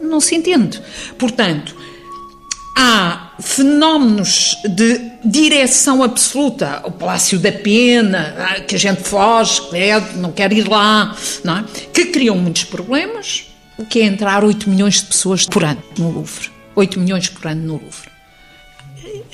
Não 0.00 0.20
se 0.20 0.34
entende. 0.34 0.80
Portanto, 1.18 1.74
há 2.76 3.32
fenómenos 3.40 4.56
de 4.64 5.12
direção 5.24 6.02
absoluta, 6.02 6.82
o 6.84 6.90
Palácio 6.90 7.38
da 7.38 7.52
Pena, 7.52 8.34
ah, 8.38 8.60
que 8.60 8.76
a 8.76 8.78
gente 8.78 9.02
foge, 9.02 9.62
não 10.16 10.32
quer 10.32 10.52
ir 10.52 10.68
lá, 10.68 11.14
não 11.44 11.58
é? 11.58 11.64
que 11.92 12.06
criam 12.06 12.36
muitos 12.36 12.64
problemas. 12.64 13.46
O 13.78 13.84
que 13.84 14.00
é 14.00 14.04
entrar 14.04 14.44
8 14.44 14.68
milhões 14.68 15.00
de 15.00 15.06
pessoas 15.06 15.46
por 15.46 15.64
ano 15.64 15.82
no 15.98 16.10
Louvre? 16.10 16.50
8 16.74 17.00
milhões 17.00 17.28
por 17.28 17.46
ano 17.46 17.62
no 17.62 17.72
Louvre. 17.72 18.10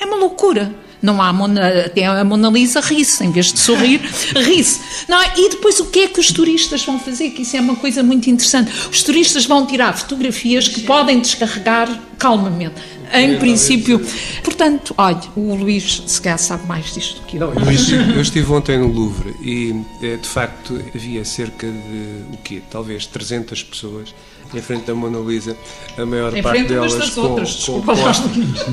É 0.00 0.06
uma 0.06 0.16
loucura. 0.16 0.72
Não 1.00 1.22
há 1.22 1.32
Mona, 1.32 1.86
até 1.86 2.04
a 2.06 2.24
Mona 2.24 2.50
Lisa 2.50 2.80
ri-se, 2.80 3.24
em 3.24 3.30
vez 3.30 3.52
de 3.52 3.58
sorrir, 3.60 4.00
ri-se. 4.34 4.80
É? 5.08 5.40
e 5.40 5.50
depois 5.50 5.78
o 5.78 5.86
que 5.86 6.00
é 6.00 6.08
que 6.08 6.18
os 6.18 6.32
turistas 6.32 6.84
vão 6.84 6.98
fazer? 6.98 7.30
Que 7.30 7.42
isso 7.42 7.56
é 7.56 7.60
uma 7.60 7.76
coisa 7.76 8.02
muito 8.02 8.28
interessante. 8.28 8.72
Os 8.90 9.02
turistas 9.02 9.44
vão 9.44 9.64
tirar 9.64 9.96
fotografias 9.96 10.66
que 10.66 10.80
podem 10.80 11.20
descarregar 11.20 11.88
calmamente 12.18 12.80
em 13.14 13.38
princípio. 13.38 14.00
Portanto, 14.42 14.94
olha, 14.96 15.20
o 15.36 15.54
Luís 15.54 16.02
se 16.06 16.20
calhar 16.20 16.38
sabe 16.38 16.66
mais 16.66 16.92
disto 16.92 17.20
do 17.20 17.26
que 17.26 17.36
eu. 17.36 17.52
Eu 17.52 18.20
estive 18.20 18.52
ontem 18.52 18.78
no 18.78 18.88
Louvre 18.88 19.34
e, 19.42 19.74
eh, 20.02 20.16
de 20.16 20.28
facto, 20.28 20.80
havia 20.94 21.24
cerca 21.24 21.66
de, 21.66 22.24
o 22.32 22.38
quê? 22.42 22.62
Talvez 22.70 23.06
300 23.06 23.62
pessoas 23.62 24.14
em 24.54 24.62
frente 24.62 24.86
da 24.86 24.94
Mona 24.94 25.18
Lisa, 25.18 25.56
a 25.96 26.06
maior 26.06 26.34
em 26.34 26.42
parte 26.42 26.64
delas 26.64 27.10
com, 27.10 27.20
outras, 27.20 27.64
com, 27.64 27.82
com, 27.82 27.96
poste, 27.96 28.22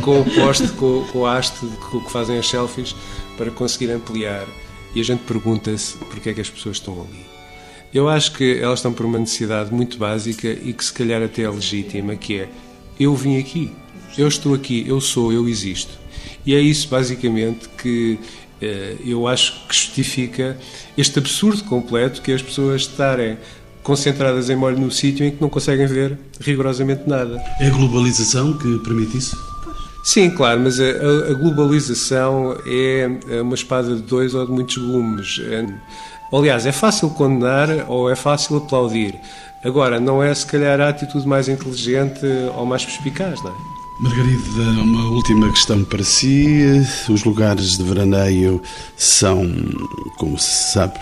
com, 0.02 0.22
o 0.22 0.26
poste, 0.26 0.68
com, 0.70 1.06
com 1.12 1.20
o 1.20 1.26
haste 1.26 1.66
com 1.92 2.00
que 2.00 2.12
fazem 2.12 2.38
as 2.38 2.48
selfies 2.48 2.96
para 3.38 3.52
conseguir 3.52 3.92
ampliar. 3.92 4.46
E 4.94 5.02
a 5.02 5.04
gente 5.04 5.24
pergunta-se 5.24 5.98
porque 5.98 6.30
é 6.30 6.34
que 6.34 6.42
as 6.42 6.50
pessoas 6.50 6.78
estão 6.78 6.94
ali. 6.94 7.26
Eu 7.94 8.08
acho 8.10 8.32
que 8.34 8.60
elas 8.60 8.80
estão 8.80 8.94
por 8.94 9.06
uma 9.06 9.20
necessidade 9.20 9.74
muito 9.74 9.98
básica 9.98 10.48
e 10.48 10.74
que 10.74 10.84
se 10.84 10.94
calhar 10.94 11.22
até 11.22 11.44
é 11.44 11.50
legítima, 11.50 12.16
que 12.16 12.40
é 12.40 12.50
eu 13.00 13.14
vim 13.14 13.38
aqui, 13.40 13.72
eu 14.18 14.28
estou 14.28 14.54
aqui, 14.54 14.86
eu 14.88 15.00
sou, 15.02 15.32
eu 15.32 15.48
existo. 15.48 15.94
E 16.46 16.54
é 16.54 16.60
isso 16.60 16.88
basicamente 16.88 17.68
que 17.78 18.20
eh, 18.62 18.96
eu 19.06 19.28
acho 19.28 19.68
que 19.68 19.76
justifica 19.76 20.58
este 20.98 21.20
absurdo 21.20 21.64
completo 21.64 22.22
que 22.22 22.32
as 22.32 22.42
pessoas 22.42 22.82
estarem 22.82 23.38
concentradas 23.84 24.50
em 24.50 24.56
molho 24.56 24.80
no 24.80 24.90
sítio 24.90 25.26
em 25.26 25.32
que 25.32 25.42
não 25.42 25.50
conseguem 25.50 25.86
ver 25.86 26.18
rigorosamente 26.40 27.04
nada. 27.08 27.42
É 27.60 27.68
a 27.68 27.70
globalização 27.70 28.58
que 28.58 28.80
permite 28.80 29.18
isso? 29.18 29.38
Sim, 30.04 30.30
claro, 30.30 30.62
mas 30.62 30.80
a, 30.80 30.84
a 31.32 31.34
globalização 31.34 32.56
é 32.66 33.42
uma 33.42 33.56
espada 33.56 33.96
de 33.96 34.02
dois 34.04 34.36
ou 34.36 34.46
de 34.46 34.52
muitos 34.52 34.78
gumes. 34.78 35.42
É, 35.44 35.66
aliás, 36.32 36.66
é 36.66 36.72
fácil 36.72 37.10
condenar 37.10 37.70
ou 37.88 38.10
é 38.10 38.16
fácil 38.16 38.58
aplaudir. 38.58 39.16
Agora, 39.64 40.00
não 40.00 40.22
é 40.22 40.34
se 40.34 40.46
calhar 40.46 40.80
a 40.80 40.90
atitude 40.90 41.28
mais 41.28 41.50
inteligente 41.50 42.24
ou 42.56 42.68
mais 42.68 42.86
perspicaz, 42.86 43.42
não 43.44 43.50
é? 43.50 43.75
Margarida, 43.98 44.62
uma 44.82 45.06
última 45.06 45.50
questão 45.50 45.84
para 45.86 46.04
si. 46.04 46.86
Os 47.08 47.24
lugares 47.24 47.78
de 47.78 47.84
veraneio 47.84 48.62
são, 48.98 49.50
como 50.18 50.38
se 50.38 50.74
sabe, 50.74 51.00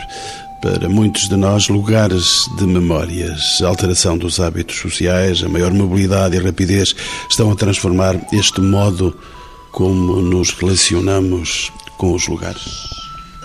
para 0.62 0.88
muitos 0.88 1.28
de 1.28 1.36
nós, 1.36 1.70
lugares 1.70 2.48
de 2.56 2.66
memórias. 2.68 3.62
A 3.64 3.68
alteração 3.68 4.16
dos 4.16 4.40
hábitos 4.40 4.78
sociais, 4.78 5.44
a 5.44 5.50
maior 5.50 5.74
mobilidade 5.74 6.38
e 6.38 6.40
rapidez 6.40 6.96
estão 7.28 7.52
a 7.52 7.56
transformar 7.56 8.16
este 8.32 8.62
modo 8.62 9.18
como 9.72 10.22
nos 10.22 10.52
relacionamos 10.52 11.72
com 11.98 12.14
os 12.14 12.28
lugares. 12.28 12.90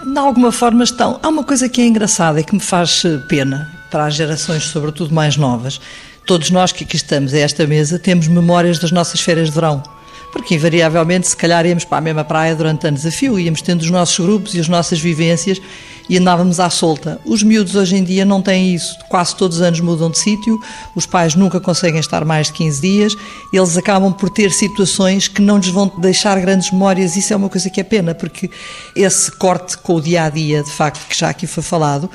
De 0.05 0.18
alguma 0.18 0.53
forma 0.53 0.84
estão. 0.84 1.18
Há 1.22 1.28
uma 1.28 1.42
coisa 1.42 1.70
que 1.70 1.80
é 1.80 1.86
engraçada 1.86 2.38
e 2.38 2.44
que 2.44 2.55
me 2.55 2.61
faz 2.61 3.03
pena 3.28 3.72
para 3.90 4.05
as 4.05 4.14
gerações, 4.14 4.64
sobretudo 4.64 5.14
mais 5.14 5.38
novas 5.38 5.80
todos 6.29 6.51
nós 6.51 6.72
que 6.72 6.85
aqui 6.85 6.95
estamos 6.95 7.33
a 7.33 7.39
esta 7.39 7.66
mesa 7.66 7.99
temos 7.99 8.29
memórias 8.29 8.79
das 8.79 8.93
nossas 8.93 9.18
férias 9.18 9.49
de 9.49 9.55
verão. 9.55 9.83
Porque, 10.31 10.57
invariavelmente, 10.57 11.26
se 11.26 11.35
calhar 11.35 11.64
íamos 11.64 11.87
para 11.87 11.97
a 11.97 12.01
mesma 12.03 12.22
praia 12.22 12.55
durante 12.55 12.87
anos 12.87 13.07
a 13.07 13.11
fio, 13.11 13.41
íamos 13.41 13.62
tendo 13.62 13.81
os 13.81 13.91
nossos 13.91 14.22
grupos 14.22 14.55
e 14.55 14.61
as 14.61 14.68
nossas 14.68 15.01
vivências 15.01 15.59
e 16.07 16.18
andávamos 16.18 16.61
à 16.61 16.68
solta. 16.68 17.18
Os 17.24 17.43
miúdos 17.43 17.74
hoje 17.74 17.97
em 17.97 18.05
dia 18.05 18.26
não 18.26 18.43
têm 18.43 18.74
isso. 18.74 18.95
Quase 19.09 19.35
todos 19.37 19.57
os 19.57 19.62
anos 19.62 19.81
mudam 19.81 20.11
de 20.11 20.18
sítio, 20.18 20.61
os 20.95 21.07
pais 21.07 21.35
nunca 21.35 21.59
conseguem 21.59 21.99
estar 21.99 22.26
mais 22.26 22.49
de 22.49 22.53
15 22.53 22.81
dias, 22.83 23.16
eles 23.51 23.79
acabam 23.79 24.12
por 24.12 24.29
ter 24.29 24.53
situações 24.53 25.29
que 25.29 25.41
não 25.41 25.57
lhes 25.57 25.68
vão 25.68 25.91
deixar 25.97 26.39
grandes 26.39 26.70
memórias. 26.70 27.16
Isso 27.16 27.33
é 27.33 27.37
uma 27.37 27.49
coisa 27.49 27.70
que 27.70 27.81
é 27.81 27.85
pena, 27.85 28.14
porque 28.14 28.51
esse 28.95 29.33
corte 29.33 29.79
com 29.79 29.95
o 29.95 30.01
dia 30.01 30.24
a 30.24 30.29
dia, 30.29 30.62
de 30.62 30.70
facto, 30.70 31.09
que 31.09 31.18
já 31.18 31.31
aqui 31.31 31.47
foi 31.47 31.62
falado, 31.62 32.11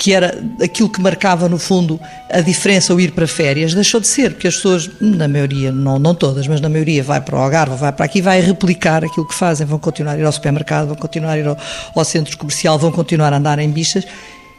que 0.00 0.14
era 0.14 0.42
aquilo 0.62 0.88
que 0.88 0.98
marcava, 0.98 1.46
no 1.46 1.58
fundo, 1.58 2.00
a 2.30 2.40
diferença, 2.40 2.94
o 2.94 2.98
ir 2.98 3.12
para 3.12 3.26
férias, 3.26 3.74
deixou 3.74 4.00
de 4.00 4.06
ser, 4.06 4.30
porque 4.30 4.48
as 4.48 4.56
pessoas, 4.56 4.88
na 4.98 5.28
maioria, 5.28 5.70
não, 5.70 5.98
não 5.98 6.14
todas, 6.14 6.48
mas 6.48 6.58
na 6.58 6.70
maioria, 6.70 7.02
vai 7.02 7.20
para 7.20 7.36
o 7.36 7.38
Algarve, 7.38 7.76
vai 7.76 7.92
para 7.92 8.06
aqui, 8.06 8.22
vai 8.22 8.40
replicar 8.40 9.04
aquilo 9.04 9.28
que 9.28 9.34
fazem, 9.34 9.66
vão 9.66 9.78
continuar 9.78 10.12
a 10.12 10.18
ir 10.18 10.24
ao 10.24 10.32
supermercado, 10.32 10.86
vão 10.86 10.96
continuar 10.96 11.32
a 11.32 11.38
ir 11.38 11.46
ao, 11.46 11.58
ao 11.94 12.02
centro 12.02 12.38
comercial, 12.38 12.78
vão 12.78 12.90
continuar 12.90 13.30
a 13.34 13.36
andar 13.36 13.58
em 13.58 13.70
bichas, 13.70 14.06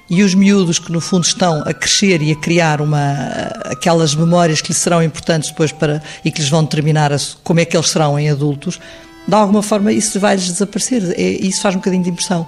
e 0.07 0.21
os 0.21 0.35
miúdos 0.35 0.77
que 0.77 0.91
no 0.91 1.01
fundo 1.01 1.25
estão 1.25 1.63
a 1.65 1.73
crescer 1.73 2.21
e 2.21 2.33
a 2.33 2.35
criar 2.35 2.79
uma 2.79 2.99
aquelas 3.65 4.13
memórias 4.13 4.61
que 4.61 4.67
lhes 4.67 4.77
serão 4.77 5.01
importantes 5.01 5.49
depois 5.49 5.71
para 5.71 6.03
e 6.23 6.29
que 6.29 6.39
lhes 6.39 6.49
vão 6.49 6.63
determinar 6.63 7.11
a, 7.11 7.17
como 7.43 7.59
é 7.59 7.65
que 7.65 7.75
eles 7.75 7.89
serão 7.89 8.19
em 8.19 8.29
adultos, 8.29 8.79
de 9.27 9.33
alguma 9.33 9.63
forma 9.63 9.91
isso 9.91 10.19
vai-lhes 10.19 10.45
desaparecer. 10.45 11.15
É, 11.17 11.21
isso 11.23 11.61
faz 11.61 11.73
um 11.73 11.79
bocadinho 11.79 12.03
de 12.03 12.11
impressão. 12.11 12.47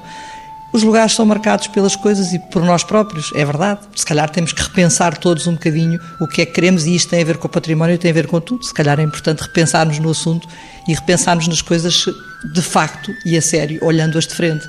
Os 0.73 0.81
lugares 0.81 1.13
são 1.13 1.23
marcados 1.23 1.67
pelas 1.67 1.95
coisas 1.95 2.33
e 2.33 2.39
por 2.39 2.63
nós 2.63 2.83
próprios, 2.83 3.31
é 3.35 3.45
verdade. 3.45 3.81
Se 3.95 4.03
calhar 4.03 4.27
temos 4.31 4.53
que 4.53 4.61
repensar 4.63 5.15
todos 5.15 5.45
um 5.45 5.53
bocadinho 5.53 5.99
o 6.19 6.27
que 6.27 6.41
é 6.41 6.45
que 6.47 6.53
queremos 6.53 6.87
e 6.87 6.95
isto 6.95 7.09
tem 7.09 7.21
a 7.21 7.25
ver 7.25 7.37
com 7.37 7.47
o 7.47 7.49
património, 7.49 7.95
tem 7.99 8.09
a 8.09 8.13
ver 8.13 8.25
com 8.25 8.41
tudo. 8.41 8.65
Se 8.65 8.73
calhar 8.73 8.99
é 8.99 9.03
importante 9.03 9.41
repensarmos 9.41 9.99
no 9.99 10.09
assunto 10.09 10.47
e 10.87 10.93
repensarmos 10.95 11.47
nas 11.47 11.61
coisas 11.61 12.05
de 12.51 12.61
facto 12.63 13.13
e 13.23 13.37
a 13.37 13.41
sério, 13.41 13.79
olhando-as 13.83 14.25
de 14.25 14.33
frente. 14.33 14.67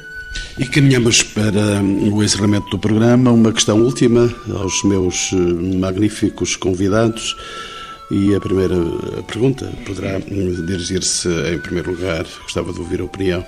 E 0.58 0.66
caminhamos 0.66 1.22
para 1.22 1.82
o 1.82 2.22
encerramento 2.22 2.68
do 2.68 2.78
programa. 2.78 3.32
Uma 3.32 3.50
questão 3.50 3.80
última 3.80 4.30
aos 4.54 4.84
meus 4.84 5.30
eh, 5.32 5.36
magníficos 5.78 6.54
convidados. 6.54 7.34
E 8.10 8.34
a 8.34 8.40
primeira 8.40 8.76
pergunta 9.26 9.66
poderá 9.86 10.18
dirigir-se, 10.18 11.28
em 11.52 11.58
primeiro 11.58 11.92
lugar, 11.92 12.26
gostava 12.42 12.72
de 12.72 12.78
ouvir 12.78 13.00
a 13.00 13.04
opinião 13.04 13.44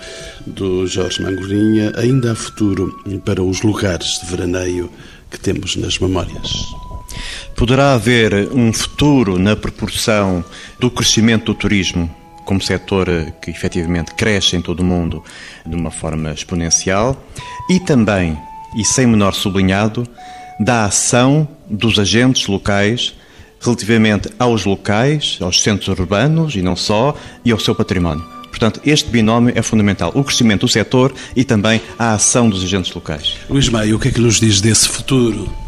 do 0.47 0.87
Jorge 0.87 1.23
Mangorinha, 1.23 1.93
ainda 1.97 2.33
há 2.33 2.35
futuro 2.35 2.99
para 3.25 3.43
os 3.43 3.63
lugares 3.63 4.19
de 4.21 4.27
veraneio 4.27 4.91
que 5.31 5.39
temos 5.39 5.77
nas 5.77 5.99
memórias? 5.99 6.51
Poderá 7.55 7.95
haver 7.95 8.51
um 8.53 8.73
futuro 8.73 9.39
na 9.39 9.55
proporção 9.55 10.45
do 10.81 10.91
crescimento 10.91 11.47
do 11.47 11.55
turismo 11.55 12.15
como 12.47 12.63
setor 12.63 13.09
que 13.43 13.51
efetivamente 13.51 14.15
cresce 14.15 14.57
em 14.57 14.63
todo 14.63 14.81
o 14.81 14.85
mundo 14.85 15.23
de 15.67 15.75
uma 15.75 15.91
forma 15.91 16.33
exponencial 16.33 17.21
e 17.69 17.81
também, 17.81 18.39
e 18.75 18.85
sem 18.85 19.07
menor 19.07 19.35
sublinhado, 19.35 20.09
da 20.61 20.85
ação 20.85 21.47
dos 21.69 21.99
agentes 21.99 22.47
locais 22.47 23.15
relativamente 23.67 24.31
aos 24.39 24.65
locais, 24.65 25.39
aos 25.41 25.61
centros 25.61 25.89
urbanos 25.89 26.55
e 26.55 26.63
não 26.63 26.77
só, 26.77 27.15
e 27.45 27.53
ao 27.53 27.59
seu 27.59 27.75
património. 27.75 28.25
Portanto, 28.49 28.81
este 28.87 29.11
binómio 29.11 29.53
é 29.55 29.61
fundamental. 29.61 30.11
O 30.15 30.25
crescimento 30.25 30.63
do 30.63 30.69
setor 30.69 31.13
e 31.35 31.45
também 31.45 31.81
a 31.99 32.15
ação 32.15 32.49
dos 32.49 32.65
agentes 32.65 32.93
locais. 32.95 33.37
Luís 33.51 33.69
Maia, 33.69 33.95
o 33.95 33.99
que 33.99 34.09
é 34.09 34.11
que 34.11 34.21
nos 34.21 34.41
diz 34.41 34.63
desse 34.63 34.89
futuro? 34.89 35.66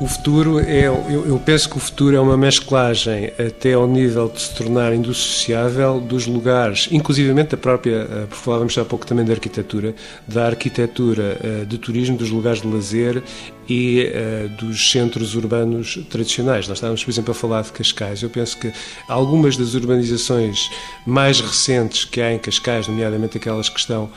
O 0.00 0.06
futuro 0.06 0.58
é, 0.58 0.86
eu, 0.86 1.26
eu, 1.26 1.38
penso 1.44 1.68
que 1.68 1.76
o 1.76 1.78
futuro 1.78 2.16
é 2.16 2.20
uma 2.20 2.34
mesclagem 2.34 3.32
até 3.38 3.74
ao 3.74 3.86
nível 3.86 4.30
de 4.30 4.40
se 4.40 4.54
tornar 4.54 4.94
indissociável 4.94 6.00
dos 6.00 6.26
lugares, 6.26 6.88
inclusivamente 6.90 7.50
da 7.50 7.58
própria, 7.58 8.08
eh, 8.10 8.26
porque 8.26 8.42
falávamos 8.42 8.78
há 8.78 8.84
pouco 8.86 9.06
também 9.06 9.26
da 9.26 9.34
arquitetura, 9.34 9.94
da 10.26 10.46
arquitetura 10.46 11.38
eh, 11.44 11.64
de 11.66 11.76
turismo, 11.76 12.16
dos 12.16 12.30
lugares 12.30 12.62
de 12.62 12.66
lazer 12.66 13.22
e 13.70 14.10
uh, 14.12 14.48
dos 14.56 14.90
centros 14.90 15.36
urbanos 15.36 16.00
tradicionais. 16.10 16.66
Nós 16.66 16.78
estávamos, 16.78 17.04
por 17.04 17.10
exemplo, 17.10 17.30
a 17.30 17.34
falar 17.34 17.62
de 17.62 17.70
Cascais. 17.70 18.20
Eu 18.20 18.28
penso 18.28 18.58
que 18.58 18.72
algumas 19.08 19.56
das 19.56 19.74
urbanizações 19.74 20.68
mais 21.06 21.40
recentes 21.40 22.04
que 22.04 22.20
há 22.20 22.32
em 22.32 22.38
Cascais, 22.38 22.88
nomeadamente 22.88 23.36
aquelas 23.36 23.68
que 23.68 23.78
estão 23.78 24.10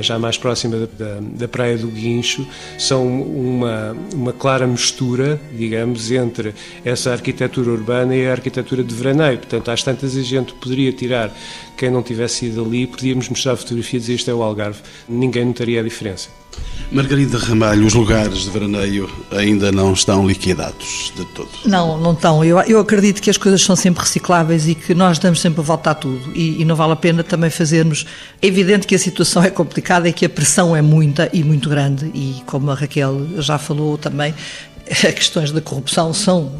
já 0.00 0.18
mais 0.18 0.38
próximas 0.38 0.80
da, 0.80 0.86
da, 0.86 1.20
da, 1.20 1.48
Praia 1.48 1.76
do 1.76 1.88
Guincho, 1.88 2.46
são 2.78 3.06
uma, 3.06 3.94
uma 4.14 4.32
clara 4.32 4.66
mistura, 4.66 5.15
digamos, 5.52 6.10
entre 6.10 6.54
essa 6.84 7.12
arquitetura 7.12 7.70
urbana 7.70 8.14
e 8.14 8.26
a 8.26 8.32
arquitetura 8.32 8.82
de 8.82 8.94
veraneio. 8.94 9.38
Portanto, 9.38 9.70
às 9.70 9.82
tantas 9.82 10.16
a 10.16 10.22
gente 10.22 10.54
poderia 10.54 10.92
tirar 10.92 11.32
quem 11.76 11.90
não 11.90 12.02
tivesse 12.02 12.46
ido 12.46 12.64
ali, 12.64 12.86
podíamos 12.86 13.28
mostrar 13.28 13.56
fotografias 13.56 14.02
e 14.02 14.06
dizer 14.06 14.14
isto 14.14 14.30
é 14.30 14.34
o 14.34 14.42
Algarve. 14.42 14.80
Ninguém 15.08 15.44
notaria 15.44 15.80
a 15.80 15.82
diferença. 15.82 16.28
Margarida 16.90 17.36
Ramalho, 17.36 17.84
os 17.84 17.94
lugares 17.94 18.44
de 18.44 18.50
veraneio 18.50 19.10
ainda 19.32 19.72
não 19.72 19.92
estão 19.92 20.26
liquidados 20.26 21.12
de 21.16 21.24
todo? 21.26 21.48
Não, 21.64 21.98
não 21.98 22.12
estão. 22.12 22.44
Eu, 22.44 22.60
eu 22.60 22.78
acredito 22.78 23.20
que 23.20 23.28
as 23.28 23.36
coisas 23.36 23.60
são 23.60 23.74
sempre 23.74 24.02
recicláveis 24.02 24.68
e 24.68 24.74
que 24.74 24.94
nós 24.94 25.18
damos 25.18 25.40
sempre 25.40 25.60
a 25.60 25.64
volta 25.64 25.90
a 25.90 25.94
tudo. 25.94 26.32
E, 26.32 26.62
e, 26.62 26.64
não 26.64 26.76
vale 26.76 26.92
a 26.92 26.96
pena 26.96 27.24
também 27.24 27.50
fazermos. 27.50 28.06
É 28.40 28.46
evidente 28.46 28.86
que 28.86 28.94
a 28.94 28.98
situação 28.98 29.42
é 29.42 29.50
complicada 29.50 30.08
e 30.08 30.12
que 30.12 30.24
a 30.24 30.28
pressão 30.28 30.76
é 30.76 30.80
muita 30.80 31.28
e 31.32 31.42
muito 31.42 31.68
grande. 31.68 32.06
E 32.14 32.40
como 32.46 32.70
a 32.70 32.74
Raquel 32.74 33.26
já 33.38 33.58
falou 33.58 33.98
também, 33.98 34.32
as 34.90 34.98
questões 35.14 35.52
da 35.52 35.60
corrupção 35.60 36.12
são, 36.12 36.52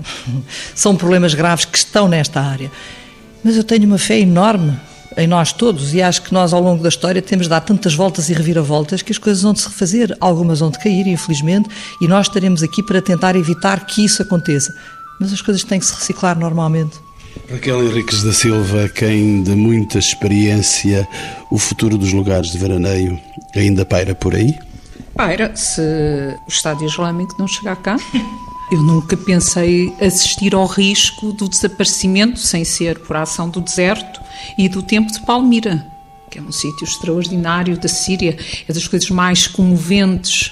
são 0.74 0.96
problemas 0.96 1.34
graves 1.34 1.64
que 1.64 1.78
estão 1.78 2.08
nesta 2.08 2.40
área. 2.40 2.70
Mas 3.42 3.56
eu 3.56 3.64
tenho 3.64 3.84
uma 3.84 3.98
fé 3.98 4.18
enorme 4.18 4.76
em 5.16 5.26
nós 5.26 5.52
todos 5.52 5.94
e 5.94 6.02
acho 6.02 6.22
que 6.22 6.32
nós 6.32 6.52
ao 6.52 6.60
longo 6.60 6.82
da 6.82 6.88
história 6.88 7.22
temos 7.22 7.48
dar 7.48 7.60
tantas 7.60 7.94
voltas 7.94 8.28
e 8.28 8.34
reviravoltas 8.34 9.02
que 9.02 9.12
as 9.12 9.18
coisas 9.18 9.42
vão 9.42 9.52
de 9.52 9.60
se 9.60 9.68
refazer, 9.68 10.16
algumas 10.20 10.60
vão 10.60 10.70
de 10.70 10.78
cair, 10.78 11.06
infelizmente, 11.06 11.68
e 12.00 12.06
nós 12.06 12.26
estaremos 12.26 12.62
aqui 12.62 12.82
para 12.82 13.00
tentar 13.00 13.34
evitar 13.36 13.86
que 13.86 14.04
isso 14.04 14.20
aconteça. 14.22 14.74
Mas 15.18 15.32
as 15.32 15.40
coisas 15.40 15.64
têm 15.64 15.80
que 15.80 15.86
se 15.86 15.94
reciclar 15.94 16.38
normalmente. 16.38 16.98
Raquel 17.50 17.86
Henriques 17.86 18.22
da 18.22 18.32
Silva, 18.32 18.88
quem 18.88 19.42
de 19.42 19.54
muita 19.54 19.98
experiência, 19.98 21.06
o 21.50 21.58
futuro 21.58 21.96
dos 21.96 22.12
lugares 22.12 22.50
de 22.50 22.58
veraneio 22.58 23.18
ainda 23.54 23.84
paira 23.84 24.14
por 24.14 24.34
aí? 24.34 24.54
Paira, 25.16 25.54
se 25.56 25.80
o 25.80 26.48
Estado 26.48 26.84
Islâmico 26.84 27.34
não 27.38 27.48
chegar 27.48 27.76
cá. 27.76 27.96
Eu 28.70 28.82
nunca 28.82 29.16
pensei 29.16 29.94
assistir 30.00 30.52
ao 30.52 30.66
risco 30.66 31.32
do 31.32 31.48
desaparecimento, 31.48 32.40
sem 32.40 32.64
ser 32.64 32.98
por 32.98 33.16
ação 33.16 33.48
do 33.48 33.60
deserto 33.60 34.20
e 34.58 34.68
do 34.68 34.82
tempo 34.82 35.12
de 35.12 35.20
Palmira, 35.20 35.86
que 36.28 36.40
é 36.40 36.42
um 36.42 36.50
sítio 36.50 36.84
extraordinário 36.84 37.78
da 37.78 37.86
Síria, 37.86 38.36
é 38.68 38.72
das 38.72 38.88
coisas 38.88 39.08
mais 39.08 39.46
comoventes 39.46 40.50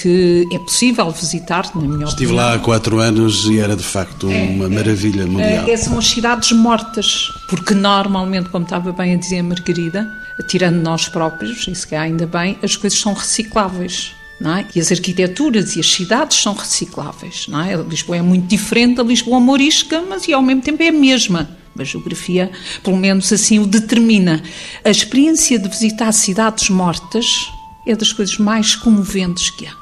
que 0.00 0.46
é 0.52 0.58
possível 0.60 1.10
visitar, 1.10 1.68
na 1.74 1.82
minha 1.82 2.04
Estive 2.04 2.26
opinião. 2.26 2.36
lá 2.36 2.54
há 2.54 2.58
quatro 2.60 3.00
anos 3.00 3.46
e 3.46 3.58
era 3.58 3.74
de 3.74 3.82
facto 3.82 4.30
é, 4.30 4.44
uma 4.44 4.68
maravilha 4.68 5.22
é, 5.22 5.26
mundial. 5.26 5.68
É, 5.68 5.76
são 5.76 5.98
as 5.98 6.06
cidades 6.06 6.52
mortas, 6.52 7.32
porque 7.48 7.74
normalmente, 7.74 8.48
como 8.50 8.64
estava 8.64 8.92
bem 8.92 9.14
a 9.14 9.16
dizer 9.16 9.40
a 9.40 9.42
Margarida, 9.42 10.08
tirando 10.42 10.76
nós 10.76 11.08
próprios, 11.08 11.66
isso 11.66 11.86
que 11.86 11.94
ainda 11.94 12.26
bem, 12.26 12.58
as 12.62 12.76
coisas 12.76 12.98
são 12.98 13.12
recicláveis. 13.12 14.14
É? 14.38 14.66
E 14.74 14.80
as 14.80 14.92
arquiteturas 14.92 15.76
e 15.76 15.80
as 15.80 15.90
cidades 15.90 16.36
são 16.38 16.52
recicláveis. 16.52 17.46
É? 17.66 17.76
Lisboa 17.88 18.18
é 18.18 18.22
muito 18.22 18.46
diferente 18.46 18.96
da 18.96 19.02
Lisboa 19.02 19.40
morisca, 19.40 20.02
mas 20.02 20.28
e 20.28 20.34
ao 20.34 20.42
mesmo 20.42 20.60
tempo 20.60 20.82
é 20.82 20.88
a 20.88 20.92
mesma. 20.92 21.48
A 21.78 21.84
geografia, 21.84 22.50
pelo 22.82 22.96
menos 22.96 23.32
assim, 23.32 23.58
o 23.58 23.66
determina. 23.66 24.42
A 24.84 24.90
experiência 24.90 25.58
de 25.58 25.68
visitar 25.68 26.12
cidades 26.12 26.68
mortas 26.68 27.26
é 27.86 27.96
das 27.96 28.12
coisas 28.12 28.36
mais 28.36 28.74
comoventes 28.76 29.48
que 29.50 29.66
há. 29.66 29.72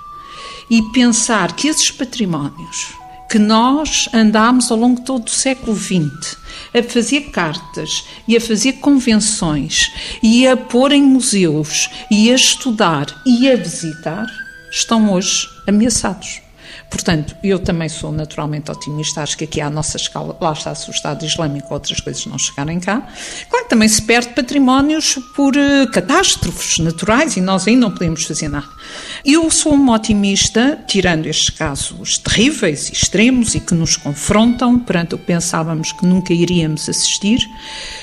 E 0.70 0.82
pensar 0.92 1.54
que 1.56 1.68
esses 1.68 1.90
patrimónios 1.90 2.94
que 3.28 3.38
nós 3.38 4.08
andámos 4.12 4.70
ao 4.70 4.78
longo 4.78 5.00
de 5.00 5.06
todo 5.06 5.26
o 5.26 5.30
século 5.30 5.76
XX 5.76 6.36
a 6.72 6.82
fazer 6.82 7.30
cartas 7.30 8.04
e 8.28 8.36
a 8.36 8.40
fazer 8.40 8.74
convenções 8.74 9.90
e 10.22 10.46
a 10.46 10.56
pôr 10.56 10.92
em 10.92 11.02
museus 11.02 11.90
e 12.10 12.30
a 12.30 12.34
estudar 12.34 13.06
e 13.26 13.50
a 13.50 13.56
visitar 13.56 14.26
estão 14.70 15.12
hoje 15.12 15.48
ameaçados. 15.66 16.43
Portanto, 16.90 17.36
eu 17.42 17.58
também 17.58 17.88
sou 17.88 18.12
naturalmente 18.12 18.70
otimista, 18.70 19.22
acho 19.22 19.36
que 19.36 19.44
aqui 19.44 19.60
à 19.60 19.68
nossa 19.68 19.96
escala, 19.96 20.36
lá 20.40 20.52
está 20.52 20.74
se 20.74 20.88
o 20.88 20.92
Estado 20.92 21.24
Islâmico 21.24 21.74
outras 21.74 22.00
coisas 22.00 22.24
não 22.26 22.38
chegarem 22.38 22.78
cá. 22.78 23.06
Claro 23.48 23.64
que 23.64 23.70
também 23.70 23.88
se 23.88 24.02
perde 24.02 24.28
patrimónios 24.28 25.18
por 25.34 25.54
uh, 25.56 25.90
catástrofes 25.90 26.78
naturais 26.78 27.36
e 27.36 27.40
nós 27.40 27.66
aí 27.66 27.76
não 27.76 27.90
podemos 27.90 28.24
fazer 28.24 28.48
nada. 28.48 28.68
Eu 29.24 29.50
sou 29.50 29.72
uma 29.72 29.94
otimista, 29.94 30.78
tirando 30.86 31.26
estes 31.26 31.50
casos 31.50 32.18
terríveis 32.18 32.90
extremos 32.90 33.54
e 33.54 33.60
que 33.60 33.74
nos 33.74 33.96
confrontam 33.96 34.78
perante 34.78 35.14
o 35.14 35.18
que 35.18 35.24
pensávamos 35.24 35.92
que 35.92 36.06
nunca 36.06 36.32
iríamos 36.32 36.88
assistir, 36.88 37.40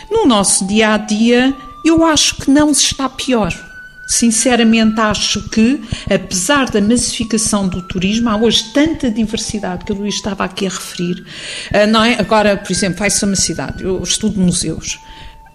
no 0.10 0.26
nosso 0.26 0.66
dia 0.68 0.94
a 0.94 0.98
dia, 0.98 1.56
eu 1.86 2.06
acho 2.06 2.36
que 2.36 2.52
não 2.52 2.74
se 2.74 2.86
está 2.86 3.08
pior. 3.08 3.71
Sinceramente, 4.12 4.99
acho 4.99 5.41
que, 5.47 5.82
apesar 6.14 6.70
da 6.70 6.82
massificação 6.82 7.66
do 7.66 7.82
turismo, 7.82 8.28
há 8.28 8.36
hoje 8.36 8.74
tanta 8.74 9.09
diversidade 9.09 9.86
que 9.86 9.93
o 9.93 9.95
Luís 9.95 10.16
estava 10.16 10.43
aqui 10.43 10.68
a 10.68 10.70
referir. 10.70 11.26
Ah, 11.74 11.88
não 11.88 12.03
é? 12.03 12.20
Agora, 12.20 12.57
por 12.57 12.70
exemplo, 12.74 12.99
vai-se 12.99 13.24
uma 13.24 13.38
cidade, 13.38 13.86
eu 13.86 14.03
estudo 14.03 14.38
museus. 14.38 14.99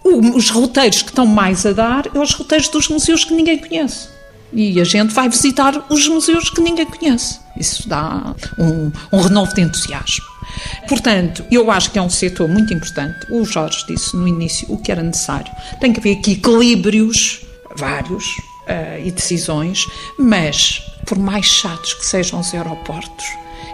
Os 0.03 0.49
roteiros 0.49 1.03
que 1.03 1.09
estão 1.09 1.27
mais 1.27 1.67
a 1.67 1.71
dar 1.71 2.07
é 2.07 2.19
os 2.19 2.33
roteiros 2.33 2.67
dos 2.69 2.89
museus 2.89 3.23
que 3.23 3.35
ninguém 3.35 3.59
conhece. 3.59 4.09
E 4.51 4.81
a 4.81 4.83
gente 4.83 5.13
vai 5.13 5.29
visitar 5.29 5.85
os 5.87 6.07
museus 6.07 6.49
que 6.49 6.59
ninguém 6.59 6.87
conhece. 6.87 7.39
Isso 7.55 7.87
dá 7.87 8.33
um, 8.57 8.91
um 9.13 9.21
renovo 9.21 9.53
de 9.53 9.61
entusiasmo. 9.61 10.25
Portanto, 10.89 11.45
eu 11.51 11.69
acho 11.69 11.91
que 11.91 11.99
é 11.99 12.01
um 12.01 12.09
setor 12.09 12.49
muito 12.49 12.73
importante. 12.73 13.27
O 13.29 13.45
Jorge 13.45 13.85
disse 13.87 14.15
no 14.15 14.27
início 14.27 14.65
o 14.67 14.79
que 14.79 14.91
era 14.91 15.03
necessário. 15.03 15.51
Tem 15.79 15.93
que 15.93 15.99
haver 15.99 16.17
aqui 16.17 16.31
equilíbrios 16.31 17.45
vários 17.77 18.25
uh, 18.67 18.99
e 19.05 19.11
decisões, 19.11 19.85
mas 20.17 20.81
por 21.05 21.17
mais 21.17 21.45
chatos 21.45 21.93
que 21.93 22.05
sejam 22.05 22.39
os 22.39 22.53
aeroportos, 22.53 23.25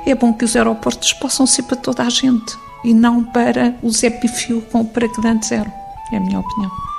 é 0.06 0.14
bom 0.14 0.34
que 0.34 0.46
os 0.46 0.56
aeroportos 0.56 1.14
possam 1.14 1.48
ser 1.48 1.64
para 1.64 1.78
toda 1.78 2.04
a 2.04 2.10
gente 2.10 2.56
e 2.84 2.94
não 2.94 3.24
para 3.24 3.76
o 3.82 3.90
Zé 3.90 4.10
Pifio 4.10 4.62
com 4.72 4.82
o 4.82 4.86
paraquedante 4.86 5.48
zero. 5.48 5.72
É 6.12 6.18
a 6.18 6.20
minha 6.20 6.40
opinião. 6.40 6.93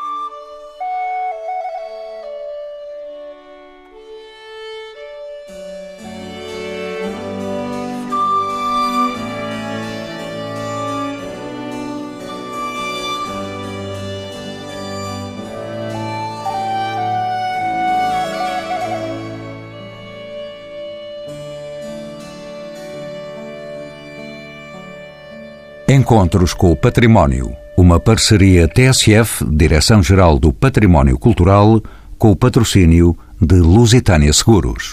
Encontros 26.15 26.55
com 26.55 26.71
o 26.71 26.77
Património. 26.77 27.57
Uma 27.77 27.99
parceria 27.99 28.69
TSF, 28.69 29.45
Direção-Geral 29.45 30.39
do 30.39 30.53
Património 30.53 31.19
Cultural, 31.19 31.83
com 32.17 32.31
o 32.31 32.37
patrocínio 32.37 33.19
de 33.41 33.57
Lusitânia 33.57 34.33
Seguros. 34.33 34.93